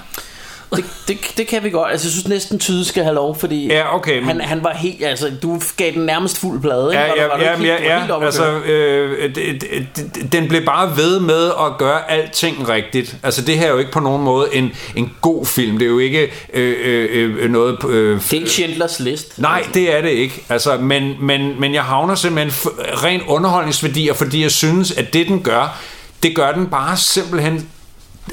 Det, 0.75 0.85
det, 1.07 1.17
det 1.37 1.47
kan 1.47 1.63
vi 1.63 1.69
godt. 1.69 1.91
Altså, 1.91 2.07
jeg 2.07 2.11
synes 2.11 2.27
næsten 2.27 2.59
Tyde 2.59 2.85
skal 2.85 3.03
have 3.03 3.15
lov, 3.15 3.39
fordi 3.39 3.67
Ja, 3.67 3.95
okay, 3.95 4.15
men- 4.19 4.25
han, 4.27 4.41
han 4.41 4.63
var 4.63 4.73
helt, 4.73 5.03
altså, 5.05 5.31
du 5.43 5.61
gav 5.77 5.91
den 5.91 6.05
nærmest 6.05 6.37
fuld 6.37 6.61
plade, 6.61 6.91
ikke? 6.91 7.03
Ja, 7.03 7.21
ja, 7.21 7.27
var 7.27 7.39
ja, 7.41 7.55
helt- 7.57 7.67
ja, 7.69 8.05
ja, 8.07 8.25
altså, 8.25 8.45
øh, 8.45 9.35
det, 9.35 9.61
det, 9.61 9.87
det, 10.15 10.31
den 10.31 10.47
blev 10.47 10.65
bare 10.65 10.97
ved 10.97 11.19
med 11.19 11.45
at 11.47 11.77
gøre 11.77 12.11
alting 12.11 12.69
rigtigt. 12.69 13.15
Altså, 13.23 13.41
det 13.41 13.57
her 13.57 13.67
er 13.67 13.71
jo 13.71 13.77
ikke 13.77 13.91
på 13.91 13.99
nogen 13.99 14.23
måde 14.23 14.47
en, 14.53 14.71
en 14.95 15.13
god 15.21 15.45
film. 15.45 15.77
Det 15.79 15.85
er 15.85 15.89
jo 15.89 15.99
ikke 15.99 16.31
øh, 16.53 16.75
øh, 16.83 17.35
øh, 17.43 17.49
noget... 17.51 17.77
Øh, 17.89 18.21
Det 18.21 18.33
er 18.33 18.37
ikke 18.37 18.49
Schindlers 18.49 18.99
List. 18.99 19.39
Nej, 19.39 19.63
det 19.73 19.97
er 19.97 20.01
det 20.01 20.09
ikke. 20.09 20.43
Altså, 20.49 20.77
men, 20.77 21.13
men, 21.19 21.59
men 21.61 21.73
jeg 21.73 21.83
havner 21.83 22.15
simpelthen 22.15 22.51
f- 22.51 23.03
ren 23.03 23.21
underholdningsværdier, 23.27 24.13
fordi 24.13 24.41
jeg 24.43 24.51
synes, 24.51 24.91
at 24.91 25.13
det 25.13 25.27
den 25.27 25.41
gør, 25.43 25.77
det 26.23 26.35
gør 26.35 26.51
den 26.51 26.67
bare 26.67 26.97
simpelthen 26.97 27.69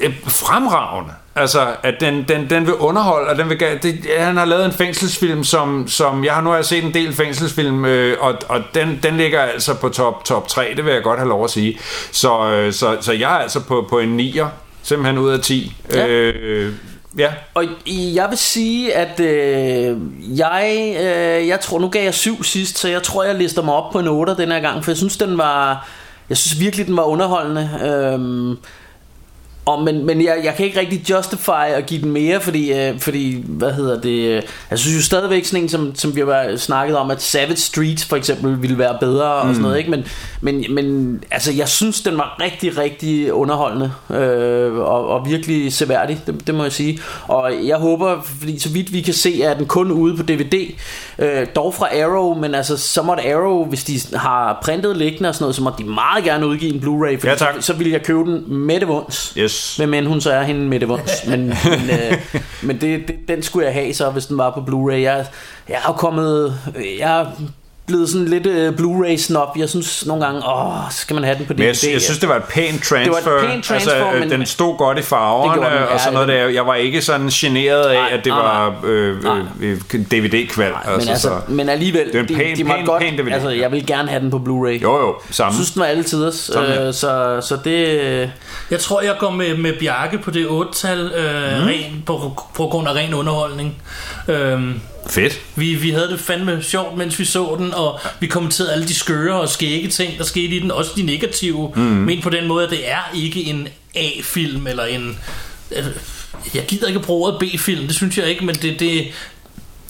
øh, 0.00 0.12
fremragende. 0.26 1.12
Altså, 1.36 1.66
at 1.82 1.94
den, 2.00 2.24
den, 2.28 2.50
den 2.50 2.66
vil 2.66 2.74
underholde, 2.74 3.30
og 3.30 3.36
den 3.36 3.48
vil, 3.48 3.60
det, 3.82 4.06
han 4.18 4.36
har 4.36 4.44
lavet 4.44 4.64
en 4.64 4.72
fængselsfilm, 4.72 5.44
som, 5.44 5.88
som 5.88 6.24
jeg 6.24 6.34
har 6.34 6.40
nu 6.42 6.50
har 6.50 6.62
set 6.62 6.84
en 6.84 6.94
del 6.94 7.12
fængselsfilm, 7.12 7.84
øh, 7.84 8.16
og, 8.20 8.34
og 8.48 8.60
den, 8.74 9.00
den 9.02 9.16
ligger 9.16 9.40
altså 9.40 9.74
på 9.74 9.88
top, 9.88 10.24
top 10.24 10.48
3, 10.48 10.72
det 10.76 10.84
vil 10.84 10.92
jeg 10.92 11.02
godt 11.02 11.18
have 11.18 11.28
lov 11.28 11.44
at 11.44 11.50
sige. 11.50 11.78
Så, 12.12 12.50
øh, 12.50 12.72
så, 12.72 12.96
så 13.00 13.12
jeg 13.12 13.34
er 13.34 13.38
altså 13.38 13.60
på, 13.60 13.86
på 13.90 13.98
en 13.98 14.20
9'er, 14.20 14.46
simpelthen 14.82 15.18
ud 15.18 15.30
af 15.30 15.40
10. 15.40 15.76
Ja. 15.94 16.06
Øh, 16.06 16.72
ja. 17.18 17.32
Og 17.54 17.64
jeg 17.86 18.26
vil 18.30 18.38
sige, 18.38 18.94
at 18.94 19.20
øh, 19.20 19.96
jeg, 20.38 20.94
øh, 21.00 21.48
jeg 21.48 21.60
tror, 21.60 21.78
nu 21.78 21.88
gav 21.88 22.04
jeg 22.04 22.14
syv 22.14 22.44
sidst, 22.44 22.78
så 22.78 22.88
jeg 22.88 23.02
tror, 23.02 23.24
jeg 23.24 23.34
lister 23.34 23.62
mig 23.62 23.74
op 23.74 23.92
på 23.92 23.98
en 23.98 24.08
8 24.08 24.36
den 24.36 24.52
her 24.52 24.60
gang, 24.60 24.84
for 24.84 24.90
jeg 24.90 24.98
synes, 24.98 25.16
den 25.16 25.38
var, 25.38 25.88
jeg 26.28 26.36
synes 26.36 26.60
virkelig, 26.60 26.86
den 26.86 26.96
var 26.96 27.02
underholdende. 27.04 27.70
Øhm, 27.84 28.56
og, 29.70 29.82
men 29.84 30.06
men 30.06 30.24
jeg, 30.24 30.40
jeg 30.44 30.54
kan 30.54 30.66
ikke 30.66 30.80
rigtig 30.80 31.10
justify 31.10 31.66
at 31.76 31.86
give 31.86 32.02
den 32.02 32.10
mere, 32.10 32.40
fordi, 32.40 32.72
øh, 32.72 33.00
fordi 33.00 33.44
hvad 33.46 33.72
hedder 33.72 34.00
det, 34.00 34.28
øh, 34.28 34.42
jeg 34.70 34.78
synes 34.78 34.96
jo 34.96 35.02
stadigvæk 35.02 35.44
sådan 35.44 35.62
en, 35.62 35.68
som, 35.68 35.94
som 35.94 36.16
vi 36.16 36.20
har 36.20 36.56
snakket 36.56 36.96
om, 36.96 37.10
at 37.10 37.22
Savage 37.22 37.56
Street 37.56 38.06
for 38.08 38.16
eksempel 38.16 38.62
ville 38.62 38.78
være 38.78 38.96
bedre 39.00 39.32
og 39.32 39.46
sådan 39.48 39.62
noget, 39.62 39.78
ikke? 39.78 39.90
Men, 39.90 40.04
men, 40.40 40.64
men 40.70 41.18
altså, 41.30 41.52
jeg 41.52 41.68
synes, 41.68 42.00
den 42.00 42.18
var 42.18 42.36
rigtig, 42.40 42.78
rigtig 42.78 43.32
underholdende 43.32 43.92
øh, 44.10 44.74
og, 44.74 45.08
og 45.08 45.28
virkelig 45.28 45.72
seværdig, 45.72 46.20
det, 46.26 46.46
det 46.46 46.54
må 46.54 46.62
jeg 46.62 46.72
sige. 46.72 46.98
Og 47.28 47.52
jeg 47.64 47.76
håber, 47.76 48.22
fordi 48.38 48.58
så 48.58 48.68
vidt 48.68 48.92
vi 48.92 49.00
kan 49.00 49.14
se, 49.14 49.42
er 49.42 49.54
den 49.54 49.66
kun 49.66 49.90
ude 49.92 50.16
på 50.16 50.22
DVD, 50.22 50.72
øh, 51.18 51.46
dog 51.56 51.74
fra 51.74 51.86
Arrow, 52.02 52.34
men 52.34 52.54
altså, 52.54 52.76
så 52.76 53.02
måtte 53.02 53.22
Arrow, 53.32 53.64
hvis 53.64 53.84
de 53.84 54.00
har 54.16 54.58
printet 54.62 54.96
liggende 54.96 55.28
og 55.28 55.34
sådan 55.34 55.42
noget, 55.42 55.56
så 55.56 55.62
må 55.62 55.70
de 55.78 55.84
meget 55.84 56.24
gerne 56.24 56.46
udgive 56.46 56.74
en 56.74 56.80
Blu-ray, 56.80 57.14
fordi 57.20 57.28
Ja, 57.28 57.34
tak. 57.34 57.54
så, 57.54 57.62
så 57.62 57.72
vil 57.72 57.90
jeg 57.90 58.02
købe 58.02 58.20
den 58.20 58.44
med 58.48 58.80
det 58.80 58.88
vunds. 58.88 59.34
Yes. 59.38 59.59
Men, 59.78 59.94
end 59.94 60.06
hun 60.06 60.20
så 60.20 60.32
er 60.32 60.42
hende 60.42 60.60
med 60.60 60.80
det 60.80 60.88
vunds. 60.88 61.26
Men, 61.26 61.40
men, 61.40 61.90
øh, 61.90 62.18
men 62.62 62.80
det, 62.80 63.08
det, 63.08 63.16
den 63.28 63.42
skulle 63.42 63.66
jeg 63.66 63.74
have 63.74 63.94
så, 63.94 64.10
hvis 64.10 64.26
den 64.26 64.38
var 64.38 64.50
på 64.50 64.60
Blu-ray. 64.60 64.92
Jeg, 64.92 65.26
jeg 65.68 65.78
er 65.88 65.92
kommet... 65.92 66.58
Jeg 66.98 67.20
er 67.20 67.26
blevet 67.90 68.08
sådan 68.08 68.28
lidt 68.28 68.46
øh, 68.46 68.72
Blu-ray 68.72 69.16
snob. 69.16 69.48
Jeg 69.56 69.68
synes 69.68 70.06
nogle 70.06 70.24
gange, 70.24 70.42
åh, 70.48 70.72
skal 70.90 71.14
man 71.14 71.24
have 71.24 71.38
den 71.38 71.46
på 71.46 71.52
DVD? 71.52 71.58
Men 71.58 71.66
jeg, 71.66 71.92
jeg 71.92 72.00
synes, 72.02 72.18
det 72.18 72.28
var 72.28 72.36
et 72.36 72.44
pænt 72.44 72.82
transfer. 72.84 73.14
Det 73.14 73.24
var 73.26 73.42
et 73.42 73.50
pænt 73.50 73.64
transfer, 73.64 73.92
altså, 73.92 74.12
øh, 74.14 74.20
men- 74.20 74.30
den 74.30 74.46
stod 74.46 74.76
godt 74.78 74.98
i 74.98 75.02
farverne 75.02 75.54
den, 75.54 75.64
og 75.92 76.00
sådan 76.00 76.18
ja, 76.18 76.26
noget 76.26 76.28
der. 76.28 76.48
Jeg 76.48 76.66
var 76.66 76.74
ikke 76.74 77.02
sådan 77.02 77.28
generet 77.28 77.82
af, 77.82 77.94
Nej, 77.94 78.08
at 78.12 78.24
det 78.24 78.32
nej, 78.32 78.38
var 78.42 78.74
øh, 78.84 79.22
nej. 79.24 79.38
øh, 79.60 79.70
øh, 79.94 80.00
DVD-kval. 80.10 80.72
Men, 80.98 81.08
altså, 81.08 81.22
så. 81.28 81.30
men 81.48 81.68
alligevel, 81.68 82.06
Det 82.06 82.14
er 82.14 82.20
en 82.20 82.28
de, 82.28 82.34
pæn- 82.34 82.56
de 82.56 82.64
må 82.64 82.74
pæn- 82.74 82.84
godt, 82.84 83.02
pæn 83.02 83.18
DVD. 83.18 83.32
altså, 83.32 83.48
jeg 83.50 83.72
vil 83.72 83.86
gerne 83.86 84.08
have 84.08 84.22
den 84.22 84.30
på 84.30 84.36
Blu-ray. 84.36 84.82
Jo, 84.82 84.98
jo, 85.00 85.14
samme. 85.30 85.48
Jeg 85.48 85.54
synes, 85.54 85.70
den 85.70 85.80
var 85.80 85.86
alle 85.86 86.02
tiders. 86.02 86.34
Sådan, 86.34 86.70
ja. 86.70 86.86
Øh, 86.86 86.94
så, 86.94 87.40
så 87.48 87.56
det... 87.64 88.30
Jeg 88.70 88.80
tror, 88.80 89.00
jeg 89.00 89.14
går 89.18 89.30
med, 89.30 89.56
med 89.56 89.72
Bjarke 89.80 90.18
på 90.18 90.30
det 90.30 90.46
8-tal, 90.46 90.98
øh, 90.98 91.60
Mm. 91.60 91.66
ren, 91.66 92.02
på, 92.06 92.32
på 92.54 92.66
grund 92.66 92.88
af 92.88 92.92
ren 92.94 93.14
underholdning. 93.14 93.82
Øhm, 94.28 94.80
Fedt. 95.10 95.40
vi, 95.56 95.74
vi 95.74 95.90
havde 95.90 96.08
det 96.08 96.20
fandme 96.20 96.62
sjovt, 96.62 96.96
mens 96.96 97.18
vi 97.18 97.24
så 97.24 97.56
den, 97.58 97.74
og 97.74 98.00
vi 98.20 98.26
kommenterede 98.26 98.72
alle 98.72 98.88
de 98.88 98.94
skøre 98.94 99.40
og 99.40 99.48
skægge 99.48 99.88
ting, 99.88 100.18
der 100.18 100.24
skete 100.24 100.56
i 100.56 100.58
den, 100.58 100.70
også 100.70 100.90
de 100.96 101.02
negative, 101.02 101.72
mm. 101.76 101.82
men 101.82 102.22
på 102.22 102.30
den 102.30 102.46
måde, 102.48 102.64
at 102.64 102.70
det 102.70 102.90
er 102.90 103.10
ikke 103.14 103.44
en 103.44 103.68
A-film, 103.94 104.66
eller 104.66 104.84
en... 104.84 105.18
øh, 105.76 105.84
Jeg 106.54 106.64
gider 106.68 106.86
ikke 106.88 107.00
bruge 107.00 107.26
ordet 107.32 107.38
B-film, 107.40 107.86
det 107.86 107.96
synes 107.96 108.18
jeg 108.18 108.26
ikke, 108.26 108.44
men 108.44 108.54
det, 108.54 108.80
det, 108.80 109.06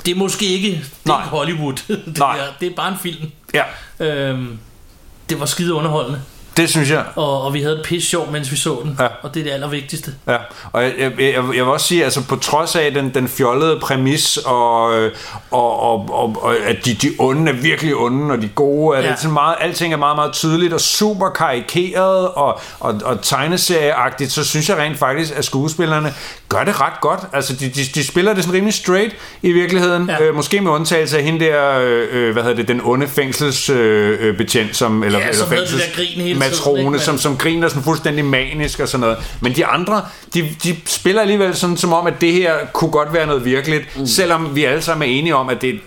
det 0.07 0.11
er 0.13 0.15
måske 0.17 0.47
ikke, 0.47 0.69
det 0.71 0.77
er 1.05 1.09
Nej. 1.09 1.19
ikke 1.21 1.29
Hollywood. 1.29 1.75
det, 1.89 2.19
Nej. 2.19 2.39
Er, 2.39 2.43
det 2.61 2.69
er 2.69 2.75
bare 2.77 2.89
en 2.93 2.99
film. 3.03 3.31
Ja, 3.55 3.63
Øhm, 4.01 4.59
det 5.31 5.41
var 5.41 5.47
skide 5.47 5.75
underholdende, 5.75 6.21
det 6.61 6.71
synes 6.71 6.91
jeg. 6.91 7.05
og, 7.17 7.43
og 7.43 7.55
vi 7.55 7.63
havde 7.63 7.77
det 7.77 7.85
pisse 7.85 8.09
sjovt, 8.09 8.33
mens 8.33 8.51
vi 8.53 8.57
så 8.57 8.81
den, 8.85 8.97
Ja. 9.01 9.07
og 9.23 9.35
det 9.35 9.41
er 9.41 9.45
det 9.45 9.51
allervigtigste. 9.51 10.13
Ja, 10.29 10.37
og 10.73 10.83
jeg, 10.83 10.93
jeg, 10.99 11.13
jeg, 11.19 11.35
jeg 11.35 11.45
vil 11.45 11.63
også 11.65 11.87
sige, 11.87 12.05
altså 12.05 12.23
på 12.29 12.37
trods 12.37 12.77
af 12.77 12.93
den, 12.93 13.15
den 13.15 13.29
fjollede 13.29 13.79
præmis, 13.83 14.37
og, 14.37 14.83
og, 15.51 15.81
og, 15.83 16.09
og, 16.13 16.37
og 16.43 16.55
at 16.67 16.85
de, 16.85 16.95
de 16.95 17.11
onde 17.19 17.53
er 17.53 17.57
virkelig 17.57 17.97
onde, 17.97 18.33
og 18.35 18.43
de 18.43 18.49
gode, 18.55 18.99
at 18.99 19.05
Ja. 19.05 19.11
det 19.11 19.25
er 19.25 19.29
meget, 19.29 19.57
alting 19.61 19.93
er 19.93 19.97
meget, 19.97 20.17
meget 20.17 20.33
tydeligt, 20.33 20.73
og 20.73 20.81
super 20.81 21.29
karikeret, 21.31 22.29
og, 22.29 22.61
og, 22.81 23.01
og 23.05 23.19
tegneserieagtigt, 23.23 24.33
så 24.33 24.45
synes 24.45 24.69
jeg 24.69 24.77
rent 24.79 24.99
faktisk, 24.99 25.33
at 25.37 25.45
skuespillerne 25.45 26.15
gør 26.49 26.65
det 26.65 26.81
ret 26.81 27.01
godt. 27.01 27.21
Altså, 27.33 27.53
de, 27.55 27.69
de, 27.69 27.81
de 27.95 28.07
spiller 28.07 28.35
det 28.35 28.45
sådan 28.45 28.55
rimelig 28.55 28.75
straight 28.75 29.17
i 29.43 29.53
virkeligheden. 29.53 30.11
Ja. 30.11 30.23
Øh, 30.25 30.35
måske 30.35 30.61
med 30.61 30.71
undtagelse 30.71 31.19
af 31.19 31.25
hende 31.25 31.45
der, 31.45 31.79
øh, 31.81 32.09
øh, 32.13 32.33
hvad 32.33 32.43
hedder 32.43 32.57
det, 32.57 32.69
den 32.69 32.81
onde 32.85 33.09
fængselsbetjent, 33.09 34.69
øh, 34.69 34.75
som, 34.75 35.03
eller, 35.05 35.19
Ja, 35.19 35.25
eller 35.25 35.39
som 35.39 35.49
havde 35.49 35.67
det 35.67 35.73
der 35.73 35.95
grin 35.97 36.21
hele 36.21 36.39
matrone, 36.51 36.79
ikke? 36.81 36.91
Men- 36.91 37.01
som, 37.01 37.19
som 37.19 37.37
griner 37.37 37.69
sådan 37.69 37.83
fuldstændig 37.83 38.25
manisk 38.25 38.81
og 38.81 38.89
sådan 38.89 39.01
noget. 39.01 39.17
Men 39.41 39.57
de 39.57 39.67
andre, 39.67 40.03
de, 40.35 40.49
de 40.65 40.77
spiller 40.87 41.21
alligevel 41.23 41.57
sådan 41.57 41.77
som 41.77 41.93
om, 41.93 42.07
at 42.07 42.15
det 42.21 42.33
her 42.33 42.55
kunne 42.73 42.91
godt 42.91 43.13
være 43.13 43.27
noget 43.27 43.45
virkeligt, 43.45 43.97
mm. 43.99 44.07
selvom 44.07 44.55
vi 44.57 44.65
alle 44.65 44.83
sammen 44.83 45.09
er 45.11 45.13
enige 45.19 45.35
om, 45.37 45.49
at 45.49 45.63
det 45.63 45.81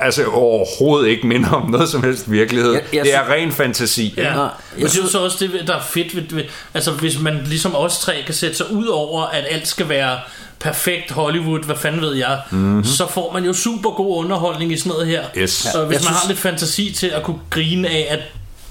altså 0.00 0.24
overhovedet 0.24 1.08
ikke 1.08 1.26
minder 1.26 1.50
om 1.50 1.70
noget 1.70 1.88
som 1.88 2.02
helst 2.02 2.30
virkelighed. 2.30 2.72
Jeg- 2.72 2.82
jeg 2.92 3.04
det 3.04 3.14
er 3.14 3.30
ren 3.30 3.52
fantasi. 3.52 4.14
Ja, 4.16 4.22
Ja, 4.42 4.46
jeg 4.78 4.90
synes- 4.90 5.10
så 5.10 5.18
også 5.18 5.36
det, 5.40 5.66
der 5.66 5.76
er 5.76 5.82
fedt 5.82 6.16
ved, 6.16 6.22
ved 6.30 6.44
Altså 6.74 6.90
hvis 6.92 7.20
man 7.20 7.40
ligesom 7.46 7.76
os 7.76 7.98
tre 7.98 8.14
kan 8.26 8.34
sætte 8.34 8.56
sig 8.56 8.72
ud 8.72 8.86
over 8.86 9.22
At 9.22 9.44
alt 9.50 9.68
skal 9.68 9.88
være 9.88 10.18
perfekt 10.60 11.10
Hollywood 11.10 11.60
Hvad 11.64 11.76
fanden 11.76 12.00
ved 12.00 12.14
jeg 12.14 12.38
mm-hmm. 12.50 12.84
Så 12.84 13.06
får 13.10 13.32
man 13.32 13.44
jo 13.44 13.52
super 13.52 13.90
god 13.90 14.24
underholdning 14.24 14.72
i 14.72 14.76
sådan 14.78 14.90
noget 14.92 15.06
her 15.06 15.22
Yes. 15.36 15.66
Og 15.74 15.86
hvis 15.86 15.94
Jeg 15.94 16.04
man 16.04 16.12
har 16.12 16.20
synes- 16.20 16.28
lidt 16.28 16.38
fantasi 16.38 16.92
til 16.98 17.06
at 17.06 17.22
kunne 17.22 17.38
grine 17.50 17.88
af 17.88 18.06
At 18.10 18.18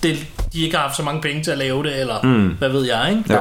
det, 0.03 0.17
de 0.53 0.61
ikke 0.63 0.75
har 0.77 0.83
haft 0.83 0.97
så 0.97 1.03
mange 1.03 1.21
penge 1.21 1.43
til 1.43 1.51
at 1.51 1.57
lave 1.57 1.83
det 1.83 1.99
Eller 1.99 2.21
mm. 2.23 2.47
hvad 2.59 2.69
ved 2.69 2.85
jeg 2.85 3.07
ikke 3.17 3.33
Ja. 3.33 3.39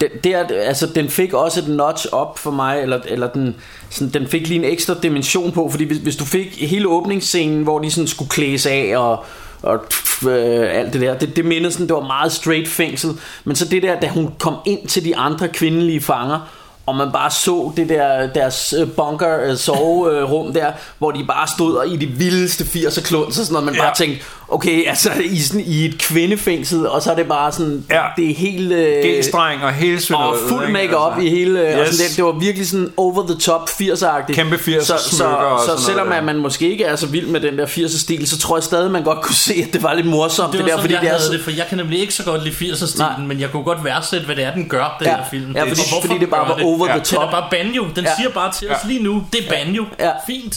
den, 0.00 0.08
det 0.24 0.34
er, 0.34 0.44
altså, 0.66 0.86
den 0.86 1.08
fik 1.08 1.32
også 1.32 1.60
et 1.60 1.68
notch 1.68 2.06
op 2.12 2.38
for 2.38 2.50
mig 2.50 2.82
Eller, 2.82 3.00
eller 3.04 3.26
den, 3.28 3.54
sådan, 3.90 4.12
den 4.12 4.26
fik 4.28 4.48
lige 4.48 4.58
en 4.58 4.72
ekstra 4.72 4.94
dimension 5.02 5.52
på 5.52 5.68
Fordi 5.70 5.84
hvis, 5.84 5.98
hvis 5.98 6.16
du 6.16 6.24
fik 6.24 6.68
hele 6.68 6.88
åbningsscenen 6.88 7.62
Hvor 7.62 7.78
de 7.78 7.90
sådan 7.90 8.08
skulle 8.08 8.28
klædes 8.28 8.66
af 8.66 8.92
og 8.96 9.24
og 9.62 9.84
øh, 10.28 10.78
alt 10.78 10.92
det 10.92 11.00
der 11.00 11.18
det, 11.18 11.36
det 11.36 11.44
mindede 11.44 11.72
sådan, 11.72 11.86
det 11.86 11.94
var 11.94 12.06
meget 12.06 12.32
straight 12.32 12.68
fængsel 12.68 13.10
Men 13.44 13.56
så 13.56 13.64
det 13.64 13.82
der, 13.82 14.00
da 14.00 14.08
hun 14.08 14.30
kom 14.38 14.54
ind 14.66 14.86
til 14.88 15.04
de 15.04 15.16
andre 15.16 15.48
kvindelige 15.48 16.00
fanger 16.00 16.38
og 16.86 16.96
man 16.96 17.12
bare 17.12 17.30
så 17.30 17.72
det 17.76 17.88
der 17.88 18.26
deres 18.26 18.74
øh, 18.80 18.88
bunker 18.90 19.40
øh, 19.50 19.56
soverum 19.56 20.52
der 20.52 20.72
hvor 20.98 21.10
de 21.10 21.24
bare 21.24 21.48
stod 21.48 21.74
og 21.74 21.88
i 21.88 21.96
de 21.96 22.06
vildeste 22.06 22.64
80'er 22.64 23.02
klunds 23.02 23.38
og 23.38 23.46
sådan 23.46 23.52
noget 23.52 23.64
man 23.64 23.74
Ja. 23.74 23.82
bare 23.82 23.94
tænkte 23.96 24.24
okay 24.52 24.88
altså 24.88 25.10
i, 25.24 25.38
sådan, 25.40 25.60
i 25.66 25.84
et 25.84 25.98
kvindefængsel 25.98 26.86
og 26.86 27.02
så 27.02 27.10
er 27.10 27.14
det 27.14 27.26
bare 27.28 27.52
sådan 27.52 27.84
Ja. 27.90 28.02
det 28.16 28.30
er 28.30 28.34
helt 28.34 28.72
øh, 28.72 29.04
G-streng 29.04 29.64
og 29.64 29.72
hele 29.72 29.96
og 29.96 30.00
svinderiet, 30.02 30.48
fuld 30.48 30.68
make-up 30.68 31.12
Altså. 31.16 31.26
i 31.26 31.30
hele 31.30 31.58
yes. 31.60 31.74
og 31.74 31.80
Yes. 31.80 31.88
sådan 31.88 32.08
det, 32.08 32.16
det 32.16 32.24
var 32.24 32.32
virkelig 32.32 32.68
sådan 32.68 32.92
over 32.96 33.26
the 33.26 33.38
top 33.38 33.68
80'er-agtigt 33.68 34.34
Kæmpe 34.34 34.56
80'er 34.56 34.84
så, 34.84 34.94
så, 35.16 35.24
og 35.24 35.60
så, 35.60 35.66
sådan 35.66 35.78
så 35.80 35.84
selvom 35.86 36.06
noget, 36.06 36.18
at 36.18 36.24
man 36.24 36.36
måske 36.36 36.70
ikke 36.70 36.84
er 36.84 36.96
så 36.96 37.06
vild 37.06 37.26
med 37.26 37.40
den 37.40 37.58
der 37.58 37.66
80'er 37.66 37.98
stil 38.00 38.26
så 38.28 38.38
tror 38.38 38.56
jeg 38.56 38.62
stadig 38.62 38.90
man 38.90 39.02
godt 39.02 39.20
kunne 39.20 39.34
se 39.34 39.54
at 39.68 39.72
det 39.72 39.82
var 39.82 39.94
lidt 39.94 40.06
morsomt 40.06 40.52
Det 40.52 40.58
det, 40.58 40.64
var 40.64 40.68
der 40.68 40.76
sådan, 40.76 40.80
fordi 40.82 40.94
jeg 40.94 41.00
det 41.02 41.08
er 41.08 41.12
havde 41.12 41.24
så, 41.26 41.32
det, 41.32 41.40
for 41.40 41.50
jeg 41.50 41.66
kan 41.68 41.78
nemlig 41.78 42.00
ikke 42.00 42.14
så 42.14 42.24
godt 42.24 42.44
lide 42.44 42.54
80'er 42.54 42.98
Nej. 42.98 43.10
stilen, 43.12 43.28
men 43.28 43.40
jeg 43.40 43.50
kunne 43.50 43.64
godt 43.64 43.84
værdsætte, 43.84 44.26
hvad 44.26 44.36
det 44.36 44.44
er, 44.44 44.54
den 44.54 44.68
gør, 44.68 44.96
den 44.98 45.06
Ja. 45.08 45.16
her 45.16 45.24
film. 45.30 45.52
Ja, 45.56 45.62
fordi- 45.62 45.80
Og 45.96 46.02
fordi 46.06 46.18
det 46.18 46.30
bare 46.30 46.48
var 46.48 46.64
over 46.64 46.86
the 46.86 46.94
Den 46.94 47.02
top. 47.04 47.22
er 47.24 47.30
bare 47.30 47.46
banjo. 47.50 47.86
Den 47.96 48.06
siger 48.18 48.30
bare 48.30 48.52
til 48.52 48.70
os 48.70 48.76
lige 48.86 49.02
nu, 49.02 49.24
det 49.32 49.46
er 49.46 49.50
banjo. 49.64 49.84
Fint. 50.26 50.54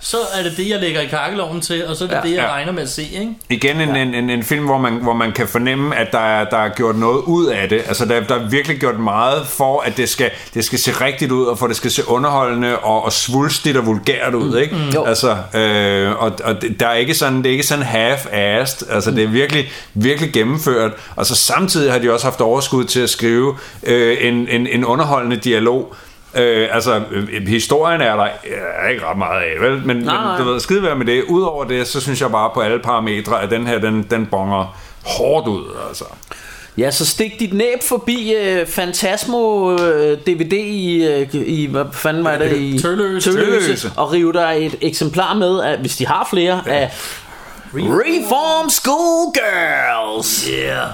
Så 0.00 0.16
er 0.34 0.42
det 0.42 0.56
det, 0.56 0.68
jeg 0.68 0.80
lægger 0.80 1.00
i 1.00 1.06
kakkeloven 1.06 1.60
til, 1.60 1.86
og 1.86 1.96
så 1.96 2.04
er 2.04 2.08
det 2.08 2.18
det, 2.22 2.32
jeg 2.36 2.48
regner 2.48 2.72
med 2.72 2.82
at 2.82 2.90
se, 2.90 3.02
ikke? 3.02 3.34
Igen 3.50 3.80
en, 3.80 3.96
en, 3.96 4.14
en, 4.14 4.30
en 4.30 4.42
film, 4.42 4.64
hvor 4.64 4.78
man, 4.78 4.92
hvor 4.92 5.12
man 5.12 5.32
kan 5.32 5.48
fornemme, 5.48 5.96
at 5.96 6.12
der 6.12 6.18
er, 6.18 6.44
der 6.50 6.56
er 6.56 6.68
gjort 6.68 6.96
noget 6.96 7.18
ud 7.26 7.46
af 7.46 7.68
det. 7.68 7.82
Altså, 7.86 8.04
der, 8.04 8.20
der 8.20 8.34
er 8.34 8.48
virkelig 8.48 8.78
gjort 8.78 8.98
meget 9.00 9.46
for, 9.46 9.80
at 9.80 9.96
det 9.96 10.08
skal, 10.08 10.30
det 10.54 10.64
skal 10.64 10.78
se 10.78 10.90
rigtigt 11.04 11.32
ud, 11.32 11.44
og 11.46 11.58
for 11.58 11.66
at 11.66 11.68
det 11.68 11.76
skal 11.76 11.90
se 11.90 12.08
underholdende 12.08 12.78
og, 12.78 13.04
og 13.04 13.12
svulstigt 13.12 13.76
og 13.76 13.86
vulgært 13.86 14.34
ud, 14.34 14.58
ikke? 14.58 14.74
Mm, 14.74 14.88
Jo. 14.94 15.04
altså, 15.04 15.36
øh, 15.54 16.22
og, 16.22 16.32
og 16.44 16.62
det- 16.62 16.80
der 16.80 16.86
er 16.86 16.94
ikke 16.94 17.14
sådan, 17.14 17.38
det 17.38 17.46
er 17.46 17.50
ikke 17.50 17.66
sådan 17.66 17.84
half-assed. 17.84 18.90
Altså, 18.94 19.10
det 19.10 19.24
er 19.24 19.28
virkelig, 19.28 19.70
virkelig 19.94 20.32
gennemført. 20.32 20.92
Og 21.16 21.26
så 21.26 21.34
samtidig 21.34 21.92
har 21.92 21.98
de 21.98 22.12
også 22.12 22.26
haft 22.26 22.40
overskud 22.40 22.84
til 22.84 23.00
at 23.00 23.10
skrive 23.10 23.54
øh, 23.86 24.16
en, 24.20 24.48
en, 24.48 24.66
en 24.66 24.84
underholdende 24.84 25.36
dialog, 25.36 25.94
Øh, 26.34 26.68
altså, 26.72 27.02
øh, 27.10 27.48
historien 27.48 28.00
er 28.00 28.16
der 28.16 28.28
er 28.84 28.88
ikke 28.88 29.06
ret 29.06 29.18
meget 29.18 29.42
af, 29.42 29.60
vel? 29.60 29.86
Men, 29.86 29.96
Nej, 29.96 30.14
nej. 30.14 30.38
men 30.38 30.46
du 30.46 30.52
ved, 30.52 30.60
skide 30.60 30.94
med 30.94 31.06
det. 31.06 31.24
Udover 31.24 31.64
det, 31.64 31.86
så 31.86 32.00
synes 32.00 32.20
jeg 32.20 32.30
bare 32.30 32.50
på 32.54 32.60
alle 32.60 32.78
parametre, 32.78 33.42
at 33.42 33.50
den 33.50 33.66
her, 33.66 33.78
den, 33.78 34.02
den 34.10 34.26
bonger 34.26 34.78
hårdt 35.04 35.48
ud, 35.48 35.64
altså. 35.88 36.04
ja 36.78 36.90
så 36.90 37.06
stik 37.06 37.40
dit 37.40 37.52
næb 37.54 37.82
forbi 37.88 38.34
uh, 38.36 38.68
Fantasmo 38.68 39.72
uh, 39.72 39.78
DVD 40.26 40.52
i, 40.52 41.06
uh, 41.22 41.34
i 41.34 41.66
hvad 41.66 41.84
fanden 41.92 42.24
var 42.24 42.36
det 42.38 42.56
i 42.56 42.78
Tølløse. 42.82 43.32
Tølløse. 43.32 43.92
og 43.96 44.12
rive 44.12 44.32
dig 44.32 44.56
et 44.60 44.76
eksemplar 44.80 45.34
med 45.34 45.60
af, 45.60 45.78
hvis 45.78 45.96
de 45.96 46.06
har 46.06 46.28
flere 46.30 46.62
af 46.66 46.90
Reform 47.74 48.70
School 48.70 49.32
Girls 49.34 50.48
Yeah. 50.50 50.88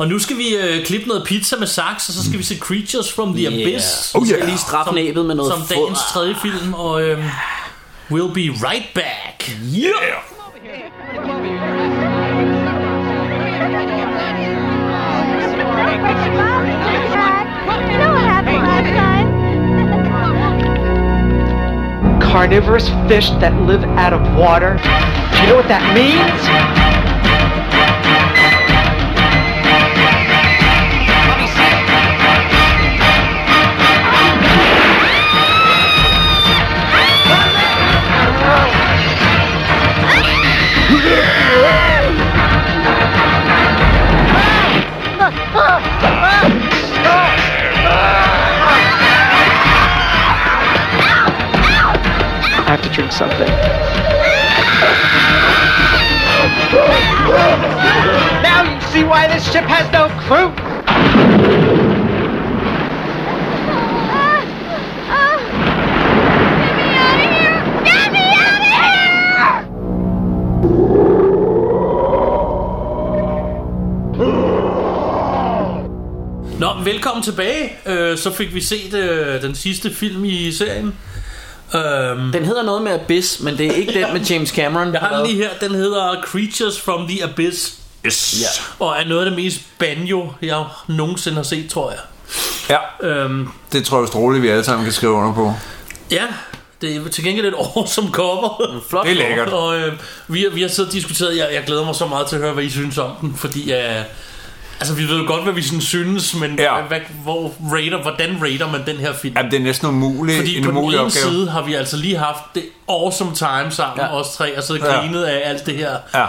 Og 0.00 0.08
nu 0.08 0.18
skal 0.18 0.36
vi 0.38 0.56
øh, 0.56 0.84
klippe 0.84 1.08
noget 1.08 1.24
pizza 1.26 1.56
med 1.56 1.66
saks, 1.66 2.08
og 2.08 2.14
så 2.14 2.24
skal 2.24 2.38
vi 2.38 2.44
se 2.44 2.58
Creatures 2.58 3.12
from 3.12 3.34
the 3.34 3.42
Yeah. 3.42 3.60
Abyss. 3.60 4.14
Oh, 4.14 4.28
yeah. 4.28 4.46
lige 4.46 4.58
straffe 4.58 4.94
næbet 4.94 5.26
med 5.26 5.34
noget 5.34 5.52
Som 5.52 5.62
fod. 5.62 5.76
dagens 5.76 5.98
tredje 6.12 6.34
film, 6.42 6.74
og 6.74 7.02
øhm, 7.02 7.22
we'll 8.10 8.32
be 8.34 8.66
right 8.68 8.94
back. 8.94 9.50
Yeah! 9.76 10.16
Carnivorous 22.20 22.88
fish 23.08 23.30
that 23.40 23.52
live 23.66 23.84
out 23.84 24.12
of 24.12 24.20
water. 24.38 24.76
Do 24.76 25.40
you 25.40 25.46
know 25.48 25.56
what 25.56 25.68
that 25.68 25.82
means? 25.94 26.40
To 52.90 52.96
drink 52.96 53.12
something. 53.12 53.48
Now 58.42 58.62
you 58.64 58.80
see 58.92 59.04
why 59.04 59.26
this 59.28 59.44
ship 59.52 59.64
has 59.64 59.90
no 59.92 60.08
crew. 60.20 60.52
Get 66.50 66.76
me 66.76 66.88
out 67.06 67.20
of 67.20 67.30
here! 67.36 67.58
Get 67.84 68.12
me 68.12 68.22
out 68.44 68.60
of 68.60 68.66
here! 68.66 69.80
Nå, 76.58 76.68
velkommen 76.84 77.22
tilbage. 77.22 77.78
Øh, 77.86 78.18
så 78.18 78.32
fik 78.32 78.54
vi 78.54 78.60
set 78.60 78.94
øh, 78.94 79.42
den 79.42 79.54
sidste 79.54 79.90
film 79.94 80.24
i 80.24 80.52
serien. 80.52 80.94
Øhm, 81.74 82.32
Den 82.32 82.44
hedder 82.44 82.62
noget 82.62 82.82
med 82.82 82.92
Abyss, 82.92 83.40
men 83.40 83.58
det 83.58 83.66
er 83.66 83.72
ikke 83.72 83.92
den 84.04 84.12
med 84.12 84.20
James 84.20 84.48
Cameron. 84.48 84.92
jeg 84.92 85.00
har 85.00 85.16
den 85.16 85.26
lige 85.26 85.36
her. 85.42 85.48
Den 85.60 85.74
hedder 85.74 86.22
Creatures 86.24 86.80
from 86.80 87.08
the 87.08 87.24
Abyss. 87.24 87.74
Yes. 88.06 88.36
Ja. 88.40 88.84
Og 88.86 88.96
er 89.00 89.08
noget 89.08 89.24
af 89.24 89.30
det 89.30 89.38
mest 89.44 89.60
banjo, 89.78 90.32
jeg 90.42 90.64
nogensinde 90.88 91.36
har 91.36 91.42
set, 91.42 91.70
tror 91.70 91.90
jeg. 91.90 91.98
Ja, 92.70 93.08
Øhm, 93.08 93.48
det 93.72 93.84
tror 93.84 93.98
jeg 93.98 94.08
stråligt, 94.08 94.42
vi 94.42 94.48
alle 94.48 94.64
sammen 94.64 94.84
kan 94.84 94.92
skrive 94.92 95.12
under 95.12 95.34
på. 95.34 95.54
ja, 96.10 96.22
det 96.80 96.96
er 96.96 97.08
til 97.08 97.24
gengæld 97.24 97.46
et 97.46 97.54
awesome 97.76 98.10
cover. 98.10 98.80
Flot 98.88 99.04
Det 99.06 99.12
er 99.12 99.16
lækkert. 99.28 99.48
Og 99.48 99.78
øh, 99.78 99.92
vi, 100.28 100.42
har- 100.42 100.50
vi 100.50 100.62
har 100.62 100.68
siddet 100.68 100.88
og 100.88 100.92
diskuteret, 100.94 101.36
jeg, 101.36 101.48
jeg 101.52 101.62
glæder 101.66 101.84
mig 101.84 101.94
så 101.94 102.06
meget 102.06 102.26
til 102.26 102.36
at 102.36 102.42
høre, 102.42 102.52
hvad 102.52 102.64
I 102.64 102.70
synes 102.70 102.98
om 102.98 103.10
den, 103.20 103.34
fordi 103.36 103.72
øh, 103.72 103.80
altså, 104.80 104.94
vi 104.94 105.08
ved 105.08 105.18
jo 105.20 105.26
godt, 105.26 105.42
hvad 105.42 105.52
vi 105.52 105.62
sådan 105.62 105.80
synes, 105.80 106.34
men 106.34 106.58
Ja. 106.58 106.80
hvad, 106.82 107.00
hvor 107.22 107.52
rater, 107.72 108.02
hvordan 108.02 108.36
rater 108.42 108.70
man 108.72 108.86
den 108.86 108.96
her 108.96 109.12
film? 109.12 109.36
Jamen, 109.36 109.50
det 109.50 109.58
er 109.58 109.62
næsten 109.64 109.88
umuligt, 109.88 110.38
Fordi 110.38 110.56
en 110.56 110.64
på 110.64 110.70
den 110.70 110.78
umulig 110.78 110.96
ene 110.96 111.06
opgave. 111.06 111.24
side 111.24 111.50
har 111.50 111.62
vi 111.62 111.74
altså 111.74 111.96
lige 111.96 112.16
haft 112.16 112.42
det 112.54 112.64
awesome 112.88 113.34
time 113.34 113.70
sammen, 113.70 114.06
Ja. 114.06 114.14
os 114.20 114.34
tre, 114.36 114.56
og 114.58 114.62
så 114.62 114.74
Ja. 114.74 114.80
grinet 114.84 115.24
af 115.24 115.48
alt 115.50 115.66
det 115.66 115.76
her, 115.76 115.96
Ja. 116.14 116.26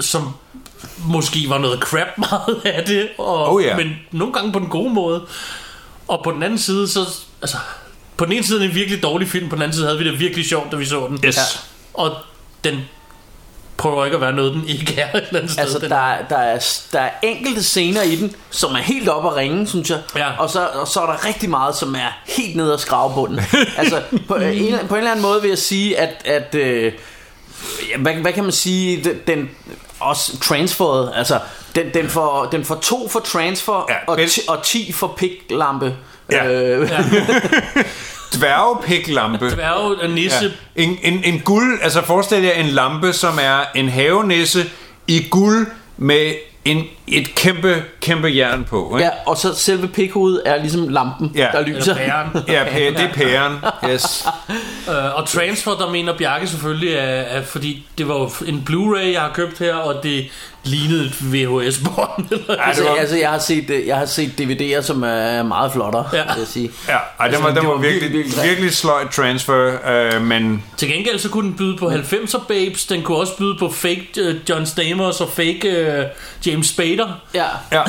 som 0.00 0.32
måske 0.98 1.38
var 1.48 1.58
noget 1.58 1.80
crap 1.80 2.18
meget 2.30 2.60
af 2.64 2.84
det, 2.84 3.08
og, 3.18 3.52
Oh, 3.54 3.62
ja. 3.64 3.76
men 3.76 3.90
nogle 4.12 4.32
gange 4.34 4.52
på 4.52 4.58
den 4.58 4.68
gode 4.68 4.90
måde. 4.94 5.24
Og 6.08 6.20
på 6.24 6.30
den 6.30 6.42
anden 6.42 6.58
side, 6.58 6.88
så, 6.88 7.00
altså, 7.42 7.56
på 8.16 8.24
den 8.24 8.32
ene 8.32 8.44
side 8.44 8.58
er 8.58 8.62
det 8.62 8.68
en 8.70 8.74
virkelig 8.74 9.02
dårlig 9.02 9.28
film, 9.28 9.48
på 9.48 9.54
den 9.56 9.62
anden 9.62 9.74
side 9.74 9.86
havde 9.86 9.98
vi 9.98 10.04
det 10.10 10.20
virkelig 10.20 10.48
sjovt, 10.48 10.72
da 10.72 10.76
vi 10.76 10.84
så 10.84 11.06
den. 11.08 11.20
Yes. 11.24 11.36
Ja. 11.36 11.42
Og 11.94 12.16
den 12.64 12.80
prøver 13.76 14.04
ikke 14.04 14.14
at 14.14 14.20
være 14.20 14.32
noget, 14.32 14.52
den 14.54 14.68
ikke 14.68 15.00
er 15.00 15.18
et 15.18 15.24
eller 15.28 15.38
andet 15.40 15.50
sted. 15.52 15.62
Altså, 15.62 15.78
der, 15.78 15.96
er- 15.96 16.24
der, 16.28 16.36
er, 16.36 16.58
der 16.92 17.00
er 17.00 17.10
enkelte 17.22 17.62
scener 17.62 18.02
i 18.02 18.16
den, 18.16 18.36
som 18.50 18.72
er 18.74 18.78
helt 18.78 19.08
op 19.08 19.26
at 19.26 19.36
ringe, 19.36 19.66
synes 19.66 19.90
jeg. 19.90 19.98
Ja. 20.16 20.30
Og, 20.38 20.50
så, 20.50 20.66
og 20.66 20.88
så 20.88 21.00
er 21.00 21.06
der 21.06 21.26
rigtig 21.26 21.50
meget, 21.50 21.76
som 21.76 21.94
er 21.94 22.18
helt 22.26 22.56
nede 22.56 22.72
at 22.74 22.80
skrave 22.80 23.12
på 23.14 23.26
den. 23.30 23.40
altså, 23.78 24.02
på 24.28 24.34
en, 24.34 24.74
på 24.88 24.94
en 24.94 24.98
eller 24.98 25.10
anden 25.10 25.22
måde 25.22 25.42
vil 25.42 25.48
jeg 25.48 25.58
sige, 25.58 25.98
at... 25.98 26.22
at 26.24 26.54
øh, 26.54 26.92
ja, 27.90 27.98
hvad, 27.98 28.14
hvad 28.14 28.32
kan 28.32 28.42
man 28.44 28.52
sige? 28.52 29.16
Den, 29.26 29.50
også 30.00 30.40
transferet, 30.40 31.12
altså... 31.14 31.38
Den, 31.74 31.86
den, 31.94 32.08
får, 32.08 32.44
den 32.52 32.64
får 32.64 32.74
to 32.74 33.08
for 33.08 33.20
transfer 33.20 33.86
Ja, 33.88 33.94
og, 34.06 34.16
men- 34.18 34.28
ti, 34.28 34.40
og 34.48 34.62
10 34.62 34.92
for 34.92 35.06
piklampe 35.16 35.94
Ja. 36.30 36.46
Øh, 36.52 36.90
Dværgepiklampe. 38.38 39.50
Dværge 39.50 39.96
og 40.02 40.10
nisse. 40.10 40.52
Ja. 40.76 40.82
En, 40.82 40.98
en, 41.02 41.20
en 41.24 41.40
guld, 41.40 41.78
altså 41.82 42.02
forestil 42.04 42.42
jer 42.42 42.52
en 42.52 42.66
lampe, 42.66 43.12
som 43.12 43.38
er 43.42 43.58
en 43.74 43.88
havenisse 43.88 44.64
i 45.08 45.26
guld 45.30 45.66
med 45.96 46.34
en, 46.64 46.84
et 47.06 47.34
kæmpe, 47.34 47.82
kæmpe 48.00 48.28
jern 48.36 48.64
på. 48.64 48.96
Ikke? 48.96 49.04
ja, 49.04 49.10
og 49.26 49.36
så 49.36 49.54
selve 49.54 49.88
pikhovedet 49.88 50.42
er 50.44 50.56
ligesom 50.56 50.88
lampen, 50.88 51.32
Ja. 51.34 51.48
der 51.52 51.60
lyser. 51.66 51.94
Eller 51.96 52.12
pæren. 52.12 52.44
Ja, 52.54 52.64
pæ, 52.70 52.78
det 52.90 53.00
er 53.00 53.12
pæren. 53.12 53.56
Yes. 53.90 54.26
Øh, 54.88 55.14
og 55.14 55.28
Transfer, 55.28 55.72
der 55.72 55.90
mener 55.90 56.16
Bjarke 56.18 56.46
selvfølgelig, 56.46 56.92
er, 56.94 57.00
er 57.04 57.42
fordi 57.42 57.86
det 57.98 58.08
var 58.08 58.32
en 58.46 58.66
Blu-ray, 58.70 59.12
jeg 59.12 59.20
har 59.20 59.30
købt 59.34 59.58
her, 59.58 59.74
og 59.74 60.02
det 60.02 60.24
lignede 60.64 61.04
et 61.04 61.12
VHS-bånd. 61.32 62.32
Altså, 62.66 62.82
var- 62.84 62.94
altså, 62.96 63.16
jeg 63.16 63.30
har 63.30 63.38
set, 63.38 63.70
øh, 63.70 63.86
jeg 63.86 63.96
har 63.96 64.06
set 64.06 64.30
DVD'er, 64.40 64.82
som 64.82 65.02
er 65.02 65.42
meget 65.42 65.72
flottere, 65.72 66.08
Ja. 66.12 66.18
vil 66.18 66.34
jeg 66.38 66.46
sige. 66.48 66.70
Ja, 66.88 66.92
ej, 66.92 67.00
Altså, 67.20 67.36
den 67.36 67.44
var, 67.44 67.50
den 67.50 67.56
det 67.58 67.66
var 67.68 67.74
var 67.74 67.80
virkelig, 67.80 68.12
virkelig, 68.12 68.42
virkelig 68.44 68.72
sløjt 68.74 69.10
transfer, 69.10 69.76
øh, 70.14 70.22
men 70.22 70.62
Til 70.76 70.88
gengæld 70.88 71.18
så 71.18 71.28
kunne 71.28 71.48
den 71.48 71.56
byde 71.56 71.76
på 71.76 71.90
90'er 71.90 72.38
babes, 72.48 72.84
den 72.86 73.02
kunne 73.02 73.18
også 73.18 73.36
byde 73.36 73.56
på 73.58 73.72
fake 73.72 74.06
uh, 74.28 74.34
John 74.48 74.66
Stamos 74.66 75.20
og 75.20 75.28
fake 75.36 75.60
uh, 75.98 76.04
James 76.46 76.66
Spader. 76.66 77.20
Ja. 77.34 77.44
Ja. 77.72 77.82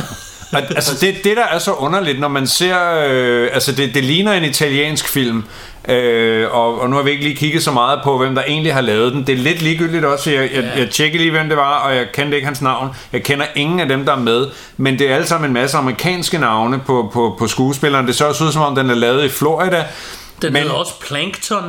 Altså 0.75 0.97
det, 1.05 1.15
det 1.23 1.37
der 1.37 1.43
er 1.45 1.59
så 1.59 1.73
underligt 1.73 2.19
Når 2.19 2.27
man 2.27 2.47
ser 2.47 2.77
øh, 3.07 3.49
Altså 3.53 3.71
det, 3.71 3.93
det 3.93 4.03
ligner 4.03 4.33
en 4.33 4.43
italiensk 4.43 5.07
film 5.07 5.43
øh, 5.89 6.47
og, 6.55 6.81
og 6.81 6.89
nu 6.89 6.95
har 6.95 7.03
vi 7.03 7.11
ikke 7.11 7.23
lige 7.23 7.35
kigget 7.35 7.63
så 7.63 7.71
meget 7.71 7.99
på 8.03 8.17
Hvem 8.17 8.35
der 8.35 8.43
egentlig 8.47 8.73
har 8.73 8.81
lavet 8.81 9.13
den. 9.13 9.27
Det 9.27 9.33
er 9.33 9.37
lidt 9.37 9.61
ligegyldigt 9.61 10.05
også. 10.05 10.31
Jeg, 10.31 10.49
jeg, 10.53 10.71
jeg 10.77 10.89
tjekkede 10.89 11.21
lige 11.23 11.31
hvem 11.31 11.47
det 11.49 11.57
var 11.57 11.79
Og 11.79 11.95
jeg 11.95 12.07
kendte 12.13 12.35
ikke 12.37 12.45
hans 12.45 12.61
navn. 12.61 12.89
Jeg 13.13 13.23
kender 13.23 13.45
ingen 13.55 13.79
af 13.79 13.87
dem 13.87 14.05
der 14.05 14.11
er 14.11 14.19
med 14.19 14.47
Men 14.77 14.99
det 14.99 15.09
er 15.11 15.15
alle 15.15 15.27
sammen 15.27 15.49
en 15.49 15.53
masse 15.53 15.77
amerikanske 15.77 16.37
navne 16.37 16.79
På, 16.85 17.09
på, 17.13 17.35
på 17.39 17.47
skuespilleren. 17.47 18.07
Det 18.07 18.15
ser 18.15 18.25
også 18.25 18.43
ud 18.43 18.51
som 18.51 18.61
om 18.61 18.75
den 18.75 18.89
er 18.89 18.95
lavet 18.95 19.23
i 19.25 19.29
Florida. 19.29 19.75
Den 19.77 19.83
Men- 20.41 20.53
Men... 20.53 20.61
hedder 20.61 20.75
også 20.75 20.93
Plankton. 21.07 21.63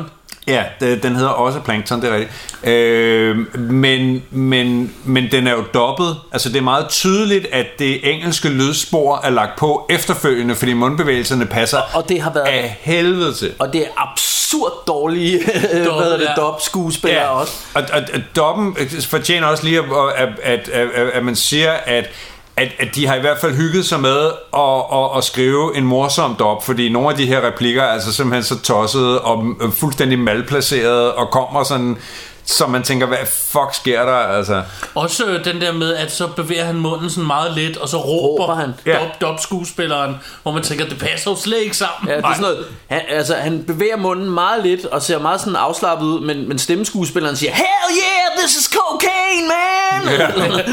Ja, 0.48 0.64
den 0.80 1.16
hedder 1.16 1.30
også 1.30 1.60
Plankton, 1.60 2.02
det 2.02 2.10
er 2.10 2.14
rigtigt. 2.14 2.32
Øh, 2.64 3.58
men, 3.60 4.22
men, 4.30 4.94
men 5.04 5.28
den 5.32 5.46
er 5.46 5.52
jo 5.52 5.64
dobbelt. 5.74 6.10
Altså 6.32 6.48
det 6.48 6.56
er 6.56 6.62
meget 6.62 6.88
tydeligt, 6.88 7.46
at 7.52 7.66
det 7.78 8.12
engelske 8.12 8.48
lydspor 8.48 9.20
er 9.24 9.30
lagt 9.30 9.58
på 9.58 9.86
efterfølgende, 9.90 10.54
fordi 10.54 10.72
mundbevægelserne 10.72 11.46
passer 11.46 11.78
Og 11.92 12.08
det 12.08 12.20
har 12.20 12.32
været... 12.32 12.44
af 12.46 12.76
helvede 12.80 13.34
til. 13.34 13.52
Og 13.58 13.72
det 13.72 13.80
er 13.80 13.88
absurd 13.96 14.72
dårlige 14.86 15.38
hvad 15.44 15.82
hedder 15.82 16.16
det, 16.16 16.28
ja. 16.36 16.42
dub 16.42 16.60
skuespillere 16.60 17.22
ja. 17.22 17.28
også. 17.28 17.52
Og, 17.74 17.82
og, 17.92 18.02
og 18.14 18.20
dobben 18.36 18.76
fortjener 19.08 19.46
også 19.46 19.64
lige, 19.64 19.78
at, 19.78 20.28
at, 20.42 20.68
at, 20.68 20.68
at, 20.68 21.10
at 21.10 21.24
man 21.24 21.36
siger, 21.36 21.72
at 21.72 22.10
at, 22.56 22.72
at 22.78 22.94
de 22.94 23.06
har 23.06 23.14
i 23.14 23.20
hvert 23.20 23.38
fald 23.38 23.54
hygget 23.54 23.86
sig 23.86 24.00
med 24.00 24.30
at, 24.54 24.84
at, 24.92 25.18
at 25.18 25.24
skrive 25.24 25.76
en 25.76 25.84
morsom 25.84 26.34
dop, 26.38 26.64
fordi 26.64 26.88
nogle 26.88 27.10
af 27.10 27.16
de 27.16 27.26
her 27.26 27.46
replikker 27.46 27.82
er 27.82 27.86
altså 27.86 28.12
simpelthen 28.12 28.44
så 28.44 28.62
tossede 28.62 29.20
og 29.20 29.44
fuldstændig 29.72 30.18
malplaceret 30.18 31.12
og 31.12 31.30
kommer 31.30 31.62
sådan, 31.62 31.98
så 32.46 32.66
man 32.66 32.82
tænker, 32.82 33.06
hvad 33.06 33.18
fuck 33.26 33.74
sker 33.74 34.04
der? 34.04 34.12
Altså, 34.12 34.62
Også 34.94 35.24
øh, 35.24 35.44
den 35.44 35.60
der 35.60 35.72
med, 35.72 35.94
at 35.94 36.12
så 36.12 36.26
bevæger 36.26 36.64
han 36.64 36.76
munden 36.76 37.10
sådan 37.10 37.26
meget 37.26 37.56
let, 37.56 37.76
og 37.76 37.88
så 37.88 37.96
råber, 37.96 38.42
Råber 38.44 38.54
han. 38.54 38.74
Ja. 38.86 38.98
dop, 38.98 39.20
dop 39.20 39.40
skuespilleren, 39.40 40.14
hvor 40.42 40.52
man 40.52 40.62
tænker, 40.62 40.88
det 40.88 40.98
passer 40.98 41.30
jo 41.30 41.36
slet 41.36 41.58
ikke 41.62 41.76
sammen. 41.76 42.10
Ja, 42.10 42.16
det 42.16 42.24
er 42.24 42.28
sådan 42.28 42.42
noget, 42.42 42.66
han, 42.88 43.00
altså, 43.08 43.34
han 43.34 43.64
bevæger 43.66 43.96
munden 43.96 44.30
meget 44.30 44.64
lidt 44.64 44.84
og 44.84 45.02
ser 45.02 45.18
meget 45.18 45.40
sådan 45.40 45.56
afslappet 45.56 46.06
ud, 46.06 46.20
men, 46.20 46.48
men 46.48 46.58
stemmeskuespilleren 46.58 47.36
siger, 47.36 47.52
Hell 47.52 47.66
yeah, 47.98 48.38
this 48.38 48.56
is 48.56 48.70
cocaine, 48.74 49.48
man! 49.48 50.18
Ja, 50.18 50.28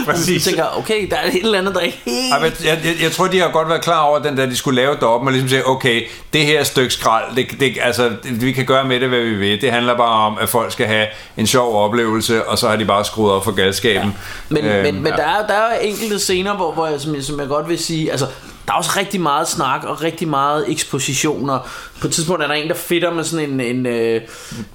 præcis. 0.12 0.44
Så 0.44 0.50
tænker, 0.50 0.78
okay, 0.78 1.10
der 1.10 1.16
er 1.18 1.28
et 1.28 1.36
eller 1.44 1.60
andet, 1.60 1.74
der 1.76 1.80
er 1.82 1.84
helt... 2.06 2.42
Men 2.42 2.52
jeg, 2.64 2.80
jeg, 2.86 2.96
jeg 3.02 3.12
tror, 3.12 3.28
de 3.28 3.40
har 3.40 3.50
godt 3.52 3.70
været 3.70 3.82
klar 3.82 4.02
over 4.02 4.20
den 4.20 4.38
der, 4.38 4.46
de 4.46 4.56
skulle 4.56 4.82
lave 4.82 4.96
doppen, 5.02 5.28
og 5.28 5.32
ligesom 5.32 5.50
sige, 5.50 5.68
okay, 5.68 6.04
det 6.34 6.46
her 6.46 6.64
stykke 6.64 6.94
skrald, 6.94 7.36
det, 7.36 7.60
det, 7.60 7.78
altså, 7.82 8.12
vi 8.24 8.52
kan 8.52 8.66
gøre 8.66 8.86
med 8.86 9.00
det, 9.00 9.10
hvad 9.10 9.20
vi 9.20 9.36
vil. 9.36 9.62
Det 9.62 9.72
handler 9.72 9.98
bare 9.98 10.26
om, 10.26 10.38
at 10.42 10.50
folk 10.50 10.72
skal 10.72 10.88
have 10.88 11.08
en 11.38 11.48
sjov 11.48 11.63
oplevelse, 11.72 12.48
og 12.48 12.58
så 12.58 12.70
har 12.70 12.76
de 12.76 12.86
bare 12.86 13.06
skruet 13.06 13.32
op 13.34 13.44
for 13.44 13.52
galskaben. 13.52 14.16
Men, 14.50 14.66
Øhm, 14.66 14.84
men, 14.84 15.04
men 15.04 15.12
ja. 15.12 15.18
der, 15.18 15.24
er, 15.24 15.48
der 15.48 15.54
er 15.54 15.80
enkelte 15.80 16.20
scener, 16.20 16.56
hvor, 16.56 16.72
hvor 16.72 16.88
jeg, 16.88 17.02
som, 17.02 17.16
jeg, 17.16 17.24
som 17.24 17.40
jeg 17.40 17.48
godt 17.48 17.70
vil 17.70 17.80
sige, 17.80 18.12
altså, 18.12 18.28
der 18.68 18.74
er 18.74 18.78
også 18.78 18.92
rigtig 18.98 19.22
meget 19.22 19.48
snak 19.48 19.84
og 19.84 20.04
rigtig 20.04 20.28
meget 20.28 20.72
ekspositioner. 20.72 21.60
På 22.04 22.08
et 22.08 22.14
tidspunkt 22.14 22.44
er 22.44 22.48
der 22.48 22.54
en, 22.54 22.68
der 22.68 22.76
fitter 22.76 23.14
med 23.14 23.24
sådan 23.24 23.50
en, 23.50 23.60
en, 23.62 23.86
øh, 23.86 24.22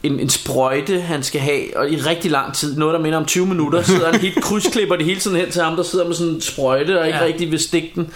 en, 0.02 0.20
en 0.20 0.28
sprøjte, 0.28 1.00
han 1.00 1.22
skal 1.22 1.40
have, 1.40 1.76
og 1.76 1.90
i 1.90 1.96
rigtig 1.96 2.30
lang 2.30 2.54
tid, 2.54 2.76
noget 2.78 2.94
der 2.94 3.00
minder 3.00 3.18
om 3.18 3.24
20 3.24 3.46
minutter, 3.46 3.82
sidder 3.92 4.10
han 4.12 4.20
helt 4.20 4.42
krydsklipper 4.42 4.96
det 4.96 5.04
hele 5.04 5.20
tiden 5.20 5.36
hen 5.36 5.50
til 5.50 5.62
ham, 5.62 5.76
der 5.76 5.82
sidder 5.82 6.06
med 6.06 6.14
sådan 6.14 6.32
en 6.32 6.40
sprøjte 6.40 7.00
og 7.00 7.06
ikke 7.06 7.18
Ja. 7.18 7.24
rigtig 7.24 7.50
vil 7.50 7.58
stikke 7.58 7.90
den. 7.94 8.10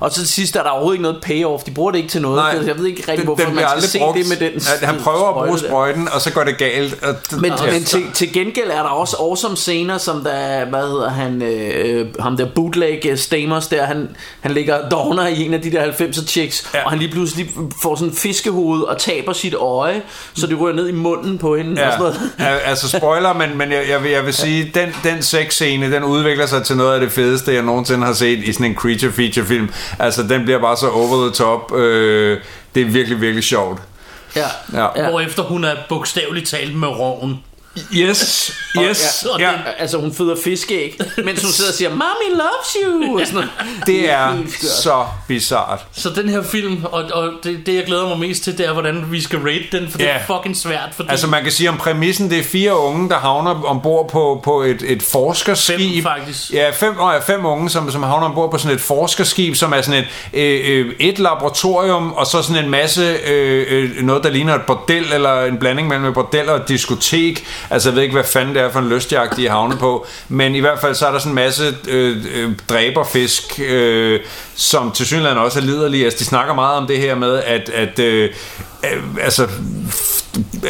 Og 0.00 0.10
så 0.10 0.16
til 0.20 0.28
sidst 0.28 0.56
er 0.56 0.62
der 0.62 0.70
overhovedet 0.70 0.94
ikke 0.94 1.02
noget 1.02 1.18
payoff. 1.22 1.62
De 1.64 1.70
bruger 1.70 1.90
det 1.90 1.98
ikke 1.98 2.10
til 2.10 2.22
noget. 2.22 2.36
Nej, 2.36 2.66
jeg 2.66 2.78
ved 2.78 2.86
ikke 2.86 3.00
rigtig, 3.00 3.16
den- 3.16 3.24
hvorfor 3.24 3.44
den 3.44 3.54
man 3.54 3.64
bliver 3.64 3.78
skal 3.80 3.88
se 3.90 3.98
brugt. 3.98 4.18
det 4.18 4.28
med 4.28 4.50
den 4.50 4.60
Ja, 4.80 4.86
han 4.86 4.96
prøver 5.00 5.28
at 5.28 5.34
bruge 5.34 5.58
sprøjte 5.58 5.62
der. 5.62 5.68
sprøjten, 5.68 6.08
og 6.14 6.20
så 6.20 6.32
går 6.32 6.44
det 6.44 6.58
galt. 6.58 6.98
Og 7.02 7.14
Men, 7.40 7.52
ja. 7.64 7.72
men 7.72 7.84
til, 7.84 8.02
til 8.14 8.32
gengæld 8.32 8.70
er 8.70 8.82
der 8.82 8.90
også 8.90 9.16
awesome 9.20 9.56
scener, 9.56 9.98
som 9.98 10.24
der, 10.24 10.64
hvad 10.64 10.88
hedder 10.88 11.10
han, 11.10 11.42
øh, 11.42 12.06
ham 12.20 12.36
der 12.36 12.46
bootleg 12.54 13.00
øh, 13.08 13.18
Stamos 13.18 13.66
der, 13.66 13.84
han, 13.86 14.08
han 14.40 14.50
ligger 14.52 14.88
downer 14.88 15.26
i 15.26 15.42
en 15.42 15.54
af 15.54 15.62
de 15.62 15.70
der 15.72 15.84
90'er 15.92 16.26
chicks, 16.26 16.70
ja. 16.74 16.84
og 16.84 16.90
han 16.90 16.98
lige 16.98 17.10
pludselig 17.12 17.50
får 17.82 17.94
sådan 17.94 18.08
en 18.08 18.16
fiskehoved 18.16 18.57
og 18.66 18.98
taber 18.98 19.32
sit 19.32 19.54
øje, 19.54 20.02
så 20.34 20.46
det 20.46 20.60
ryger 20.60 20.76
ned 20.76 20.88
i 20.88 20.92
munden 20.92 21.38
på 21.38 21.56
hende 21.56 21.82
og 21.82 21.92
sådan 21.92 21.98
noget. 21.98 22.20
Ja, 22.38 22.56
altså 22.56 22.88
spoiler, 22.98 23.32
men, 23.32 23.58
men 23.58 23.72
jeg, 23.72 23.84
jeg, 23.88 24.02
vil, 24.02 24.10
jeg 24.10 24.26
vil 24.26 24.34
sige, 24.34 24.70
den, 24.74 24.94
den 25.04 25.22
sexscene, 25.22 25.92
den 25.92 26.04
udvikler 26.04 26.46
sig 26.46 26.64
til 26.64 26.76
noget 26.76 26.94
af 26.94 27.00
det 27.00 27.12
fedeste, 27.12 27.54
jeg 27.54 27.62
nogensinde 27.62 28.06
har 28.06 28.12
set 28.12 28.38
i 28.38 28.52
sådan 28.52 28.66
en 28.66 28.74
creature 28.74 29.12
feature 29.12 29.46
film. 29.46 29.70
Altså, 29.98 30.22
den 30.22 30.44
bliver 30.44 30.60
bare 30.60 30.76
så 30.76 30.88
over 30.88 31.22
the 31.26 31.30
top. 31.30 31.74
Øh, 31.76 32.38
det 32.74 32.82
er 32.82 32.86
virkelig, 32.86 33.20
virkelig 33.20 33.44
sjovt. 33.44 33.80
Ja. 34.36 34.46
Ja. 34.72 34.86
Ja. 34.96 35.10
Hvorefter 35.10 35.42
hun 35.42 35.64
er 35.64 35.74
bogstaveligt 35.88 36.48
talt 36.48 36.76
med 36.76 36.88
roven. 36.88 37.40
Yes, 37.94 38.52
yes. 38.78 39.24
Og 39.32 39.40
Ja, 39.40 39.48
den- 39.50 39.58
Altså 39.78 39.98
hun 39.98 40.14
føder 40.14 40.36
fiskeæg, 40.44 40.98
mens 41.24 41.42
hun 41.42 41.52
sidder 41.52 41.70
og 41.70 41.74
siger, 41.76 41.90
Mommy 41.90 42.30
loves 42.30 42.76
you! 42.84 43.20
Og 43.20 43.26
sådan 43.26 43.48
det 43.86 44.10
er 44.10 44.36
så 44.60 45.04
bizart. 45.28 45.80
Så 45.92 46.10
den 46.10 46.28
her 46.28 46.42
film, 46.42 46.84
og, 46.84 47.04
og 47.12 47.30
det, 47.44 47.66
det 47.66 47.74
jeg 47.74 47.84
glæder 47.86 48.08
mig 48.08 48.18
mest 48.18 48.42
til, 48.44 48.58
det 48.58 48.66
er, 48.66 48.72
hvordan 48.72 49.04
vi 49.12 49.20
skal 49.20 49.38
rate 49.38 49.64
den, 49.78 49.90
for 49.90 49.98
det 49.98 50.04
Ja. 50.04 50.10
er 50.10 50.20
fucking 50.26 50.56
svært. 50.56 50.88
Fordi 50.96 51.08
Altså 51.10 51.26
man 51.26 51.42
kan 51.42 51.52
sige 51.52 51.68
om 51.68 51.76
præmissen, 51.76 52.30
det 52.30 52.38
er 52.38 52.42
fire 52.42 52.78
unge, 52.78 53.08
der 53.08 53.18
havner 53.18 53.62
ombord 53.64 54.08
på, 54.10 54.40
på 54.44 54.62
et, 54.62 54.82
et 54.86 55.02
forskerskib. 55.02 55.78
Fem, 55.94 56.02
faktisk. 56.02 56.52
Ja, 56.52 56.70
fem, 56.70 56.94
ja, 57.00 57.18
fem 57.18 57.44
unge, 57.46 57.70
som, 57.70 57.90
som 57.90 58.02
havner 58.02 58.26
ombord 58.26 58.50
på 58.50 58.58
sådan 58.58 58.74
et 58.76 58.80
forskerskib, 58.82 59.54
som 59.56 59.72
er 59.72 59.80
sådan 59.82 60.04
et, 60.32 60.40
øh, 60.40 60.60
øh, 60.86 60.94
et 61.00 61.18
laboratorium, 61.18 62.12
og 62.12 62.26
så 62.26 62.42
sådan 62.42 62.64
en 62.64 62.70
masse, 62.70 63.02
øh, 63.26 63.66
øh, 63.68 64.02
noget 64.02 64.22
der 64.24 64.30
ligner 64.30 64.54
et 64.54 64.62
bordel, 64.66 65.12
eller 65.12 65.44
en 65.44 65.58
blanding 65.58 65.88
mellem 65.88 66.06
et 66.06 66.14
bordel 66.14 66.48
og 66.48 66.56
et 66.56 66.68
diskotek. 66.68 67.44
Altså 67.70 67.88
jeg 67.88 67.96
ved 67.96 68.02
ikke, 68.02 68.12
hvad 68.12 68.24
fanden 68.24 68.54
det 68.54 68.62
er 68.62 68.70
for 68.70 68.78
en 68.78 68.88
lystjagt, 68.88 69.36
de 69.36 69.46
er 69.46 69.76
på. 69.80 70.06
Men 70.28 70.54
i 70.54 70.60
hvert 70.60 70.78
fald 70.78 70.94
så 70.94 71.06
er 71.06 71.12
der 71.12 71.18
sådan 71.18 71.30
en 71.30 71.34
masse 71.34 71.76
øh, 71.88 72.16
øh, 72.34 72.52
dræberfisk, 72.68 73.60
øh, 73.68 74.20
som 74.54 74.92
til 74.92 75.06
synligheden 75.06 75.38
også 75.38 75.58
er 75.58 75.62
liderlige. 75.62 76.04
Altså 76.04 76.18
de 76.18 76.24
snakker 76.24 76.54
meget 76.54 76.76
om 76.76 76.86
det 76.86 76.98
her 76.98 77.14
med, 77.14 77.42
at, 77.42 77.68
at 77.68 77.98
øh, 77.98 78.30
øh, 78.84 79.02
altså 79.24 79.46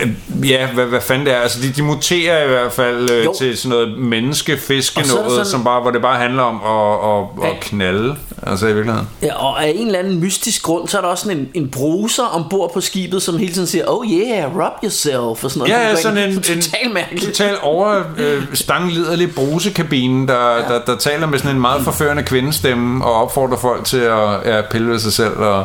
øh, 0.03 0.09
ja, 0.51 0.67
hvad, 0.75 0.85
hvad 0.87 1.01
fanden 1.01 1.27
det 1.27 1.35
er. 1.35 1.39
Altså, 1.39 1.59
de, 1.63 1.71
de 1.77 1.83
muterer 1.83 2.45
i 2.45 2.49
hvert 2.49 2.73
fald 2.73 3.11
øh, 3.11 3.25
Jo. 3.25 3.35
til 3.39 3.59
sådan 3.59 3.69
noget 3.71 3.99
menneskefiske 3.99 5.05
så 5.05 5.15
der 5.17 5.21
noget, 5.23 5.33
sådan- 5.33 5.47
som 5.47 5.65
bare, 5.65 5.81
hvor 5.81 5.91
det 5.91 6.03
bare 6.03 6.19
handler 6.19 6.43
om 6.43 6.57
at, 6.65 7.45
at, 7.45 7.51
at 7.55 7.61
knalde. 7.61 8.17
Altså 8.43 8.67
i 8.67 8.73
virkeligheden. 8.75 9.09
Ja, 9.23 9.35
og 9.35 9.65
af 9.65 9.73
en 9.77 9.87
eller 9.87 9.99
anden 9.99 10.21
mystisk 10.21 10.63
grund, 10.63 10.89
så 10.89 10.97
er 10.97 11.01
der 11.01 11.09
også 11.09 11.25
sådan 11.25 11.39
en, 11.39 11.49
en 11.55 11.69
bruser 11.71 12.23
ombord 12.23 12.73
på 12.75 12.81
skibet, 12.81 13.23
som 13.23 13.39
hele 13.39 13.53
tiden 13.53 13.67
siger, 13.67 13.85
oh 13.87 14.07
yeah, 14.13 14.55
rub 14.57 14.73
yourself, 14.85 15.45
og 15.45 15.51
sådan 15.51 15.59
noget. 15.59 15.73
Ja, 15.73 15.89
ja, 15.89 15.97
sådan 15.97 16.19
en, 16.19 16.31
en 16.31 16.43
Totalt 16.43 16.93
mærkeligt. 16.95 17.27
total 17.27 17.57
over 17.63 18.03
øh, 18.19 18.43
stangliderlig 18.55 19.35
brusekabine, 19.35 20.29
der, 20.29 20.51
ja. 20.55 20.59
der, 20.75 20.81
der 20.87 20.97
taler 20.97 21.27
med 21.27 21.39
sådan 21.39 21.55
en 21.55 21.61
meget 21.61 21.85
forførende 21.85 22.23
kvindestemme 22.23 23.05
og 23.05 23.15
opfordrer 23.23 23.57
folk 23.59 23.85
til 23.85 23.99
at 24.01 24.29
ja, 24.45 24.61
pille 24.71 24.91
ved 24.91 24.99
sig 24.99 25.13
selv 25.13 25.37
og, 25.37 25.65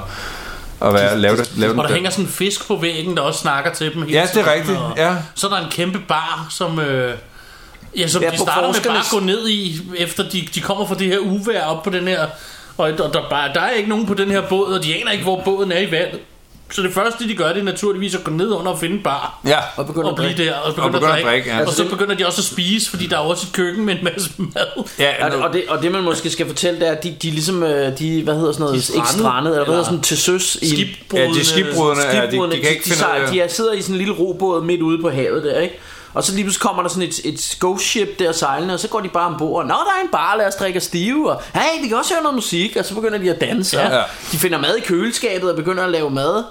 og 0.83 0.93
være, 0.93 1.19
lave, 1.19 1.37
det, 1.37 1.51
lave 1.57 1.71
den 1.71 1.79
Og 1.79 1.83
der 1.83 1.87
der. 1.87 1.95
hænger 1.95 2.09
sådan 2.09 2.25
en 2.25 2.31
fisk 2.31 2.67
på 2.67 2.75
væggen, 2.75 3.17
der 3.17 3.21
også 3.23 3.39
snakker 3.39 3.73
til 3.73 3.93
dem 3.93 4.01
hele 4.01 4.13
Ja, 4.17 4.21
det 4.21 4.29
er 4.29 4.33
tiden, 4.33 4.47
rigtigt, 4.51 4.77
og 4.77 4.93
ja. 4.97 5.15
Så 5.35 5.47
er 5.47 5.51
der 5.51 5.57
en 5.65 5.71
kæmpe 5.71 5.99
bar, 6.07 6.47
som... 6.49 6.79
Øh, 6.79 7.15
ja, 7.97 8.07
som 8.07 8.21
Ja, 8.23 8.29
de 8.29 8.37
starter 8.37 8.67
med 8.67 8.81
bare 8.83 8.97
at 8.97 9.05
gå 9.11 9.19
ned 9.19 9.49
i, 9.49 9.81
efter 9.97 10.29
de, 10.29 10.47
de 10.55 10.61
kommer 10.61 10.85
fra 10.87 10.95
det 10.95 11.07
her 11.07 11.19
uvær 11.19 11.63
op 11.65 11.83
på 11.83 11.89
den 11.89 12.07
her... 12.07 12.27
Og, 12.77 12.85
og 12.99 13.13
der, 13.13 13.29
bare, 13.29 13.53
der 13.53 13.61
er 13.61 13.71
ikke 13.71 13.89
nogen 13.89 14.05
på 14.05 14.13
den 14.13 14.31
her 14.31 14.41
båd, 14.49 14.73
og 14.77 14.83
de 14.83 14.95
aner 14.95 15.11
ikke, 15.11 15.23
hvor 15.23 15.41
båden 15.45 15.71
er 15.71 15.79
i 15.79 15.91
vandet. 15.91 16.19
Så 16.73 16.81
det 16.81 16.93
første, 16.93 17.27
de 17.27 17.35
gør, 17.35 17.47
det 17.47 17.57
er 17.59 17.63
naturligvis 17.63 18.15
at 18.15 18.23
gå 18.23 18.31
ned 18.31 18.51
under 18.51 18.71
og 18.71 18.79
finde 18.79 18.95
en 18.95 19.03
bar. 19.03 19.39
Ja, 19.45 19.57
Og 19.77 19.87
begynder 19.87 20.05
Og 20.07 20.09
at 20.11 20.15
blive 20.15 20.27
drikke. 20.27 20.45
der, 20.45 20.55
og 20.55 20.75
begynde, 20.75 20.91
begynder 20.91 21.13
at 21.13 21.19
at 21.19 21.25
drikke. 21.25 21.49
drikke, 21.49 21.49
ja. 21.61 21.65
Og 21.67 21.73
så 21.73 21.89
begynder 21.89 22.15
de 22.15 22.25
også 22.27 22.41
at 22.41 22.45
spise, 22.45 22.89
fordi 22.89 23.07
der 23.07 23.15
er 23.15 23.19
også 23.21 23.47
et 23.49 23.53
køkken 23.53 23.85
med 23.85 23.93
en 23.95 24.03
masse 24.03 24.29
mad. 24.55 24.83
ja 24.99 25.25
Og 25.25 25.31
det, 25.31 25.39
og, 25.43 25.53
det, 25.53 25.63
og 25.69 25.81
det 25.83 25.91
man 25.91 26.03
måske 26.03 26.29
skal 26.29 26.47
fortælle, 26.47 26.79
det 26.79 26.87
er, 26.87 26.91
at 26.91 27.03
de, 27.03 27.15
de 27.21 27.29
ligesom, 27.31 27.63
øh, 27.63 27.99
de, 27.99 28.23
hvad 28.23 28.35
hedder 28.35 28.51
sådan 28.51 28.65
noget, 28.65 28.73
De 28.87 28.93
er 28.93 28.95
ikke 28.95 29.07
strandet, 29.07 29.19
strandet, 29.19 29.51
eller 29.51 29.65
hvad 29.65 29.73
hedder 29.75 29.83
sådan 29.89 30.01
til 30.01 30.17
søs 30.17 30.55
i 30.61 30.69
Skibbrudene. 30.69 31.27
Ja, 31.33 31.39
de 31.39 31.45
skibbrudene, 31.45 32.01
ja, 32.13 32.21
de, 32.25 32.31
de 32.31 32.61
kan 32.61 32.69
ikke 32.69 32.83
de, 32.85 32.89
finde 32.89 33.05
de, 33.27 33.31
de, 33.31 33.39
er, 33.41 33.47
sidder 33.47 33.73
i 33.73 33.81
sådan 33.81 33.95
en 33.95 33.97
lille 33.97 34.13
robåd 34.13 34.63
midt 34.63 34.81
ude 34.81 35.01
på 35.01 35.09
havet 35.09 35.43
der, 35.43 35.59
ikke? 35.59 35.79
Og 36.13 36.23
så 36.23 36.33
lige 36.33 36.43
pludselig 36.43 36.61
kommer 36.61 36.81
der 36.81 36.89
sådan 36.89 37.09
et, 37.09 37.19
et 37.25 37.57
ghost 37.59 37.85
ship 37.85 38.19
der 38.19 38.31
sejlende, 38.31 38.73
og 38.73 38.79
så 38.79 38.87
går 38.87 38.99
de 38.99 39.09
bare 39.09 39.25
ombord. 39.27 39.65
Nå, 39.65 39.73
der 39.73 39.93
er 39.99 40.03
en 40.03 40.09
bar, 40.11 40.35
lad 40.35 40.47
os 40.47 40.55
drikke 40.55 40.77
os 40.77 40.83
stive. 40.83 41.31
Og 41.31 41.41
hey, 41.53 41.81
vi 41.81 41.87
kan 41.87 41.97
også 41.97 42.13
høre 42.13 42.23
noget 42.23 42.35
musik. 42.35 42.75
Og 42.75 42.85
så 42.85 42.95
begynder 42.95 43.17
de 43.17 43.29
at 43.29 43.41
danse. 43.41 43.79
Ja. 43.79 43.95
Ja. 43.95 44.03
De 44.31 44.37
finder 44.37 44.59
mad 44.59 44.75
i 44.75 44.81
køleskabet 44.81 45.49
og 45.49 45.55
begynder 45.55 45.83
at 45.83 45.89
lave 45.89 46.09
mad. 46.09 46.43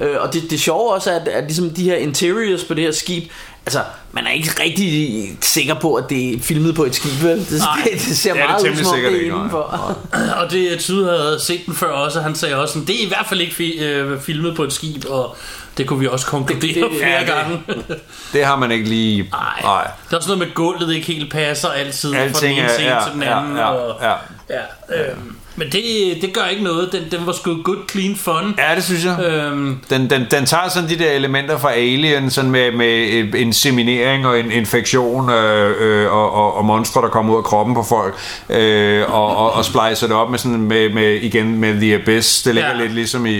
Øh, 0.00 0.16
og 0.20 0.32
det, 0.34 0.50
det 0.50 0.60
sjove 0.60 0.92
også 0.94 1.10
er, 1.10 1.20
at, 1.20 1.28
at 1.28 1.44
ligesom 1.44 1.70
de 1.70 1.84
her 1.84 1.96
interiors 1.96 2.64
på 2.64 2.74
det 2.74 2.84
her 2.84 2.92
skib, 2.92 3.24
altså, 3.66 3.80
man 4.12 4.26
er 4.26 4.30
ikke 4.30 4.50
rigtig 4.62 5.28
sikker 5.40 5.74
på, 5.74 5.94
at 5.94 6.04
det 6.10 6.34
er 6.34 6.40
filmet 6.40 6.74
på 6.74 6.84
et 6.84 6.94
skib, 6.94 7.22
vel? 7.22 7.38
Det, 7.38 7.58
Nej. 7.58 7.80
det, 7.84 7.92
det 7.92 8.16
ser 8.18 8.32
Det 8.32 8.42
er 8.42 8.46
det 8.46 8.50
meget 8.50 8.60
ud, 8.60 8.64
temmelig 8.64 8.84
som 8.86 8.94
om 8.94 8.96
sikkert 8.96 9.12
det 9.12 9.26
er 9.28 9.34
indenfor. 9.34 9.92
Og 10.40 10.50
det 10.50 10.78
Tyde 10.78 11.04
havde 11.06 11.38
set 11.40 11.66
den 11.66 11.74
før 11.74 11.86
også, 11.90 12.18
og 12.18 12.24
han 12.24 12.34
sagde 12.34 12.56
også, 12.56 12.72
sådan, 12.72 12.86
det 12.86 12.94
er 13.02 13.04
i 13.04 13.08
hvert 13.08 13.26
fald 13.28 13.40
ikke 13.40 13.52
fi- 13.52 13.82
øh, 13.82 14.20
filmet 14.20 14.56
på 14.56 14.64
et 14.64 14.72
skib, 14.72 15.04
og 15.10 15.36
det 15.78 15.86
kunne 15.86 15.98
vi 16.00 16.06
også 16.06 16.26
konkludere 16.26 16.74
Det- 16.74 16.90
det- 16.90 16.98
flere 16.98 17.12
ja, 17.12 17.20
det- 17.20 17.28
gange. 17.28 17.62
Det 18.32 18.44
har 18.44 18.56
man 18.56 18.70
ikke 18.72 18.88
lige... 18.88 19.22
Nej. 19.32 19.86
Der 20.10 20.12
er 20.12 20.16
også 20.16 20.28
noget 20.28 20.38
med 20.38 20.54
gulvet, 20.54 20.94
ikke 20.94 21.06
helt 21.06 21.32
passer 21.32 21.68
altid 21.68 22.12
fra 22.12 22.18
den 22.20 22.28
Alting 22.28 22.58
ene 22.58 22.68
scene 22.68 22.88
Ja, 22.88 23.02
til 23.04 23.12
den 23.14 23.22
ja, 23.22 23.38
anden. 23.40 23.56
ja, 23.56 23.64
og, 23.64 24.02
ja. 24.02 24.12
ja, 24.50 25.10
øhm, 25.10 25.36
men 25.58 25.72
det, 25.72 25.82
det 26.22 26.32
gør 26.34 26.44
ikke 26.44 26.64
noget. 26.64 26.92
Den, 26.92 27.02
den 27.10 27.26
var 27.26 27.32
sgu 27.32 27.62
good, 27.62 27.76
clean 27.90 28.16
fun. 28.16 28.54
Ja, 28.58 28.74
det 28.74 28.84
synes 28.84 29.04
jeg. 29.04 29.20
Øhm, 29.24 29.78
Den, 29.90 30.10
den, 30.10 30.26
den 30.30 30.46
tager 30.46 30.68
sådan 30.68 30.88
de 30.88 30.98
der 30.98 31.10
elementer 31.12 31.58
fra 31.58 31.72
Alien, 31.72 32.30
sådan 32.30 32.50
med, 32.50 32.72
med 32.72 32.88
inseminering 33.34 34.26
og 34.26 34.40
en 34.40 34.50
infektion 34.50 35.30
øh, 35.30 35.74
øh, 35.80 36.12
og, 36.12 36.32
og, 36.32 36.54
og 36.56 36.64
monstre, 36.64 37.02
der 37.02 37.08
kommer 37.08 37.32
ud 37.32 37.38
af 37.38 37.44
kroppen 37.44 37.74
på 37.74 37.82
folk, 37.82 38.14
øh, 38.50 39.14
og, 39.14 39.36
og, 39.36 39.52
og 39.52 39.64
splicer 39.64 40.06
det 40.06 40.16
op 40.16 40.30
med, 40.30 40.38
sådan, 40.38 40.58
med, 40.60 40.90
med, 40.92 41.14
igen 41.14 41.58
med 41.58 41.80
The 41.80 41.94
Abyss. 41.94 42.42
Det 42.42 42.54
ligger 42.54 42.70
Ja. 42.70 42.76
lidt 42.82 42.92
ligesom 42.94 43.26
i, 43.26 43.36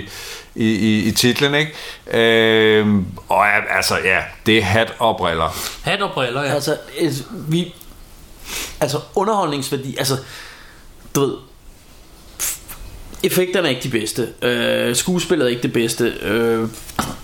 i, 0.55 0.65
i, 0.65 1.03
i 1.05 1.11
titlen, 1.11 1.55
ikke? 1.55 1.73
Øh, 2.13 2.87
og 3.29 3.45
ja, 3.45 3.77
altså, 3.77 3.95
ja, 4.05 4.19
det 4.47 4.59
er 4.59 4.63
hat 4.63 4.93
og 4.99 5.17
briller. 5.17 5.57
hat 5.83 6.03
og 6.03 6.11
briller, 6.15 6.43
ja. 6.43 6.55
Altså, 6.55 6.77
vi... 7.49 7.75
Altså, 8.81 8.99
underholdningsværdi... 9.15 9.97
Altså, 9.99 10.17
du 11.15 11.21
ved... 11.21 11.35
Effekterne 13.23 13.67
er 13.67 13.71
ikke 13.71 13.83
de 13.83 13.89
bedste. 13.89 14.29
Øh, 14.43 14.97
skuespillet 14.97 15.45
er 15.45 15.49
ikke 15.51 15.63
det 15.63 15.73
bedste. 15.73 16.13
Øh, 16.23 16.69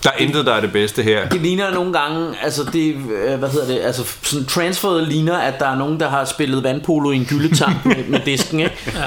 Der 0.03 0.09
er 0.11 0.17
intet, 0.17 0.45
der 0.45 0.53
er 0.53 0.61
det 0.61 0.71
bedste 0.71 1.03
her. 1.03 1.29
det 1.29 1.41
ligner 1.41 1.73
nogle 1.73 1.93
gange, 1.99 2.27
altså 2.43 2.63
det, 2.73 2.95
øh, 3.25 3.35
hvad 3.39 3.49
hedder 3.49 3.67
det, 3.67 3.79
altså 3.79 4.03
sådan 4.23 4.45
transferet 4.45 5.07
ligner, 5.07 5.37
at 5.37 5.59
der 5.59 5.67
er 5.67 5.75
nogen, 5.75 5.99
der 5.99 6.09
har 6.09 6.25
spillet 6.25 6.63
vandpolo 6.63 7.11
i 7.11 7.15
en 7.15 7.25
gyldetank 7.25 7.85
med, 7.85 7.95
med 8.07 8.19
disken, 8.25 8.59
ikke? 8.59 8.75
Ja. 8.95 9.01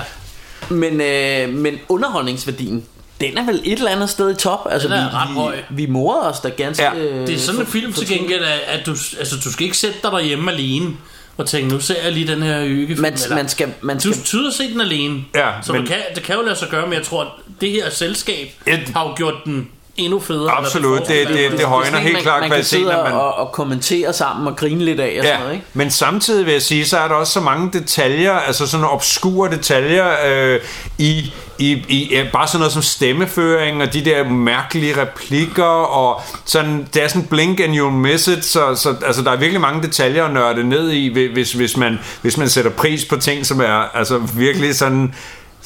Men, 0.75 1.01
øh, 1.01 1.55
men 1.59 1.75
underholdningsværdien, 1.89 2.85
den 3.21 3.39
er 3.39 3.47
vel 3.47 3.61
et 3.65 3.79
eller 3.79 3.91
andet 3.91 4.11
sted 4.11 4.31
i 4.31 4.35
top. 4.35 4.69
Altså, 4.71 4.89
Den 4.89 4.97
er 4.97 5.11
vi, 5.11 5.15
ret 5.17 5.29
høj. 5.29 5.57
vi, 5.71 5.85
vi 5.85 5.91
morede 5.93 6.31
os 6.31 6.41
da 6.41 6.49
ganske... 6.49 6.85
Ja. 6.85 6.95
øh, 6.95 7.27
Det 7.27 7.35
er 7.35 7.39
sådan 7.39 7.61
en 7.61 7.67
film 7.67 7.93
til 7.93 8.09
gengæld, 8.09 8.43
at, 8.43 8.81
at 8.81 8.87
du, 8.87 8.91
altså, 9.19 9.37
du 9.45 9.53
skal 9.53 9.65
ikke 9.65 9.77
sætte 9.79 9.97
dig 10.03 10.13
derhjemme 10.13 10.53
alene 10.53 10.91
og 11.39 11.47
tænke, 11.47 11.69
nu 11.69 11.81
ser 11.81 12.03
jeg 12.03 12.13
lige 12.13 12.27
den 12.27 12.43
her 12.43 12.61
øgefilm. 12.65 13.01
Man, 13.01 13.13
eller- 13.13 13.37
man 13.37 13.49
skal, 13.49 13.75
man 13.81 13.97
Du 13.99 14.13
skal 14.13 14.25
tyder 14.25 14.51
se 14.53 14.73
den 14.73 14.81
alene. 14.81 15.25
Ja, 15.35 15.51
så 15.63 15.73
men- 15.73 15.81
men... 15.83 15.89
kan, 15.89 15.97
det 16.15 16.23
kan 16.23 16.37
jo 16.37 16.43
lade 16.43 16.57
sig 16.57 16.69
gøre, 16.69 16.87
men 16.87 16.93
jeg 16.93 17.03
tror, 17.03 17.23
at 17.23 17.29
det 17.61 17.71
her 17.71 17.91
selskab 17.91 18.49
Et- 18.67 18.89
har 18.95 19.09
jo 19.09 19.15
gjort 19.17 19.35
den 19.45 19.69
endnu 19.99 20.21
federe. 20.21 20.51
Absolut, 20.51 20.99
det, 21.09 21.29
det, 21.29 21.53
det 21.53 21.61
er 21.61 21.67
højner 21.67 21.87
sådan 21.87 22.03
helt 22.03 22.13
man, 22.13 22.23
klart 22.23 22.41
man 22.41 22.43
kan 22.43 22.49
kvaliteten. 22.51 22.85
sidde 22.87 23.03
man- 23.05 23.13
og, 23.13 23.35
og 23.35 23.53
kommentere 23.53 24.13
sammen 24.13 24.47
og 24.47 24.57
grine 24.57 24.85
lidt 24.85 25.01
af 25.01 25.17
og 25.19 25.25
sådan 25.25 25.41
noget, 25.41 25.53
ikke? 25.55 25.67
men 25.75 25.91
samtidig 25.91 26.47
vil 26.47 26.53
jeg 26.53 26.63
sige, 26.63 26.85
så 26.87 26.99
er 26.99 27.09
der 27.09 27.15
også 27.15 27.33
så 27.33 27.41
mange 27.41 27.71
detaljer, 27.73 28.33
altså 28.33 28.67
sådan 28.67 28.87
obskure 28.87 29.51
detaljer 29.51 30.07
øh, 30.27 30.61
i, 30.99 31.33
i, 31.59 31.73
i 31.89 32.09
ja, 32.15 32.25
bare 32.33 32.47
sådan 32.47 32.59
noget 32.59 32.73
som 32.73 32.83
stemmeføring 32.83 33.83
og 33.83 33.93
de 33.93 34.05
der 34.05 34.25
mærkelige 34.29 35.03
replikker 35.03 35.65
og 35.65 36.21
sådan, 36.45 36.89
det 36.95 37.03
er 37.05 37.09
sådan 37.09 37.27
blink 37.27 37.61
and 37.61 37.75
you'll 37.75 37.91
miss 37.91 38.29
it, 38.29 38.45
så, 38.45 38.75
så 38.75 38.95
altså, 39.07 39.23
der 39.23 39.31
er 39.31 39.37
virkelig 39.37 39.61
mange 39.61 39.83
detaljer 39.83 40.25
at 40.25 40.33
nørde 40.33 40.65
ned 40.65 40.91
i, 40.91 41.29
hvis, 41.33 41.53
hvis, 41.53 41.77
man, 41.77 41.99
hvis 42.23 42.37
man 42.37 42.49
sætter 42.49 42.71
pris 42.71 43.05
på 43.05 43.17
ting, 43.17 43.47
som 43.47 43.61
er 43.61 43.97
altså 43.97 44.19
virkelig 44.19 44.75
sådan 44.77 45.15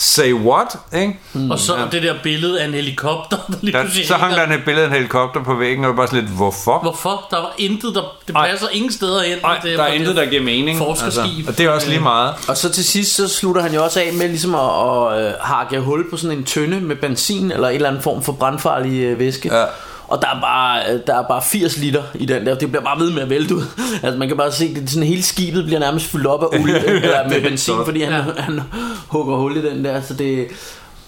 say 0.02 0.32
what, 0.32 0.66
ikke? 0.94 1.18
Og 1.50 1.58
så 1.58 1.76
ja. 1.76 1.84
det 1.92 2.02
der 2.02 2.14
billede 2.22 2.60
af 2.60 2.64
en 2.64 2.74
helikopter, 2.74 3.36
der 3.48 3.54
lige 3.60 3.72
Der, 3.78 4.06
så 4.06 4.14
hang 4.14 4.32
hænger. 4.32 4.46
der 4.46 4.54
et 4.54 4.64
billede 4.64 4.84
af 4.84 4.88
en 4.88 4.94
helikopter 4.94 5.42
på 5.44 5.54
væggen, 5.54 5.84
og 5.84 5.88
det 5.88 5.96
var 5.96 6.02
bare 6.02 6.08
sådan 6.08 6.24
lidt, 6.24 6.36
hvorfor? 6.36 6.78
Hvorfor? 6.82 7.26
Der 7.30 7.36
var 7.36 7.52
intet, 7.58 7.94
der, 7.94 8.02
det 8.28 8.36
Ej. 8.36 8.50
passer 8.50 8.66
ingen 8.72 8.92
steder 8.92 9.22
hen. 9.22 9.38
Nej, 9.42 9.58
det, 9.62 9.78
der 9.78 9.84
er 9.84 9.92
intet, 9.92 10.16
der 10.16 10.26
giver 10.26 10.42
mening. 10.42 10.78
Forskerskib. 10.78 11.48
og 11.48 11.58
det 11.58 11.66
er 11.66 11.70
også 11.70 11.88
lige 11.88 12.00
meget. 12.00 12.34
Og 12.48 12.56
så 12.56 12.70
til 12.70 12.84
sidst, 12.84 13.14
så 13.16 13.28
slutter 13.28 13.62
han 13.62 13.74
jo 13.74 13.84
også 13.84 14.00
af 14.00 14.12
med 14.12 14.28
ligesom 14.28 14.54
at, 14.54 14.60
at 14.60 15.26
øh, 15.26 15.32
hakke 15.40 15.80
hul 15.80 16.10
på 16.10 16.16
sådan 16.16 16.38
en 16.38 16.44
tønde 16.44 16.80
med 16.80 16.96
benzin, 16.96 17.50
eller 17.52 17.68
en 17.68 17.74
eller 17.74 17.88
anden 17.88 18.02
form 18.02 18.22
for 18.22 18.32
brandfarlig 18.32 19.00
øh, 19.02 19.18
væske. 19.18 19.56
Ja. 19.56 19.64
Og 20.12 20.22
der 20.22 20.28
er, 20.28 20.40
bare, 20.40 20.82
øh, 20.92 21.00
der 21.06 21.14
er 21.18 21.22
bare 21.28 21.42
80 21.42 21.76
liter 21.78 22.02
i 22.14 22.26
den 22.26 22.46
der. 22.46 22.54
Det 22.54 22.68
bliver 22.70 22.84
bare 22.84 23.00
ved 23.00 23.10
med 23.10 23.22
at 23.22 23.30
vælte 23.30 23.56
ud. 23.56 23.62
Altså 24.02 24.18
man 24.18 24.28
kan 24.28 24.36
bare 24.36 24.52
se, 24.52 24.74
det 24.74 24.90
sådan 24.90 25.08
hele 25.08 25.22
skibet 25.22 25.64
bliver 25.64 25.80
nærmest 25.80 26.06
fyldt 26.06 26.26
op 26.26 26.42
af 26.42 26.46
olie 26.60 26.86
eller 26.86 27.28
med 27.28 27.42
benzin, 27.42 27.74
fordi 27.84 28.02
han, 28.02 28.12
Ja. 28.12 28.18
ja. 28.36 28.42
han 28.42 28.60
hugger 29.08 29.36
hul 29.36 29.56
i 29.56 29.62
den 29.70 29.84
der. 29.84 30.00
Så 30.00 30.14
det, 30.14 30.46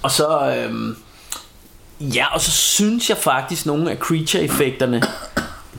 og 0.03 0.11
så... 0.11 0.55
Øhm, 0.57 0.97
ja, 2.01 2.35
og 2.35 2.41
så 2.41 2.51
synes 2.51 3.09
jeg 3.11 3.17
faktisk, 3.17 3.67
nogle 3.67 3.91
af 3.91 3.97
creature-effekterne, 3.97 5.03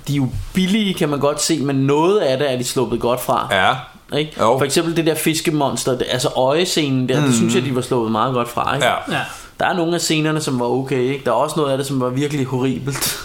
de 0.07 0.13
er 0.13 0.17
jo 0.17 0.29
billige, 0.53 0.93
kan 0.93 1.09
man 1.09 1.19
godt 1.19 1.41
se, 1.41 1.59
men 1.59 1.75
noget 1.75 2.19
af 2.19 2.37
det 2.37 2.51
er 2.51 2.57
de 2.57 2.63
sluppet 2.63 2.99
godt 2.99 3.21
fra. 3.21 3.47
Ja. 3.51 3.73
Ikke? 4.17 4.33
Jo. 4.39 4.57
For 4.57 4.65
eksempel 4.65 4.95
det 4.97 5.05
der 5.05 5.15
fiskemonster, 5.15 5.91
det, 5.91 6.07
altså 6.09 6.29
øjescenen 6.35 7.09
der, 7.09 7.19
mm. 7.19 7.25
det 7.25 7.35
synes 7.35 7.55
jeg, 7.55 7.65
de 7.65 7.75
var 7.75 7.81
slået 7.81 8.11
meget 8.11 8.33
godt 8.33 8.49
fra. 8.49 8.75
Ikke? 8.75 8.87
Ja. 8.87 8.93
Ja. 9.11 9.21
Der 9.59 9.65
er 9.65 9.73
nogle 9.73 9.95
af 9.95 10.01
scenerne, 10.01 10.41
som 10.41 10.59
var 10.59 10.65
okay. 10.65 10.99
Ikke? 10.99 11.25
Der 11.25 11.31
er 11.31 11.35
også 11.35 11.55
noget 11.57 11.71
af 11.71 11.77
det, 11.77 11.87
som 11.87 12.01
var 12.01 12.09
virkelig 12.09 12.45
horribelt. 12.45 13.21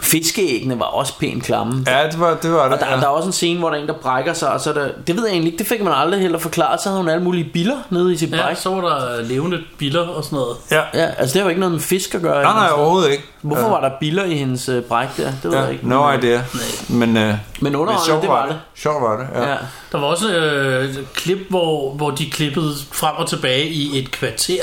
Fiskeæggene 0.00 0.78
var 0.78 0.84
også 0.84 1.18
pænt 1.18 1.42
klamme. 1.44 1.84
Ja, 1.86 2.08
det 2.10 2.20
var 2.20 2.34
det. 2.42 2.52
Var 2.52 2.64
det 2.64 2.72
Og 2.72 2.80
der, 2.80 2.86
ja. 2.90 2.96
der 2.96 3.02
er 3.02 3.06
også 3.06 3.26
en 3.26 3.32
scene, 3.32 3.58
hvor 3.58 3.68
der 3.70 3.76
er 3.76 3.80
en, 3.82 3.88
der 3.88 3.94
brækker 3.94 4.32
sig, 4.32 4.52
og 4.52 4.60
så 4.60 4.70
er 4.70 4.74
der, 4.74 4.88
det 5.06 5.16
ved 5.16 5.24
jeg 5.24 5.32
egentlig 5.32 5.52
ikke, 5.52 5.58
det 5.62 5.66
fik 5.68 5.82
man 5.82 5.92
aldrig 5.96 6.20
heller 6.20 6.38
forklaret, 6.38 6.80
så 6.80 6.88
havde 6.88 7.00
hun 7.00 7.08
alle 7.08 7.24
mulige 7.24 7.50
biller 7.52 7.76
nede 7.90 8.12
i 8.12 8.16
sit 8.16 8.30
Ja, 8.30 8.42
bræk. 8.42 8.56
så 8.56 8.70
var 8.70 8.80
der 8.80 9.22
levende 9.22 9.58
biller 9.78 10.00
og 10.08 10.24
sådan 10.24 10.36
noget. 10.36 10.56
Ja. 10.70 10.80
Ja, 10.94 11.06
altså 11.18 11.32
det 11.32 11.32
har 11.32 11.42
jo 11.42 11.48
ikke 11.48 11.60
noget 11.60 11.72
med 11.72 11.80
fisk 11.80 12.14
at 12.14 12.22
gøre. 12.22 12.42
Nej, 12.42 12.52
nej, 12.52 12.66
sådan. 12.68 12.80
overhovedet 12.80 13.10
ikke. 13.10 13.24
Hvorfor 13.42 13.68
var 13.68 13.80
der 13.80 13.90
biller 14.00 14.24
i 14.24 14.34
hendes 14.34 14.68
øh, 14.68 14.82
bræk 14.82 15.08
der? 15.16 15.24
Det 15.24 15.44
ved 15.44 15.52
jeg 15.54 15.64
Ja, 15.66 15.72
ikke. 15.72 15.88
no 15.88 16.10
øh, 16.12 16.18
idea. 16.18 16.40
Men, 16.88 17.16
uh, 17.16 17.34
Men 17.60 17.76
underholdende, 17.76 18.20
det 18.20 18.28
var 18.28 18.46
det. 18.46 18.56
Sjovt 18.74 19.02
var 19.02 19.16
det, 19.16 19.26
ja. 19.34 19.50
Ja. 19.50 19.56
Der 19.92 19.98
var 19.98 20.06
også 20.06 20.28
øh, 20.36 20.84
et 20.84 21.06
klip, 21.14 21.38
hvor, 21.50 21.92
hvor 21.94 22.10
de 22.10 22.30
klippede 22.30 22.72
frem 22.92 23.14
og 23.16 23.28
tilbage 23.28 23.68
i 23.68 23.98
et 23.98 24.10
kvarter, 24.10 24.62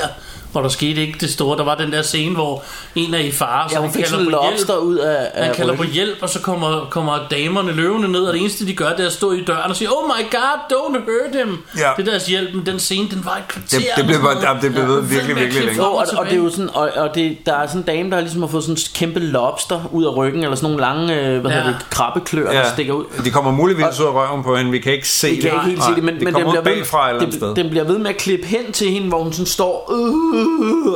hvor 0.54 0.62
der 0.62 0.68
skete 0.68 1.00
ikke 1.00 1.18
det 1.20 1.30
store. 1.30 1.56
Der 1.58 1.64
var 1.64 1.74
den 1.74 1.92
der 1.92 2.02
scene, 2.02 2.34
hvor 2.34 2.62
en 2.94 3.14
er 3.14 3.18
i 3.18 3.30
fare, 3.32 3.68
så 3.68 3.74
Ja, 3.74 3.80
hun 3.80 3.90
han 3.90 4.02
kalder 4.02 4.24
på 4.24 4.30
lobster 4.30 4.74
hjælp. 4.74 4.84
ud 4.84 4.96
af, 4.96 5.30
af 5.34 5.46
Han 5.46 5.54
kalder 5.54 5.74
på 5.76 5.82
ryggen. 5.82 5.94
hjælp, 5.94 6.18
og 6.22 6.28
så 6.28 6.40
kommer, 6.40 6.86
kommer 6.90 7.18
damerne 7.30 7.72
løvende 7.72 8.08
ned, 8.12 8.20
og 8.22 8.32
det 8.34 8.40
eneste 8.40 8.66
de 8.66 8.74
gør, 8.74 8.88
det 8.90 9.00
er 9.00 9.06
at 9.06 9.12
stå 9.12 9.32
i 9.32 9.44
døren 9.44 9.70
og 9.70 9.76
sige, 9.76 9.88
Oh 9.92 10.04
my 10.06 10.30
god, 10.30 10.58
don't 10.72 10.98
hurt 10.98 11.44
him. 11.46 11.58
Ja. 11.78 11.90
Det 11.96 12.06
er 12.06 12.10
deres 12.10 12.26
hjælp, 12.26 12.54
men 12.54 12.66
den 12.66 12.78
scene, 12.78 13.08
den 13.10 13.24
var 13.24 13.36
et 13.36 13.48
kvarter. 13.48 13.78
Det, 13.78 13.86
det 13.96 14.06
blev 14.06 14.20
bare, 14.20 14.48
ja, 14.54 14.60
det 14.62 14.72
blev 14.72 14.86
ved 14.88 15.02
virkelig, 15.02 15.36
virkelig 15.36 15.64
længe. 15.64 15.82
og, 15.86 15.96
og 15.96 16.04
og 16.18 16.24
det 16.24 16.32
er 16.32 16.36
jo 16.36 16.50
sådan, 16.50 16.70
og, 16.74 16.90
og 16.96 17.14
det, 17.14 17.36
der 17.46 17.52
er 17.54 17.66
sådan 17.66 17.80
en 17.80 17.86
dame, 17.86 18.10
der 18.10 18.20
ligesom 18.20 18.40
har 18.42 18.48
fået 18.48 18.62
sådan 18.64 18.74
en 18.76 18.80
kæmpe 18.94 19.20
lobster 19.20 19.80
ud 19.92 20.04
af 20.04 20.16
ryggen, 20.16 20.42
eller 20.42 20.56
sådan 20.56 20.66
nogle 20.70 20.80
lange, 20.80 21.20
øh, 21.20 21.40
hvad 21.40 21.50
Ja. 21.50 21.56
hedder 21.56 21.78
det, 21.78 21.86
krabbeklør, 21.90 22.52
der 22.52 22.72
stikker 22.72 22.92
ud. 22.92 23.04
De 23.24 23.30
kommer 23.30 23.50
muligvis 23.50 23.84
ud 24.00 24.06
af 24.06 24.10
røven 24.14 24.42
på 24.42 24.56
hende, 24.56 24.70
vi 24.70 24.78
kan 24.78 24.92
ikke 24.92 25.08
se 25.08 25.28
Vi 25.30 25.36
kan 25.36 25.44
ikke 25.44 25.60
helt 25.66 25.82
se 25.82 25.94
det, 25.94 26.04
men, 26.04 26.14
det 26.14 26.22
men 26.24 26.34
den, 26.34 26.42
bliver 26.42 26.60
ud 26.60 26.64
bagfra 26.64 27.18
det, 27.18 27.56
den 27.56 27.70
bliver 27.70 27.84
ved 27.84 27.98
med 27.98 28.10
at 28.10 28.16
klippe 28.16 28.46
hen 28.46 28.72
til 28.72 28.90
hende, 28.90 29.08
hvor 29.08 29.22
hun 29.22 29.32
sådan 29.32 29.46
står 29.46 29.92
øh, 29.92 30.43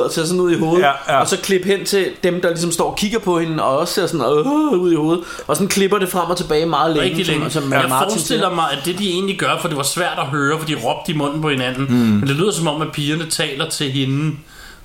og 0.03 0.11
ser 0.11 0.25
sådan 0.25 0.39
ud 0.41 0.51
i 0.51 0.59
hovedet. 0.59 0.83
Ja, 0.85 0.91
ja. 1.13 1.19
Og 1.19 1.27
så 1.27 1.37
klippe 1.37 1.67
hen 1.67 1.85
til 1.85 2.05
dem, 2.23 2.41
der 2.41 2.49
ligesom 2.49 2.71
står 2.71 2.89
og 2.91 2.97
kigger 2.97 3.19
på 3.19 3.39
hende, 3.39 3.63
og 3.63 3.77
også 3.77 3.93
ser 3.93 4.07
sådan 4.07 4.21
øh, 4.25 4.79
ud 4.79 4.91
i 4.91 4.95
hovedet. 4.95 5.23
Og 5.47 5.55
sådan 5.55 5.67
klipper 5.67 5.97
det 5.97 6.09
frem 6.09 6.29
og 6.29 6.37
tilbage 6.37 6.65
meget 6.65 6.95
længe. 6.95 7.09
Rigtig 7.09 7.27
længe. 7.27 7.49
Som, 7.49 7.61
som 7.63 7.73
jeg 7.73 7.85
Martin 7.89 8.09
forestiller 8.11 8.47
siger. 8.49 8.55
mig, 8.55 8.65
at 8.71 8.85
det 8.85 8.99
de 8.99 9.09
egentlig 9.09 9.39
gør, 9.39 9.57
for 9.61 9.67
det 9.67 9.77
var 9.77 9.83
svært 9.83 10.17
at 10.19 10.25
høre, 10.25 10.59
for 10.59 10.65
de 10.67 10.75
råbte 10.75 11.11
i 11.11 11.15
munden 11.15 11.41
på 11.41 11.49
hinanden. 11.49 11.85
Mm. 11.89 11.95
Men 11.95 12.27
det 12.27 12.35
lyder 12.35 12.51
som 12.51 12.67
om, 12.67 12.81
at 12.81 12.91
pigerne 12.93 13.25
taler 13.29 13.69
til 13.69 13.91
hende 13.91 14.35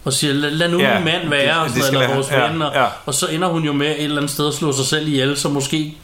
og 0.05 0.13
siger, 0.13 0.33
lad, 0.35 0.51
lad 0.51 0.69
nu 0.69 0.79
Ja, 0.79 0.95
min 0.99 1.05
mand 1.05 1.29
være, 1.29 1.55
det- 1.65 1.71
og, 1.71 1.77
det 1.77 1.89
eller 1.89 2.15
vores 2.15 2.31
ja, 2.31 2.51
ven, 2.53 2.63
og, 2.63 2.73
ja. 2.75 2.85
og 3.07 3.15
så 3.15 3.27
ender 3.27 3.49
hun 3.49 3.63
jo 3.65 3.73
med 3.73 3.87
et 3.87 4.05
eller 4.05 4.17
andet 4.17 4.31
sted 4.31 4.49
at 4.49 4.55
slå 4.55 4.73
sig 4.73 4.85
selv 4.87 5.09
ihjel, 5.09 5.37
så 5.37 5.49
måske 5.49 5.97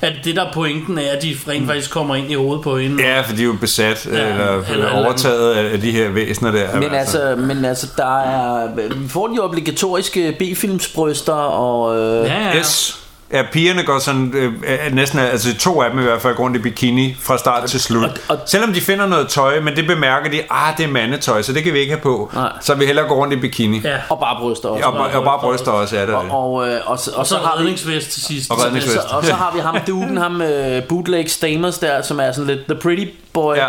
at 0.00 0.12
det 0.24 0.36
der 0.36 0.46
pointen 0.54 0.98
er, 0.98 1.02
at 1.16 1.22
de 1.22 1.36
rent 1.48 1.66
faktisk 1.66 1.90
kommer 1.90 2.14
ind 2.14 2.30
i 2.30 2.34
hovedet 2.34 2.62
på 2.64 2.78
hende. 2.78 3.02
Ja, 3.02 3.20
for 3.20 3.32
de 3.36 3.42
er 3.42 3.46
jo 3.46 3.56
besat 3.60 4.06
Ja, 4.12 4.18
ja, 4.18 4.30
eller, 4.32 4.44
eller- 4.52 4.64
eller 4.72 4.90
overtaget 5.04 5.54
af 5.54 5.72
af 5.72 5.80
de 5.80 5.90
her 5.90 6.08
væsener 6.08 6.50
der. 6.50 6.74
Men 6.80 6.94
altså, 6.94 7.36
men 7.38 7.64
altså, 7.64 7.86
der 7.96 8.20
er, 8.20 8.68
vi 8.96 9.08
får 9.08 9.26
de 9.26 9.38
obligatoriske 9.40 10.36
B-filmsbryster, 10.38 11.32
og 11.32 11.96
øh, 11.98 12.26
Ja, 12.26 12.48
ja. 12.48 12.58
Yes. 12.58 12.98
Ja, 13.32 13.42
pigerne 13.52 13.82
går 13.82 13.98
sådan, 13.98 14.32
øh, 14.34 14.52
øh, 14.66 14.92
næsten, 14.94 15.18
altså 15.18 15.56
to 15.58 15.82
af 15.82 15.90
dem 15.90 15.98
i 15.98 16.02
hvert 16.02 16.22
fald, 16.22 16.34
går 16.36 16.44
rundt 16.44 16.56
i 16.56 16.60
bikini 16.60 17.16
fra 17.20 17.38
start 17.38 17.68
til 17.68 17.80
slut. 17.80 18.04
og- 18.04 18.10
og- 18.28 18.38
Selvom 18.46 18.72
de 18.72 18.80
finder 18.80 19.06
noget 19.06 19.28
tøj, 19.28 19.60
men 19.60 19.76
det 19.76 19.86
bemærker 19.86 20.30
de, 20.30 20.40
ah, 20.50 20.76
det 20.76 20.84
er 20.84 20.88
mandetøj, 20.88 21.42
så 21.42 21.52
det 21.52 21.64
kan 21.64 21.72
vi 21.72 21.78
ikke 21.78 21.92
have 21.92 22.00
på. 22.02 22.30
Nej. 22.34 22.52
Så 22.60 22.74
vi 22.74 22.86
hellere 22.86 23.06
gå 23.08 23.14
rundt 23.14 23.32
i 23.34 23.36
bikini. 23.36 23.80
Ja. 23.84 23.96
og 24.08 24.18
bare 24.20 24.36
bryster 24.40 24.68
også. 24.68 24.84
Og, 24.86 24.92
og, 24.92 25.10
og 25.10 25.24
bare 25.24 25.38
bryster 25.38 25.72
også, 25.72 25.96
ja, 25.96 26.02
det 26.02 26.14
er 26.14 26.20
det. 26.22 26.30
Og, 26.30 26.52
og, 26.54 26.68
øh, 26.68 26.80
og, 26.86 26.98
så, 26.98 27.10
og, 27.10 27.18
Og 27.18 27.26
så, 27.26 27.34
så 27.34 27.40
har 27.40 27.56
vi 27.56 27.62
redningsvest 27.62 28.10
til 28.10 28.22
sidst. 28.22 28.50
Og 28.50 28.64
redningsvest. 28.64 28.94
så, 28.94 29.16
og 29.16 29.24
så 29.24 29.32
har 29.34 29.52
vi 29.54 29.60
ham 29.60 29.76
duden, 29.86 30.16
ham 30.16 30.34
uh, 30.40 30.82
bootleg 30.88 31.30
Stamers 31.30 31.78
der, 31.78 32.02
som 32.02 32.20
er 32.20 32.32
sådan 32.32 32.46
lidt 32.46 32.60
the 32.68 32.74
pretty 32.74 33.04
Boy. 33.32 33.56
Ja. 33.56 33.66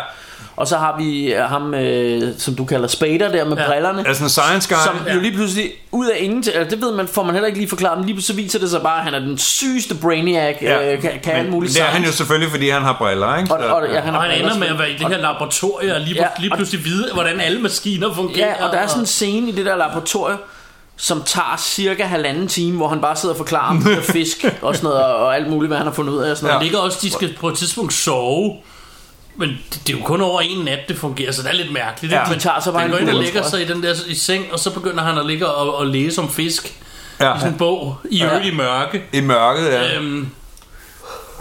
Og 0.59 0.67
så 0.67 0.77
har 0.77 0.97
vi 0.97 1.33
øh, 1.33 1.41
ham, 1.43 1.73
øh, 1.73 2.33
som 2.37 2.55
du 2.55 2.65
kalder 2.65 2.87
Spader 2.87 3.31
der 3.31 3.45
med 3.45 3.57
ja. 3.57 3.67
brillerne. 3.67 4.07
Altså 4.07 4.23
en 4.23 4.29
science 4.29 4.69
guy. 4.75 4.77
Som 4.85 5.13
jo 5.15 5.19
lige 5.19 5.33
pludselig 5.33 5.71
ud 5.91 6.07
af 6.07 6.17
ingenting, 6.19 6.55
altså 6.55 6.75
det 6.75 6.83
ved 6.85 6.95
man, 6.95 7.07
får 7.07 7.23
man 7.23 7.33
heller 7.33 7.47
ikke 7.47 7.59
lige 7.59 7.69
forklaret, 7.69 7.97
men 7.97 8.05
lige 8.05 8.15
pludselig 8.15 8.43
viser 8.43 8.59
det 8.59 8.69
sig 8.69 8.81
bare, 8.81 8.97
at 8.97 9.03
han 9.03 9.13
er 9.13 9.19
den 9.19 9.37
sygeste 9.37 9.95
brainiac, 9.95 10.55
ja. 10.61 10.93
øh, 10.93 11.01
kan, 11.01 11.11
kan 11.23 11.43
Men 11.43 11.51
muligt 11.51 11.73
det 11.73 11.81
er 11.81 11.85
han 11.85 12.03
jo 12.03 12.11
selvfølgelig, 12.11 12.51
fordi 12.51 12.69
han 12.69 12.81
har 12.81 12.95
briller, 12.99 13.37
ikke? 13.37 13.53
Og, 13.53 13.59
og, 13.75 13.87
ja, 13.87 13.99
han 13.99 14.15
Og 14.15 14.21
har 14.21 14.29
han 14.29 14.41
ender 14.41 14.57
med 14.57 14.67
at 14.67 14.79
være 14.79 14.89
i 14.91 14.93
det 14.97 15.07
her 15.07 15.17
laboratorium 15.17 15.95
og 15.95 16.01
lige, 16.01 16.15
Ja, 16.15 16.27
lige 16.39 16.51
og- 16.51 16.57
pludselig 16.57 16.85
vide, 16.85 17.13
hvordan 17.13 17.39
alle 17.41 17.61
maskiner 17.61 18.13
fungerer. 18.13 18.47
Ja, 18.47 18.65
og 18.65 18.71
der 18.73 18.79
er 18.79 18.87
sådan 18.87 19.03
en 19.03 19.07
scene 19.07 19.49
i 19.49 19.51
det 19.51 19.65
der 19.65 19.75
laboratorium, 19.75 20.39
som 20.97 21.23
tager 21.25 21.55
cirka 21.59 22.03
halvanden 22.03 22.47
time, 22.47 22.77
hvor 22.77 22.87
han 22.87 23.01
bare 23.01 23.15
sidder 23.15 23.33
og 23.35 23.37
forklarer 23.37 23.69
om 23.69 23.85
fisk 24.03 24.45
og 24.61 24.75
sådan 24.75 24.89
noget, 24.89 25.03
og, 25.05 25.15
og 25.15 25.35
alt 25.35 25.49
muligt, 25.49 25.69
hvad 25.69 25.77
han 25.77 25.87
har 25.87 25.93
fundet 25.93 26.13
ud 26.13 26.19
af. 26.21 26.31
Og 26.31 26.37
sådan 26.37 26.47
Der 26.47 26.53
noget. 26.53 26.65
ligger 26.65 26.79
også, 26.79 26.97
de 27.01 27.11
skal 27.11 27.35
på 27.39 27.49
et 27.49 27.57
tidspunkt 27.57 27.93
sove. 27.93 28.55
Men 29.39 29.49
det, 29.49 29.81
det 29.87 29.93
er 29.95 29.97
jo 29.99 30.03
kun 30.05 30.21
over 30.21 30.41
en 30.41 30.65
nat, 30.65 30.79
det 30.87 30.97
fungerer, 30.97 31.31
så 31.31 31.41
det 31.41 31.49
er 31.49 31.53
lidt 31.55 31.73
mærkeligt. 31.73 32.13
Ja, 32.13 32.23
de 32.33 32.39
tager 32.39 32.59
så 32.59 32.71
bare 32.71 32.81
han 32.81 32.89
en 32.89 32.91
går 32.91 32.99
ind 32.99 33.09
og 33.09 33.23
lægger 33.23 33.43
sig 33.43 33.61
i 33.61 33.65
den 33.65 33.83
der 33.83 33.93
i 34.07 34.15
seng, 34.15 34.45
og 34.51 34.59
så 34.59 34.69
begynder 34.73 35.03
han 35.03 35.17
at 35.17 35.25
ligge 35.25 35.47
og, 35.47 35.75
og 35.77 35.85
læse 35.87 36.21
om 36.21 36.29
fisk. 36.29 36.73
Ja. 37.19 37.35
I 37.35 37.39
sådan 37.39 37.53
en 37.53 37.57
bog, 37.57 37.97
i 38.09 38.17
Ja. 38.17 38.25
øvrigt 38.25 38.45
i 38.45 38.55
mørke. 38.55 39.03
I 39.13 39.21
mørket, 39.21 39.65
ja. 39.71 39.95
Øhm, 39.97 40.27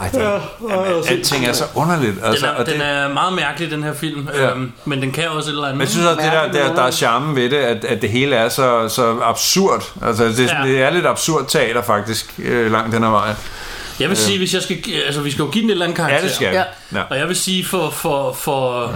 Ej, 0.00 0.08
det, 0.08 0.20
jamen, 0.20 1.04
alting 1.08 1.46
er 1.46 1.52
så 1.52 1.64
underligt. 1.74 2.14
den, 2.16 2.24
Altså, 2.24 2.46
er, 2.46 2.50
og 2.50 2.66
den 2.66 2.74
det, 2.74 2.86
er 2.86 3.08
meget 3.08 3.32
mærkelig, 3.32 3.70
den 3.70 3.82
her 3.82 3.94
film. 3.94 4.28
Ja. 4.34 4.50
Øhm, 4.50 4.72
men 4.84 5.02
den 5.02 5.12
kan 5.12 5.28
også 5.28 5.50
et 5.50 5.52
eller 5.52 5.62
andet. 5.64 5.76
men 5.76 5.80
jeg 5.80 5.88
synes 5.88 6.06
også, 6.06 6.20
det 6.22 6.32
der, 6.32 6.52
der, 6.68 6.74
der 6.74 6.82
er 6.82 6.90
charmen 6.90 7.36
ved 7.36 7.50
det, 7.50 7.56
at, 7.56 7.84
at 7.84 8.02
det 8.02 8.10
hele 8.10 8.36
er 8.36 8.48
så, 8.48 8.88
så 8.88 9.16
absurd. 9.22 9.84
Altså, 10.06 10.24
det, 10.24 10.38
Ja. 10.38 10.58
ja. 10.62 10.68
det 10.68 10.82
er 10.82 10.90
lidt 10.90 11.06
absurd 11.06 11.44
teater, 11.48 11.82
faktisk, 11.82 12.34
øh, 12.38 12.72
langt 12.72 12.92
den 12.94 13.02
her 13.02 13.10
vej. 13.10 13.34
Jeg 14.00 14.08
vil 14.08 14.16
sige, 14.16 14.38
hvis 14.38 14.54
jeg 14.54 14.62
skal, 14.62 14.78
altså 15.06 15.20
vi 15.20 15.30
skal 15.30 15.42
jo 15.42 15.50
give 15.50 15.62
den 15.62 15.70
et 15.70 15.72
eller 15.72 15.84
andet 15.84 15.96
karakter. 15.96 16.16
Ja, 16.18 16.24
det 16.24 16.34
skal. 16.34 16.54
Ja. 16.54 16.62
Ja. 16.94 17.02
Og 17.10 17.18
jeg 17.18 17.28
vil 17.28 17.36
sige 17.36 17.64
for, 17.64 17.90
for, 17.90 18.32
for 18.32 18.92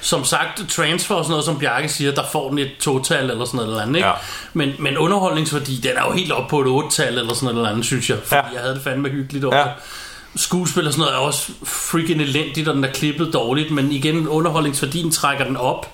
som 0.00 0.24
sagt, 0.24 0.62
transfer 0.68 1.14
og 1.14 1.24
sådan 1.24 1.30
noget, 1.30 1.44
som 1.44 1.58
Bjarke 1.58 1.88
siger, 1.88 2.12
der 2.12 2.22
får 2.32 2.48
den 2.48 2.58
et 2.58 2.70
total 2.80 3.30
eller 3.30 3.44
sådan 3.44 3.56
noget 3.56 3.68
eller 3.70 3.82
andet, 3.82 3.96
ikke? 3.96 4.08
Ja. 4.08 4.14
Men, 4.52 4.72
men 4.78 4.98
underholdningsværdi, 4.98 5.76
den 5.76 5.90
er 5.96 6.04
jo 6.06 6.12
helt 6.12 6.32
op 6.32 6.48
på 6.48 6.60
et 6.60 6.66
otte-tal 6.66 7.18
eller 7.18 7.34
sådan 7.34 7.44
noget 7.44 7.56
eller 7.58 7.70
andet, 7.70 7.84
synes 7.86 8.10
jeg. 8.10 8.18
Fordi 8.24 8.34
Ja. 8.34 8.52
jeg 8.52 8.60
havde 8.60 8.74
det 8.74 8.82
fandme 8.82 9.08
hyggeligt 9.08 9.44
over 9.44 9.56
Ja. 9.56 9.64
Skuespil 10.36 10.86
og 10.86 10.92
sådan 10.92 11.00
noget 11.00 11.14
er 11.14 11.18
også 11.18 11.52
freaking 11.64 12.20
elendigt, 12.22 12.68
og 12.68 12.74
den 12.74 12.84
er 12.84 12.92
klippet 12.92 13.32
dårligt, 13.32 13.70
men 13.70 13.92
igen, 13.92 14.28
underholdningsværdien 14.28 15.10
trækker 15.10 15.44
den 15.44 15.56
op. 15.56 15.90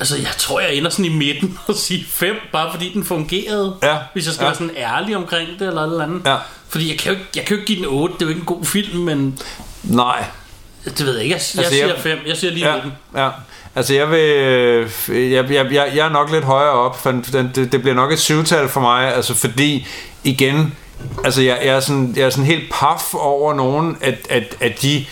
Altså, 0.00 0.16
jeg 0.16 0.30
tror, 0.38 0.60
jeg 0.60 0.74
ender 0.74 0.90
sådan 0.90 1.04
i 1.04 1.08
midten 1.08 1.58
og 1.66 1.74
siger 1.74 2.04
5, 2.08 2.34
bare 2.52 2.70
fordi 2.72 2.92
den 2.92 3.04
fungerede. 3.04 3.74
Ja. 3.82 3.96
Hvis 4.12 4.26
jeg 4.26 4.34
skal 4.34 4.44
Ja. 4.44 4.48
være 4.48 4.54
sådan 4.56 4.76
ærlig 4.76 5.16
omkring 5.16 5.48
det, 5.58 5.68
eller 5.68 5.82
et 5.82 5.90
eller 5.90 6.04
andet. 6.04 6.22
Ja. 6.26 6.36
Fordi 6.68 6.90
jeg 6.90 6.98
kan, 6.98 7.12
jo 7.12 7.18
ikke, 7.18 7.30
jeg 7.36 7.44
kan 7.44 7.56
jo 7.56 7.60
ikke 7.60 7.66
give 7.74 7.78
den 7.78 7.86
8, 7.88 8.14
det 8.14 8.22
er 8.22 8.26
jo 8.26 8.28
ikke 8.28 8.40
en 8.40 8.46
god 8.46 8.64
film, 8.64 8.98
men 9.00 9.38
Nej. 9.82 10.24
det 10.84 11.06
ved 11.06 11.14
jeg 11.14 11.22
ikke. 11.24 11.34
Jeg, 11.34 11.42
jeg 11.54 11.58
Altså, 11.64 11.72
siger 11.74 11.86
jeg- 11.86 11.96
5, 11.98 12.18
jeg 12.26 12.36
siger 12.36 12.50
lige 12.52 12.66
Ja, 12.68 12.74
midten. 12.74 12.92
ja. 13.16 13.28
Altså 13.74 13.94
jeg 13.94 14.10
vil 14.10 14.18
øh, 14.20 14.90
jeg, 15.32 15.50
jeg, 15.50 15.72
jeg, 15.72 15.90
jeg 15.94 16.06
er 16.06 16.10
nok 16.10 16.30
lidt 16.32 16.44
højere 16.44 16.72
op 16.72 17.00
for 17.02 17.10
den, 17.10 17.50
det, 17.54 17.72
det 17.72 17.82
bliver 17.82 17.94
nok 17.94 18.12
et 18.12 18.18
syvtal 18.18 18.68
for 18.68 18.80
mig 18.80 19.14
Altså 19.14 19.34
fordi 19.34 19.86
igen 20.24 20.74
Altså 21.24 21.42
jeg, 21.42 21.58
jeg, 21.64 21.76
er, 21.76 21.80
sådan, 21.80 22.12
jeg 22.16 22.22
er 22.24 22.30
sådan 22.30 22.44
helt 22.44 22.72
paf 22.72 23.14
over 23.14 23.54
nogen 23.54 23.96
At, 24.00 24.14
at, 24.30 24.56
at 24.60 24.82
de 24.82 25.04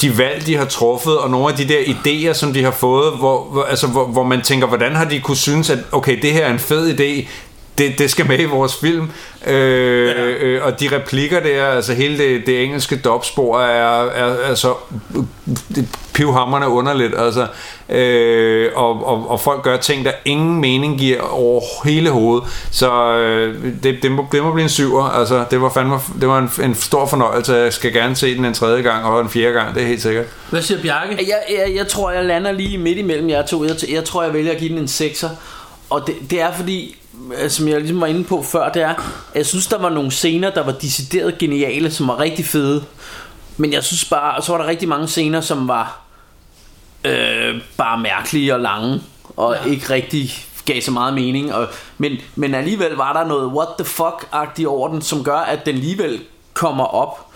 de 0.00 0.18
valg, 0.18 0.46
de 0.46 0.56
har 0.56 0.64
truffet, 0.64 1.18
og 1.18 1.30
nogle 1.30 1.48
af 1.48 1.56
de 1.56 1.68
der 1.68 1.80
idéer, 1.80 2.32
som 2.32 2.52
de 2.52 2.64
har 2.64 2.70
fået, 2.70 3.18
hvor, 3.18 3.44
hvor, 3.44 3.62
altså, 3.62 3.86
hvor, 3.86 4.06
hvor 4.06 4.22
man 4.22 4.42
tænker, 4.42 4.66
hvordan 4.66 4.96
har 4.96 5.04
de 5.04 5.20
kunne 5.20 5.36
synes, 5.36 5.70
at 5.70 5.78
okay, 5.92 6.22
det 6.22 6.32
her 6.32 6.46
er 6.46 6.52
en 6.52 6.58
fed 6.58 7.00
idé, 7.00 7.28
det, 7.78 7.98
det 7.98 8.10
skal 8.10 8.26
med 8.28 8.38
i 8.38 8.44
vores 8.44 8.76
film. 8.76 9.10
Øh, 9.46 10.06
Ja. 10.08 10.24
øh, 10.24 10.66
og 10.66 10.80
de 10.80 10.88
replikker 10.96 11.40
der, 11.40 11.66
altså 11.66 11.92
hele 11.94 12.18
det, 12.18 12.46
det 12.46 12.64
engelske 12.64 12.96
dopspor 12.96 13.60
er, 13.60 14.04
er, 14.10 14.50
er 14.50 14.54
så 14.54 14.74
det 15.74 15.88
pivhammerne 16.14 16.68
underligt. 16.68 17.14
Altså, 17.18 17.46
øh, 17.88 18.70
og, 18.74 19.06
og, 19.06 19.30
og 19.30 19.40
folk 19.40 19.62
gør 19.62 19.76
ting, 19.76 20.04
der 20.04 20.10
ingen 20.24 20.60
mening 20.60 20.98
giver 20.98 21.20
over 21.20 21.60
hele 21.84 22.10
hovedet. 22.10 22.44
Så 22.70 23.16
øh, 23.16 23.64
det, 23.82 23.98
det, 24.02 24.12
må, 24.12 24.26
det 24.32 24.42
må 24.42 24.52
blive 24.52 24.62
en 24.62 24.68
syver. 24.68 25.04
Altså, 25.04 25.44
det 25.50 25.60
var, 25.62 25.70
fandme, 25.70 25.96
det 26.20 26.28
var 26.28 26.38
en, 26.38 26.50
en 26.64 26.74
stor 26.74 27.06
fornøjelse. 27.06 27.54
Jeg 27.54 27.72
skal 27.72 27.92
gerne 27.92 28.16
se 28.16 28.36
den 28.36 28.44
en 28.44 28.54
tredje 28.54 28.82
gang 28.82 29.04
og 29.04 29.20
en 29.20 29.28
fjerde 29.28 29.52
gang, 29.54 29.74
det 29.74 29.82
er 29.82 29.86
helt 29.86 30.02
sikkert. 30.02 30.26
Hvad 30.50 30.62
siger 30.62 30.82
Bjarke? 30.82 31.16
Jeg, 31.28 31.58
jeg, 31.58 31.76
jeg 31.76 31.88
tror, 31.88 32.10
jeg 32.10 32.24
lander 32.24 32.52
lige 32.52 32.78
midt 32.78 32.98
imellem 32.98 33.28
jer 33.28 33.46
to. 33.46 33.64
Jeg, 33.64 33.76
jeg 33.92 34.04
tror, 34.04 34.22
jeg 34.22 34.32
vælger 34.34 34.52
at 34.52 34.58
give 34.58 34.70
den 34.70 34.78
en 34.78 34.84
6'er. 34.84 35.28
Og 35.90 36.02
det, 36.06 36.14
det 36.30 36.40
er 36.40 36.52
fordi, 36.52 36.96
som 37.48 37.68
jeg 37.68 37.80
ligesom 37.80 38.00
var 38.00 38.06
inde 38.06 38.24
på 38.24 38.42
før, 38.42 38.68
det 38.72 38.82
er, 38.82 38.88
at 38.88 39.00
jeg 39.34 39.46
synes, 39.46 39.66
der 39.66 39.78
var 39.78 39.88
nogle 39.88 40.10
scener, 40.10 40.50
der 40.50 40.62
var 40.64 40.72
decideret 40.72 41.38
geniale, 41.38 41.90
som 41.90 42.08
var 42.08 42.18
rigtig 42.20 42.44
fede. 42.44 42.84
Men 43.56 43.72
jeg 43.72 43.84
synes 43.84 44.04
bare, 44.04 44.42
så 44.42 44.52
var 44.52 44.58
der 44.62 44.68
rigtig 44.68 44.88
mange 44.88 45.08
scener, 45.08 45.40
som 45.40 45.68
var 45.68 46.00
øh, 47.04 47.54
bare 47.76 47.98
mærkelige 47.98 48.54
og 48.54 48.60
lange, 48.60 49.00
og 49.36 49.56
ja. 49.64 49.70
ikke 49.70 49.90
rigtig 49.90 50.30
gav 50.64 50.80
så 50.80 50.90
meget 50.90 51.14
mening. 51.14 51.54
Og, 51.54 51.68
men, 51.98 52.12
men 52.36 52.54
alligevel 52.54 52.92
var 52.92 53.12
der 53.12 53.24
noget 53.28 53.52
what 53.52 53.68
the 53.78 53.86
fuck-agtigt 53.86 54.66
over 54.66 54.88
den, 54.88 55.02
som 55.02 55.24
gør, 55.24 55.36
at 55.38 55.66
den 55.66 55.74
alligevel 55.74 56.20
kommer 56.54 56.84
op. 56.84 57.26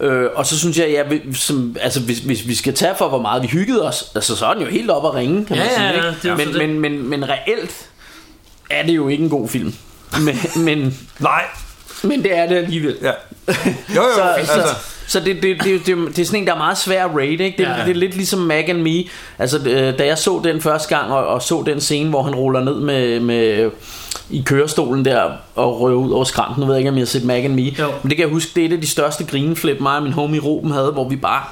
Øh, 0.00 0.30
og 0.34 0.46
så 0.46 0.58
synes 0.58 0.78
jeg, 0.78 0.88
ja, 0.90 1.32
som, 1.34 1.76
altså, 1.80 2.00
hvis, 2.00 2.18
hvis 2.18 2.46
vi 2.48 2.54
skal 2.54 2.74
tage 2.74 2.94
for, 2.98 3.08
hvor 3.08 3.20
meget 3.20 3.42
vi 3.42 3.46
hyggede 3.48 3.88
os, 3.88 4.12
altså, 4.14 4.36
så 4.36 4.46
er 4.46 4.54
den 4.54 4.62
jo 4.62 4.68
helt 4.68 4.90
op 4.90 5.06
at 5.06 5.14
ringe, 5.14 5.44
kan 5.44 5.56
man 5.56 5.66
Ja, 5.66 5.74
sige. 5.74 5.86
ja, 5.86 5.92
ikke? 5.92 6.28
ja, 6.28 6.36
men, 6.36 6.58
men, 6.58 6.80
men, 6.80 7.08
men 7.08 7.28
reelt 7.28 7.88
er 8.70 8.86
det 8.86 8.92
jo 8.92 9.08
ikke 9.08 9.24
en 9.24 9.30
god 9.30 9.48
film. 9.48 9.74
Men, 10.20 10.38
men, 10.56 10.98
Nej. 11.18 11.42
men 12.02 12.22
det 12.22 12.38
er 12.38 12.46
det 12.48 12.56
alligevel. 12.56 12.96
Ja. 13.02 13.10
Jo, 13.48 13.54
jo, 13.96 14.02
Så, 14.16 14.22
altså. 14.22 14.52
så, 14.54 14.68
så 15.06 15.20
det, 15.20 15.42
det, 15.42 15.56
det, 15.64 15.86
det, 15.86 15.96
det 16.08 16.18
er 16.18 16.24
sådan 16.26 16.40
en, 16.40 16.46
der 16.46 16.52
er 16.52 16.58
meget 16.58 16.78
svær 16.78 17.04
at 17.04 17.10
rate, 17.16 17.44
ikke? 17.44 17.54
Det, 17.58 17.60
Ja, 17.60 17.78
ja, 17.78 17.84
det 17.84 17.90
er 17.90 17.94
lidt 17.94 18.14
ligesom 18.14 18.38
Mac 18.38 18.64
and 18.68 18.82
Me. 18.82 19.04
Altså, 19.38 19.58
øh, 19.58 19.98
da 19.98 20.06
jeg 20.06 20.18
så 20.18 20.40
den 20.44 20.60
første 20.60 20.96
gang, 20.96 21.12
og, 21.12 21.26
og 21.26 21.42
så 21.42 21.62
den 21.66 21.80
scene, 21.80 22.10
hvor 22.10 22.22
han 22.22 22.34
ruller 22.34 22.64
ned 22.64 22.74
med, 22.80 23.20
med 23.20 23.70
i 24.30 24.42
kørestolen 24.46 25.04
der 25.04 25.30
og 25.54 25.80
røver 25.80 26.04
ud 26.04 26.10
over 26.10 26.24
skrænten. 26.24 26.60
Nu 26.60 26.66
ved 26.66 26.74
jeg 26.74 26.80
ikke, 26.80 26.90
om 26.90 26.96
jeg 26.96 27.00
har 27.00 27.06
set 27.06 27.24
Mac 27.24 27.44
and 27.44 27.54
Me. 27.54 27.62
Jo. 27.62 27.86
Men 28.02 28.10
det 28.10 28.16
kan 28.16 28.26
jeg 28.26 28.28
huske, 28.28 28.50
det 28.54 28.62
er 28.62 28.68
et 28.68 28.72
af 28.72 28.80
de 28.80 28.86
største 28.88 29.24
grineflip, 29.24 29.80
mig 29.80 29.96
og 29.96 30.02
min 30.02 30.12
homie 30.12 30.40
Ruben 30.40 30.70
havde, 30.70 30.90
hvor 30.90 31.08
vi 31.08 31.16
bare 31.16 31.42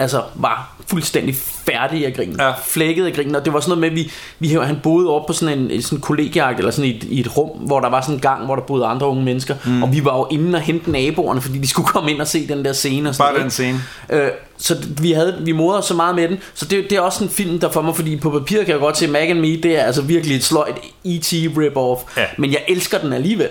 altså 0.00 0.22
var 0.34 0.74
fuldstændig 0.86 1.34
færdige 1.66 2.06
af 2.06 2.14
grin. 2.14 2.36
Ja. 2.38 2.52
Flækket 2.64 3.06
af 3.06 3.12
grin. 3.12 3.34
Og 3.34 3.44
det 3.44 3.52
var 3.52 3.60
sådan 3.60 3.78
noget 3.78 3.80
med, 3.80 3.88
at 3.88 3.94
vi, 3.94 4.12
vi, 4.38 4.48
han 4.48 4.80
boede 4.82 5.10
op 5.10 5.26
på 5.26 5.32
sådan 5.32 5.58
en, 5.58 5.82
sådan 5.82 5.98
en 5.98 6.02
kollegiak, 6.02 6.58
eller 6.58 6.70
sådan 6.70 6.90
i 6.90 6.96
et, 6.96 7.04
i 7.04 7.20
et 7.20 7.36
rum, 7.36 7.58
hvor 7.58 7.80
der 7.80 7.88
var 7.88 8.00
sådan 8.00 8.14
en 8.14 8.20
gang, 8.20 8.44
hvor 8.44 8.54
der 8.56 8.62
boede 8.62 8.86
andre 8.86 9.06
unge 9.06 9.24
mennesker. 9.24 9.54
Mm. 9.64 9.82
Og 9.82 9.92
vi 9.92 10.04
var 10.04 10.16
jo 10.16 10.26
inde 10.30 10.56
og 10.56 10.62
hente 10.62 10.90
naboerne, 10.90 11.40
fordi 11.40 11.58
de 11.58 11.68
skulle 11.68 11.88
komme 11.88 12.10
ind 12.10 12.20
og 12.20 12.26
se 12.26 12.48
den 12.48 12.64
der 12.64 12.72
scene. 12.72 13.08
Og 13.08 13.14
sådan 13.14 13.34
Bare 13.34 13.42
den 13.42 13.50
scene. 13.50 13.80
Øh, 14.10 14.28
så 14.56 14.76
vi 15.00 15.12
havde 15.12 15.38
vi 15.44 15.52
morede 15.52 15.78
os 15.78 15.84
så 15.84 15.94
meget 15.94 16.14
med 16.14 16.28
den 16.28 16.38
Så 16.54 16.64
det, 16.64 16.90
det 16.90 16.92
er 16.98 17.00
også 17.00 17.24
en 17.24 17.30
film 17.30 17.58
der 17.58 17.70
for 17.70 17.82
mig 17.82 17.96
Fordi 17.96 18.16
på 18.16 18.30
papiret 18.30 18.66
kan 18.66 18.72
jeg 18.72 18.80
godt 18.80 18.98
se 18.98 19.06
Mac 19.08 19.28
and 19.28 19.40
Me 19.40 19.46
Det 19.46 19.78
er 19.78 19.82
altså 19.82 20.02
virkelig 20.02 20.36
et 20.36 20.44
sløjt 20.44 20.74
E.T. 21.04 21.32
rip-off 21.32 22.16
Ja. 22.16 22.24
Men 22.38 22.52
jeg 22.52 22.62
elsker 22.68 22.98
den 22.98 23.12
alligevel 23.12 23.48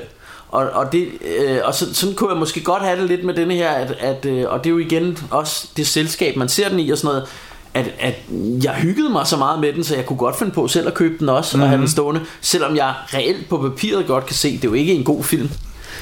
og, 0.50 0.70
og, 0.74 0.92
det, 0.92 1.08
øh, 1.40 1.58
og 1.64 1.76
så, 1.76 1.94
sådan 1.94 2.16
kunne 2.16 2.30
jeg 2.30 2.40
måske 2.40 2.62
godt 2.64 2.84
have 2.84 3.02
det 3.02 3.08
lidt 3.08 3.24
med 3.24 3.34
denne 3.34 3.54
her 3.54 3.70
at, 3.70 3.92
at, 3.92 4.26
øh, 4.26 4.46
Og 4.48 4.64
det 4.64 4.66
er 4.66 4.74
jo 4.74 4.78
igen 4.78 5.18
også 5.32 5.68
det 5.78 5.88
selskab 5.88 6.36
Man 6.36 6.50
ser 6.50 6.70
den 6.70 6.80
i 6.80 6.90
og 6.90 6.98
sådan 6.98 7.08
noget 7.08 7.30
at, 7.74 7.92
at 8.00 8.16
jeg 8.64 8.74
hyggede 8.74 9.10
mig 9.10 9.28
så 9.28 9.38
meget 9.38 9.60
med 9.60 9.74
den 9.74 9.84
Så 9.84 9.96
jeg 9.96 10.06
kunne 10.06 10.18
godt 10.18 10.38
finde 10.38 10.52
på 10.52 10.68
selv 10.68 10.88
at 10.88 10.94
købe 10.94 11.18
den 11.20 11.30
også 11.30 11.58
mm-hmm. 11.58 11.64
Og 11.64 11.70
have 11.70 11.80
den 11.80 11.90
stående 11.90 12.22
Selvom 12.42 12.76
jeg 12.76 12.94
reelt 13.14 13.50
på 13.50 13.58
papiret 13.58 14.08
godt 14.08 14.26
kan 14.26 14.36
se 14.36 14.52
Det 14.52 14.64
er 14.64 14.68
jo 14.68 14.74
ikke 14.74 14.94
en 14.94 15.04
god 15.04 15.24
film 15.24 15.50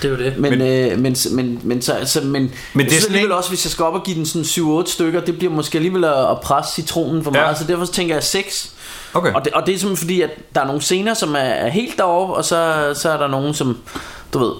Det 0.01 0.07
er 0.07 0.11
jo 0.11 0.17
det. 0.17 0.37
men, 0.37 0.59
men, 0.59 0.61
øh, 0.61 0.99
men, 0.99 1.15
men, 1.31 1.59
men, 1.63 1.81
så, 1.81 1.93
altså, 1.93 2.21
men, 2.21 2.51
men 2.73 2.85
det 2.85 2.97
er 2.97 3.05
alligevel 3.07 3.31
også, 3.31 3.49
hvis 3.49 3.65
jeg 3.65 3.71
skal 3.71 3.85
op 3.85 3.93
og 3.93 4.03
give 4.03 4.17
den 4.17 4.25
sådan 4.25 4.81
7-8 4.85 4.91
stykker, 4.91 5.21
det 5.21 5.37
bliver 5.37 5.53
måske 5.53 5.77
alligevel 5.77 6.03
at, 6.03 6.31
at 6.31 6.41
presse 6.41 6.73
citronen 6.73 7.23
for 7.23 7.31
Ja. 7.35 7.41
meget, 7.41 7.57
så 7.57 7.63
derfor 7.63 7.85
tænker 7.85 8.15
jeg 8.15 8.23
6. 8.23 8.73
Okay. 9.13 9.33
Og 9.33 9.45
det, 9.45 9.53
og 9.53 9.65
det 9.65 9.75
er 9.75 9.79
simpelthen 9.79 10.05
fordi, 10.07 10.21
at 10.21 10.29
der 10.55 10.61
er 10.61 10.65
nogle 10.65 10.81
scener, 10.81 11.13
som 11.13 11.35
er, 11.35 11.39
er 11.39 11.69
helt 11.69 11.97
deroppe, 11.97 12.33
og 12.33 12.45
så, 12.45 12.91
så 12.95 13.09
er 13.09 13.17
der 13.17 13.27
nogen, 13.27 13.53
som, 13.53 13.77
du 14.33 14.39
ved, 14.39 14.53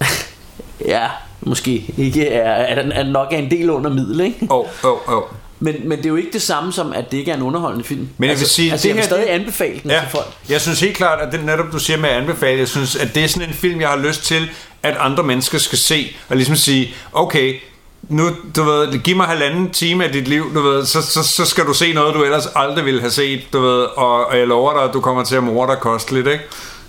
ja, 0.94 1.06
måske 1.40 1.94
ikke 1.98 2.28
er, 2.28 2.50
er, 2.52 2.90
er 2.92 3.04
nok 3.04 3.32
er 3.32 3.36
en 3.36 3.50
del 3.50 3.70
under 3.70 3.90
middel, 3.90 4.20
ikke? 4.20 4.46
Åh, 4.50 4.66
åh, 4.84 5.08
åh. 5.08 5.22
Men, 5.60 5.74
men 5.84 5.98
det 5.98 6.04
er 6.04 6.08
jo 6.08 6.16
ikke 6.16 6.32
det 6.32 6.42
samme 6.42 6.72
som, 6.72 6.92
at 6.92 7.10
det 7.10 7.18
ikke 7.18 7.30
er 7.30 7.36
en 7.36 7.42
underholdende 7.42 7.84
film. 7.84 8.00
Men 8.00 8.08
jeg 8.28 8.36
vil 8.36 8.40
altså, 8.40 8.54
sige, 8.54 8.72
altså, 8.72 8.82
det 8.82 8.88
jeg 8.88 8.96
vil 8.96 9.04
stadig 9.04 9.32
anbefale 9.32 9.80
den 9.82 9.90
Ja, 9.90 10.00
til 10.00 10.08
folk. 10.10 10.26
jeg 10.48 10.60
synes 10.60 10.80
helt 10.80 10.96
klart, 10.96 11.20
at 11.20 11.32
det 11.32 11.44
netop 11.44 11.66
du 11.72 11.78
siger 11.78 11.98
med 11.98 12.08
at 12.08 12.16
anbefale, 12.16 12.58
jeg 12.58 12.68
synes, 12.68 12.96
at 12.96 13.14
det 13.14 13.24
er 13.24 13.28
sådan 13.28 13.48
en 13.48 13.54
film, 13.54 13.80
jeg 13.80 13.88
har 13.88 13.96
lyst 13.96 14.24
til, 14.24 14.50
at 14.82 14.96
andre 14.98 15.22
mennesker 15.22 15.58
skal 15.58 15.78
se, 15.78 16.16
og 16.28 16.36
ligesom 16.36 16.56
sige, 16.56 16.94
okay, 17.12 17.54
nu, 18.08 18.28
du 18.56 18.62
ved, 18.62 18.98
giv 18.98 19.16
mig 19.16 19.26
halvanden 19.26 19.70
time 19.70 20.04
af 20.04 20.12
dit 20.12 20.28
liv, 20.28 20.54
du 20.54 20.60
ved, 20.62 20.86
så, 20.86 21.02
så, 21.02 21.22
så 21.22 21.44
skal 21.44 21.64
du 21.66 21.74
se 21.74 21.92
noget, 21.92 22.14
du 22.14 22.22
ellers 22.24 22.46
aldrig 22.54 22.84
ville 22.84 23.00
have 23.00 23.10
set, 23.10 23.40
du 23.52 23.60
ved, 23.60 23.80
og, 23.96 24.26
og 24.26 24.38
jeg 24.38 24.46
lover 24.46 24.72
dig, 24.72 24.82
at 24.82 24.90
du 24.92 25.00
kommer 25.00 25.24
til 25.24 25.36
at 25.36 25.42
more 25.42 25.68
dig 25.68 25.78
kosteligt, 25.80 26.26
ikke? 26.26 26.44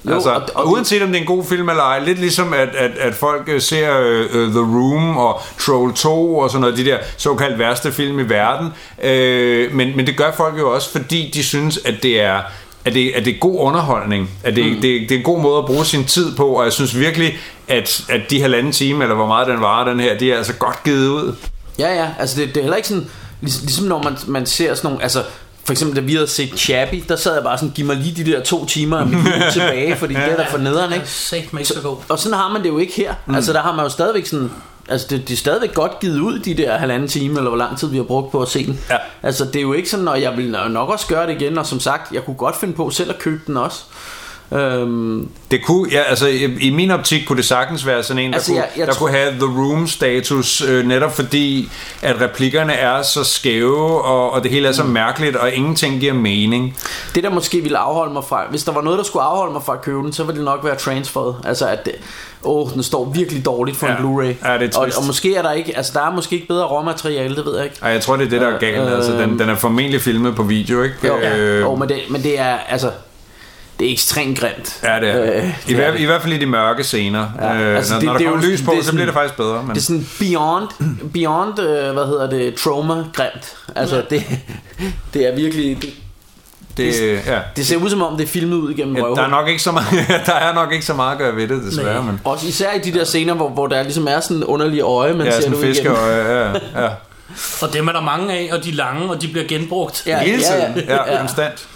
Jo, 0.10 0.14
altså, 0.14 0.30
og- 0.30 0.42
og, 0.56 0.72
uanset 0.72 1.02
om 1.02 1.08
det 1.08 1.16
er 1.18 1.22
en 1.22 1.28
god 1.28 1.44
film 1.46 1.70
eller 1.70 1.84
ej, 1.84 2.00
lidt 2.00 2.20
ligesom 2.20 2.54
at, 2.54 2.70
at, 2.76 2.92
at 2.98 3.16
folk 3.16 3.44
øh, 3.48 3.62
ser 3.62 3.90
uh, 4.00 4.52
The 4.52 4.60
Room 4.60 5.18
og 5.18 5.42
Troll 5.60 5.94
2 5.94 6.38
og 6.38 6.50
sådan 6.50 6.62
noget, 6.62 6.78
de 6.78 6.86
der 6.86 6.98
såkaldt 7.18 7.60
værste 7.60 7.92
film 7.92 8.20
i 8.20 8.24
verden, 8.24 8.74
øh, 9.04 9.74
men, 9.74 9.98
men 9.98 10.08
det 10.08 10.18
gør 10.18 10.32
folk 10.38 10.60
jo 10.60 10.74
også, 10.74 10.92
fordi 10.92 11.32
de 11.34 11.44
synes, 11.44 11.80
at 11.86 11.94
det 12.04 12.22
er 12.22 12.42
at 12.86 12.94
det, 12.94 13.12
at 13.16 13.26
det 13.26 13.36
er 13.36 13.40
god 13.40 13.60
underholdning, 13.60 14.30
at 14.44 14.56
det, 14.56 14.66
mm. 14.66 14.82
det, 14.82 14.84
det 15.10 15.12
er 15.12 15.18
en 15.18 15.24
god 15.24 15.42
måde 15.42 15.58
at 15.58 15.66
bruge 15.66 15.86
sin 15.86 16.06
tid 16.06 16.36
på, 16.36 16.48
og 16.48 16.64
jeg 16.64 16.74
synes 16.74 17.00
virkelig, 17.00 17.38
at, 17.68 18.02
at 18.10 18.22
de 18.30 18.42
halvanden 18.42 18.72
time, 18.72 19.04
eller 19.04 19.16
hvor 19.16 19.28
meget 19.28 19.48
den 19.48 19.62
varer, 19.62 19.90
den 19.90 20.00
her, 20.00 20.18
det 20.18 20.32
er 20.32 20.38
altså 20.38 20.54
godt 20.54 20.84
givet 20.84 21.08
ud. 21.10 21.36
Ja, 21.80 21.94
ja, 21.94 22.08
altså 22.20 22.42
det, 22.42 22.48
det 22.48 22.58
er 22.58 22.62
heller 22.62 22.78
ikke 22.78 22.88
sådan 22.88 23.08
Lig, 23.42 23.54
ligesom 23.62 23.86
når 23.86 24.04
man, 24.04 24.18
man 24.28 24.46
ser 24.46 24.74
sådan 24.76 24.88
nogle 24.88 25.04
Altså 25.04 25.24
for 25.66 25.72
eksempel 25.72 25.96
da 25.96 26.02
vi 26.02 26.14
havde 26.14 26.28
set 26.28 26.60
Chappie 26.60 27.04
Der 27.10 27.16
sad 27.16 27.34
jeg 27.34 27.44
bare 27.44 27.58
sådan 27.58 27.72
Giv 27.76 27.86
mig 27.86 27.96
lige 27.96 28.24
de 28.26 28.32
der 28.32 28.44
to 28.44 28.66
timer 28.66 28.98
af 28.98 29.06
mit 29.06 29.24
liv 29.24 29.34
tilbage 29.54 29.96
Fordi 29.96 30.14
det 30.14 30.24
er 30.24 30.36
der 30.36 30.46
for 30.48 30.58
nederen 30.58 30.94
ikke 30.94 31.10
Sæt 31.10 31.54
mig 31.54 31.60
ikke 31.60 31.74
så 31.74 31.82
god. 31.82 31.98
Og 32.10 32.20
sådan 32.20 32.38
har 32.38 32.50
man 32.50 32.64
det 32.64 32.70
jo 32.70 32.78
ikke 32.78 32.94
her 32.98 33.14
mm. 33.26 33.36
Altså 33.36 33.54
der 33.54 33.62
har 33.62 33.76
man 33.76 33.86
jo 33.86 33.90
stadigvæk 33.90 34.26
sådan 34.26 34.52
Altså 34.90 35.08
det, 35.10 35.28
det 35.28 35.34
er 35.34 35.38
stadigvæk 35.38 35.74
godt 35.74 36.00
givet 36.00 36.20
ud 36.20 36.40
De 36.40 36.54
der 36.54 36.78
halvanden 36.78 37.08
time 37.08 37.38
Eller 37.38 37.50
hvor 37.50 37.58
lang 37.58 37.78
tid 37.80 37.88
vi 37.88 37.98
har 37.98 38.04
brugt 38.04 38.32
på 38.32 38.42
at 38.42 38.48
se 38.48 38.66
den 38.66 38.80
Ja. 38.90 38.98
Altså 39.24 39.46
det 39.46 39.56
er 39.56 39.62
jo 39.62 39.74
ikke 39.74 39.90
sådan 39.90 40.08
Og 40.08 40.22
jeg 40.22 40.38
vil 40.38 40.52
nok 40.70 40.90
også 40.90 41.08
gøre 41.08 41.28
det 41.28 41.42
igen 41.42 41.58
Og 41.58 41.66
som 41.66 41.80
sagt 41.80 42.14
Jeg 42.14 42.26
kunne 42.26 42.36
godt 42.36 42.56
finde 42.60 42.74
på 42.74 42.90
selv 42.90 43.10
at 43.10 43.20
købe 43.20 43.42
den 43.48 43.58
også 43.58 43.84
øhm, 44.52 45.30
Det 45.52 45.66
kunne, 45.66 45.90
ja, 45.92 46.02
altså 46.02 46.28
i, 46.28 46.44
i 46.60 46.70
min 46.70 46.92
optik 46.92 47.22
kunne 47.28 47.38
det 47.38 47.46
sagtens 47.46 47.86
være 47.86 48.04
sådan 48.04 48.24
en, 48.24 48.30
der, 48.32 48.36
Altså, 48.38 48.52
kunne, 48.52 48.62
jeg- 48.62 48.70
jeg 48.78 48.88
der 48.88 48.94
tror- 48.94 49.08
kunne 49.08 49.18
have 49.18 49.32
The 49.32 49.46
Room 49.46 49.88
status, 49.88 50.62
øh, 50.62 50.86
netop 50.88 51.16
fordi, 51.16 51.70
at 52.02 52.22
replikkerne 52.22 52.74
er 52.74 53.02
så 53.02 53.24
skæve, 53.24 54.02
og, 54.04 54.32
og 54.34 54.44
det 54.44 54.52
hele 54.52 54.68
er 54.68 54.72
så 54.72 54.84
mærkeligt, 54.84 55.36
og 55.36 55.52
ingenting 55.54 56.00
giver 56.00 56.14
mening. 56.14 56.78
Det 57.16 57.24
der 57.24 57.30
måske 57.30 57.62
ville 57.62 57.78
afholde 57.78 58.14
mig 58.14 58.24
fra 58.24 58.44
Hvis 58.50 58.64
der 58.64 58.72
var 58.72 58.82
noget 58.82 58.98
der 58.98 59.04
skulle 59.04 59.24
afholde 59.24 59.54
mig 59.54 59.62
fra 59.64 59.74
at 59.74 59.82
købe 59.82 59.98
den 59.98 60.14
Så 60.14 60.24
ville 60.24 60.38
det 60.38 60.46
nok 60.46 60.60
være 60.64 60.76
transferet 60.76 61.36
Altså 61.46 61.68
at 61.68 61.90
Åh, 62.44 62.70
den 62.74 62.84
står 62.84 63.06
virkelig 63.16 63.46
dårligt 63.46 63.78
for 63.78 63.88
Ja. 63.88 63.96
en 63.98 63.98
Blu-ray 63.98 64.48
Ja, 64.50 64.58
det 64.58 64.76
er 64.76 64.80
og, 64.80 64.90
og 64.98 65.06
måske 65.06 65.36
er 65.36 65.42
der 65.42 65.52
ikke 65.52 65.78
Altså 65.78 65.92
der 65.96 66.02
er 66.08 66.12
måske 66.12 66.36
ikke 66.36 66.48
bedre 66.48 66.66
råmateriale 66.66 67.36
Det 67.36 67.46
ved 67.46 67.56
jeg 67.56 67.64
ikke 67.64 67.76
Og 67.82 67.92
jeg 67.92 68.02
tror, 68.02 68.16
det 68.16 68.26
er 68.26 68.30
det, 68.30 68.42
der 68.42 68.48
er 68.48 68.60
galt. 68.60 68.90
Altså, 68.90 69.12
den, 69.12 69.40
den 69.40 69.50
er 69.50 69.56
formentlig 69.56 70.02
filmet 70.02 70.36
på 70.36 70.44
video, 70.44 70.82
ikke? 70.84 70.96
Jo, 71.08 71.18
Øh, 71.20 71.62
jo 71.62 71.76
men, 71.76 71.90
det, 71.90 71.98
men 72.10 72.24
det 72.24 72.40
er 72.40 72.58
altså 72.70 72.92
Det 73.80 73.88
er 73.88 73.92
ekstremt 73.92 74.40
grimt 74.40 74.80
Ja, 74.84 75.00
det 75.00 75.10
er. 75.10 75.24
Øh, 75.36 75.50
I, 75.50 75.52
det 75.68 75.76
hver, 75.76 75.92
det. 75.92 76.00
I 76.00 76.06
hvert 76.06 76.22
fald 76.22 76.34
i 76.34 76.38
de 76.38 76.46
mørke 76.46 76.84
scener. 76.84 77.28
Ja, 77.42 77.56
øh, 77.56 77.78
altså, 77.78 77.94
når, 77.94 78.00
det- 78.00 78.06
når 78.06 78.12
der 78.14 78.18
det 78.20 78.26
er 78.28 78.30
kommer 78.32 78.46
jo- 78.46 78.52
lys 78.52 78.62
på, 78.62 78.72
det 78.72 78.80
er 78.80 78.84
så 78.84 78.92
bliver 78.92 79.06
det 79.06 79.14
faktisk 79.14 79.38
bedre. 79.38 79.64
Men... 79.64 79.70
Det 79.76 79.78
er 79.82 79.82
sådan 79.86 80.08
beyond, 80.20 80.68
beyond 81.14 81.60
øh, 81.60 81.94
hvad 81.94 82.06
hedder 82.06 82.30
det, 82.30 82.56
trauma 82.56 82.94
grimt. 83.14 83.56
Altså 83.76 84.04
det, 84.10 84.24
det 85.14 85.28
er 85.28 85.36
virkelig, 85.36 85.78
det, 85.82 85.90
det, 86.78 87.22
ja. 87.26 87.40
det 87.56 87.66
ser 87.68 87.78
ud 87.78 87.90
som 87.90 88.02
om 88.02 88.18
det 88.18 88.24
er 88.24 88.28
filmet 88.28 88.56
ud 88.58 88.72
igennem 88.72 88.96
Ja, 88.96 89.02
røvhul. 89.02 89.18
der, 89.18 89.24
er 89.24 89.30
nok 89.30 89.48
ikke 89.48 89.62
så 89.64 89.72
meget, 89.72 89.88
der 90.26 90.34
er 90.34 90.54
nok 90.54 90.72
ikke 90.74 90.86
så 90.86 90.94
meget 90.94 91.12
at 91.12 91.18
gøre 91.18 91.36
ved 91.36 91.48
det, 91.48 91.64
desværre. 91.64 92.04
Men, 92.04 92.22
Også 92.24 92.48
især 92.48 92.72
i 92.74 92.80
de 92.80 92.94
der 92.94 93.04
scener, 93.06 93.34
hvor, 93.34 93.50
hvor 93.50 93.68
der 93.68 93.84
ligesom 93.84 94.08
er 94.08 94.20
sådan 94.20 94.38
en 94.38 94.44
underlig 94.44 94.82
øje, 94.82 95.14
man 95.14 95.26
ja, 95.28 95.32
ser 95.32 95.42
sådan 95.42 95.52
det 95.58 95.62
fiskeøje. 95.62 96.16
Ja, 96.76 96.84
ja. 96.84 96.90
Og 97.62 97.74
dem 97.74 97.88
er 97.88 97.92
der 97.92 98.02
mange 98.02 98.34
af, 98.34 98.50
og 98.54 98.64
de 98.64 98.70
er 98.70 98.74
lange, 98.76 99.10
og 99.10 99.22
de 99.22 99.28
bliver 99.28 99.48
genbrugt. 99.48 100.04
Ja, 100.06 100.20
Hele 100.20 100.42
ja, 100.50 100.56
ja. 100.62 100.74
tiden. 100.74 100.90
Ja, 100.90 101.12
Ja. 101.14 101.18
konstant. 101.20 101.68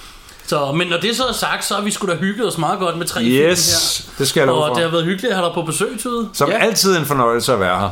Så, 0.50 0.72
men 0.72 0.88
når 0.88 0.98
det 0.98 1.16
så 1.18 1.24
er 1.24 1.34
sagt, 1.34 1.66
så 1.66 1.74
har 1.76 1.82
vi 1.82 1.92
sgu 1.92 2.08
da 2.08 2.16
hygget 2.16 2.48
os 2.48 2.58
meget 2.58 2.80
godt 2.80 2.98
med 2.98 3.06
tre 3.06 3.20
film 3.20 3.32
her. 3.36 3.52
Yes, 3.52 4.06
det 4.18 4.28
skal 4.28 4.40
jeg 4.42 4.50
Og 4.50 4.70
det 4.70 4.78
har 4.84 4.90
for. 4.90 4.92
været 4.92 5.06
hyggeligt 5.06 5.32
at 5.32 5.38
have 5.38 5.46
dig 5.48 5.54
på 5.54 5.62
besøg, 5.62 5.88
Tyde. 6.00 6.30
Som 6.34 6.50
Ja. 6.50 6.58
altid 6.58 6.98
en 6.98 7.06
fornøjelse 7.06 7.54
at 7.54 7.60
være 7.60 7.80
her. 7.80 7.90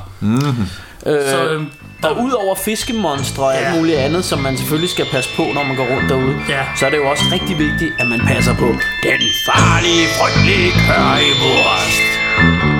Øh, 1.05 1.29
Så, 1.29 1.43
øhm, 1.49 1.69
og 2.03 2.23
udover 2.23 2.55
fiskemonstre 2.55 3.43
og 3.43 3.57
alt 3.57 3.77
muligt 3.77 3.97
andet, 3.97 4.25
som 4.25 4.39
man 4.39 4.57
selvfølgelig 4.57 4.89
skal 4.89 5.05
passe 5.11 5.29
på, 5.35 5.43
når 5.53 5.63
man 5.63 5.75
går 5.75 5.85
rundt 5.95 6.09
derude, 6.09 6.35
Ja. 6.49 6.63
så 6.79 6.85
er 6.85 6.89
det 6.89 6.97
jo 6.97 7.09
også 7.09 7.23
rigtig 7.31 7.59
vigtigt, 7.59 7.93
at 7.99 8.07
man 8.07 8.21
passer 8.27 8.53
på 8.55 8.65
den 9.03 9.21
farlige, 9.47 10.07
frygtelige 10.19 10.71
currywurst. 10.71 12.76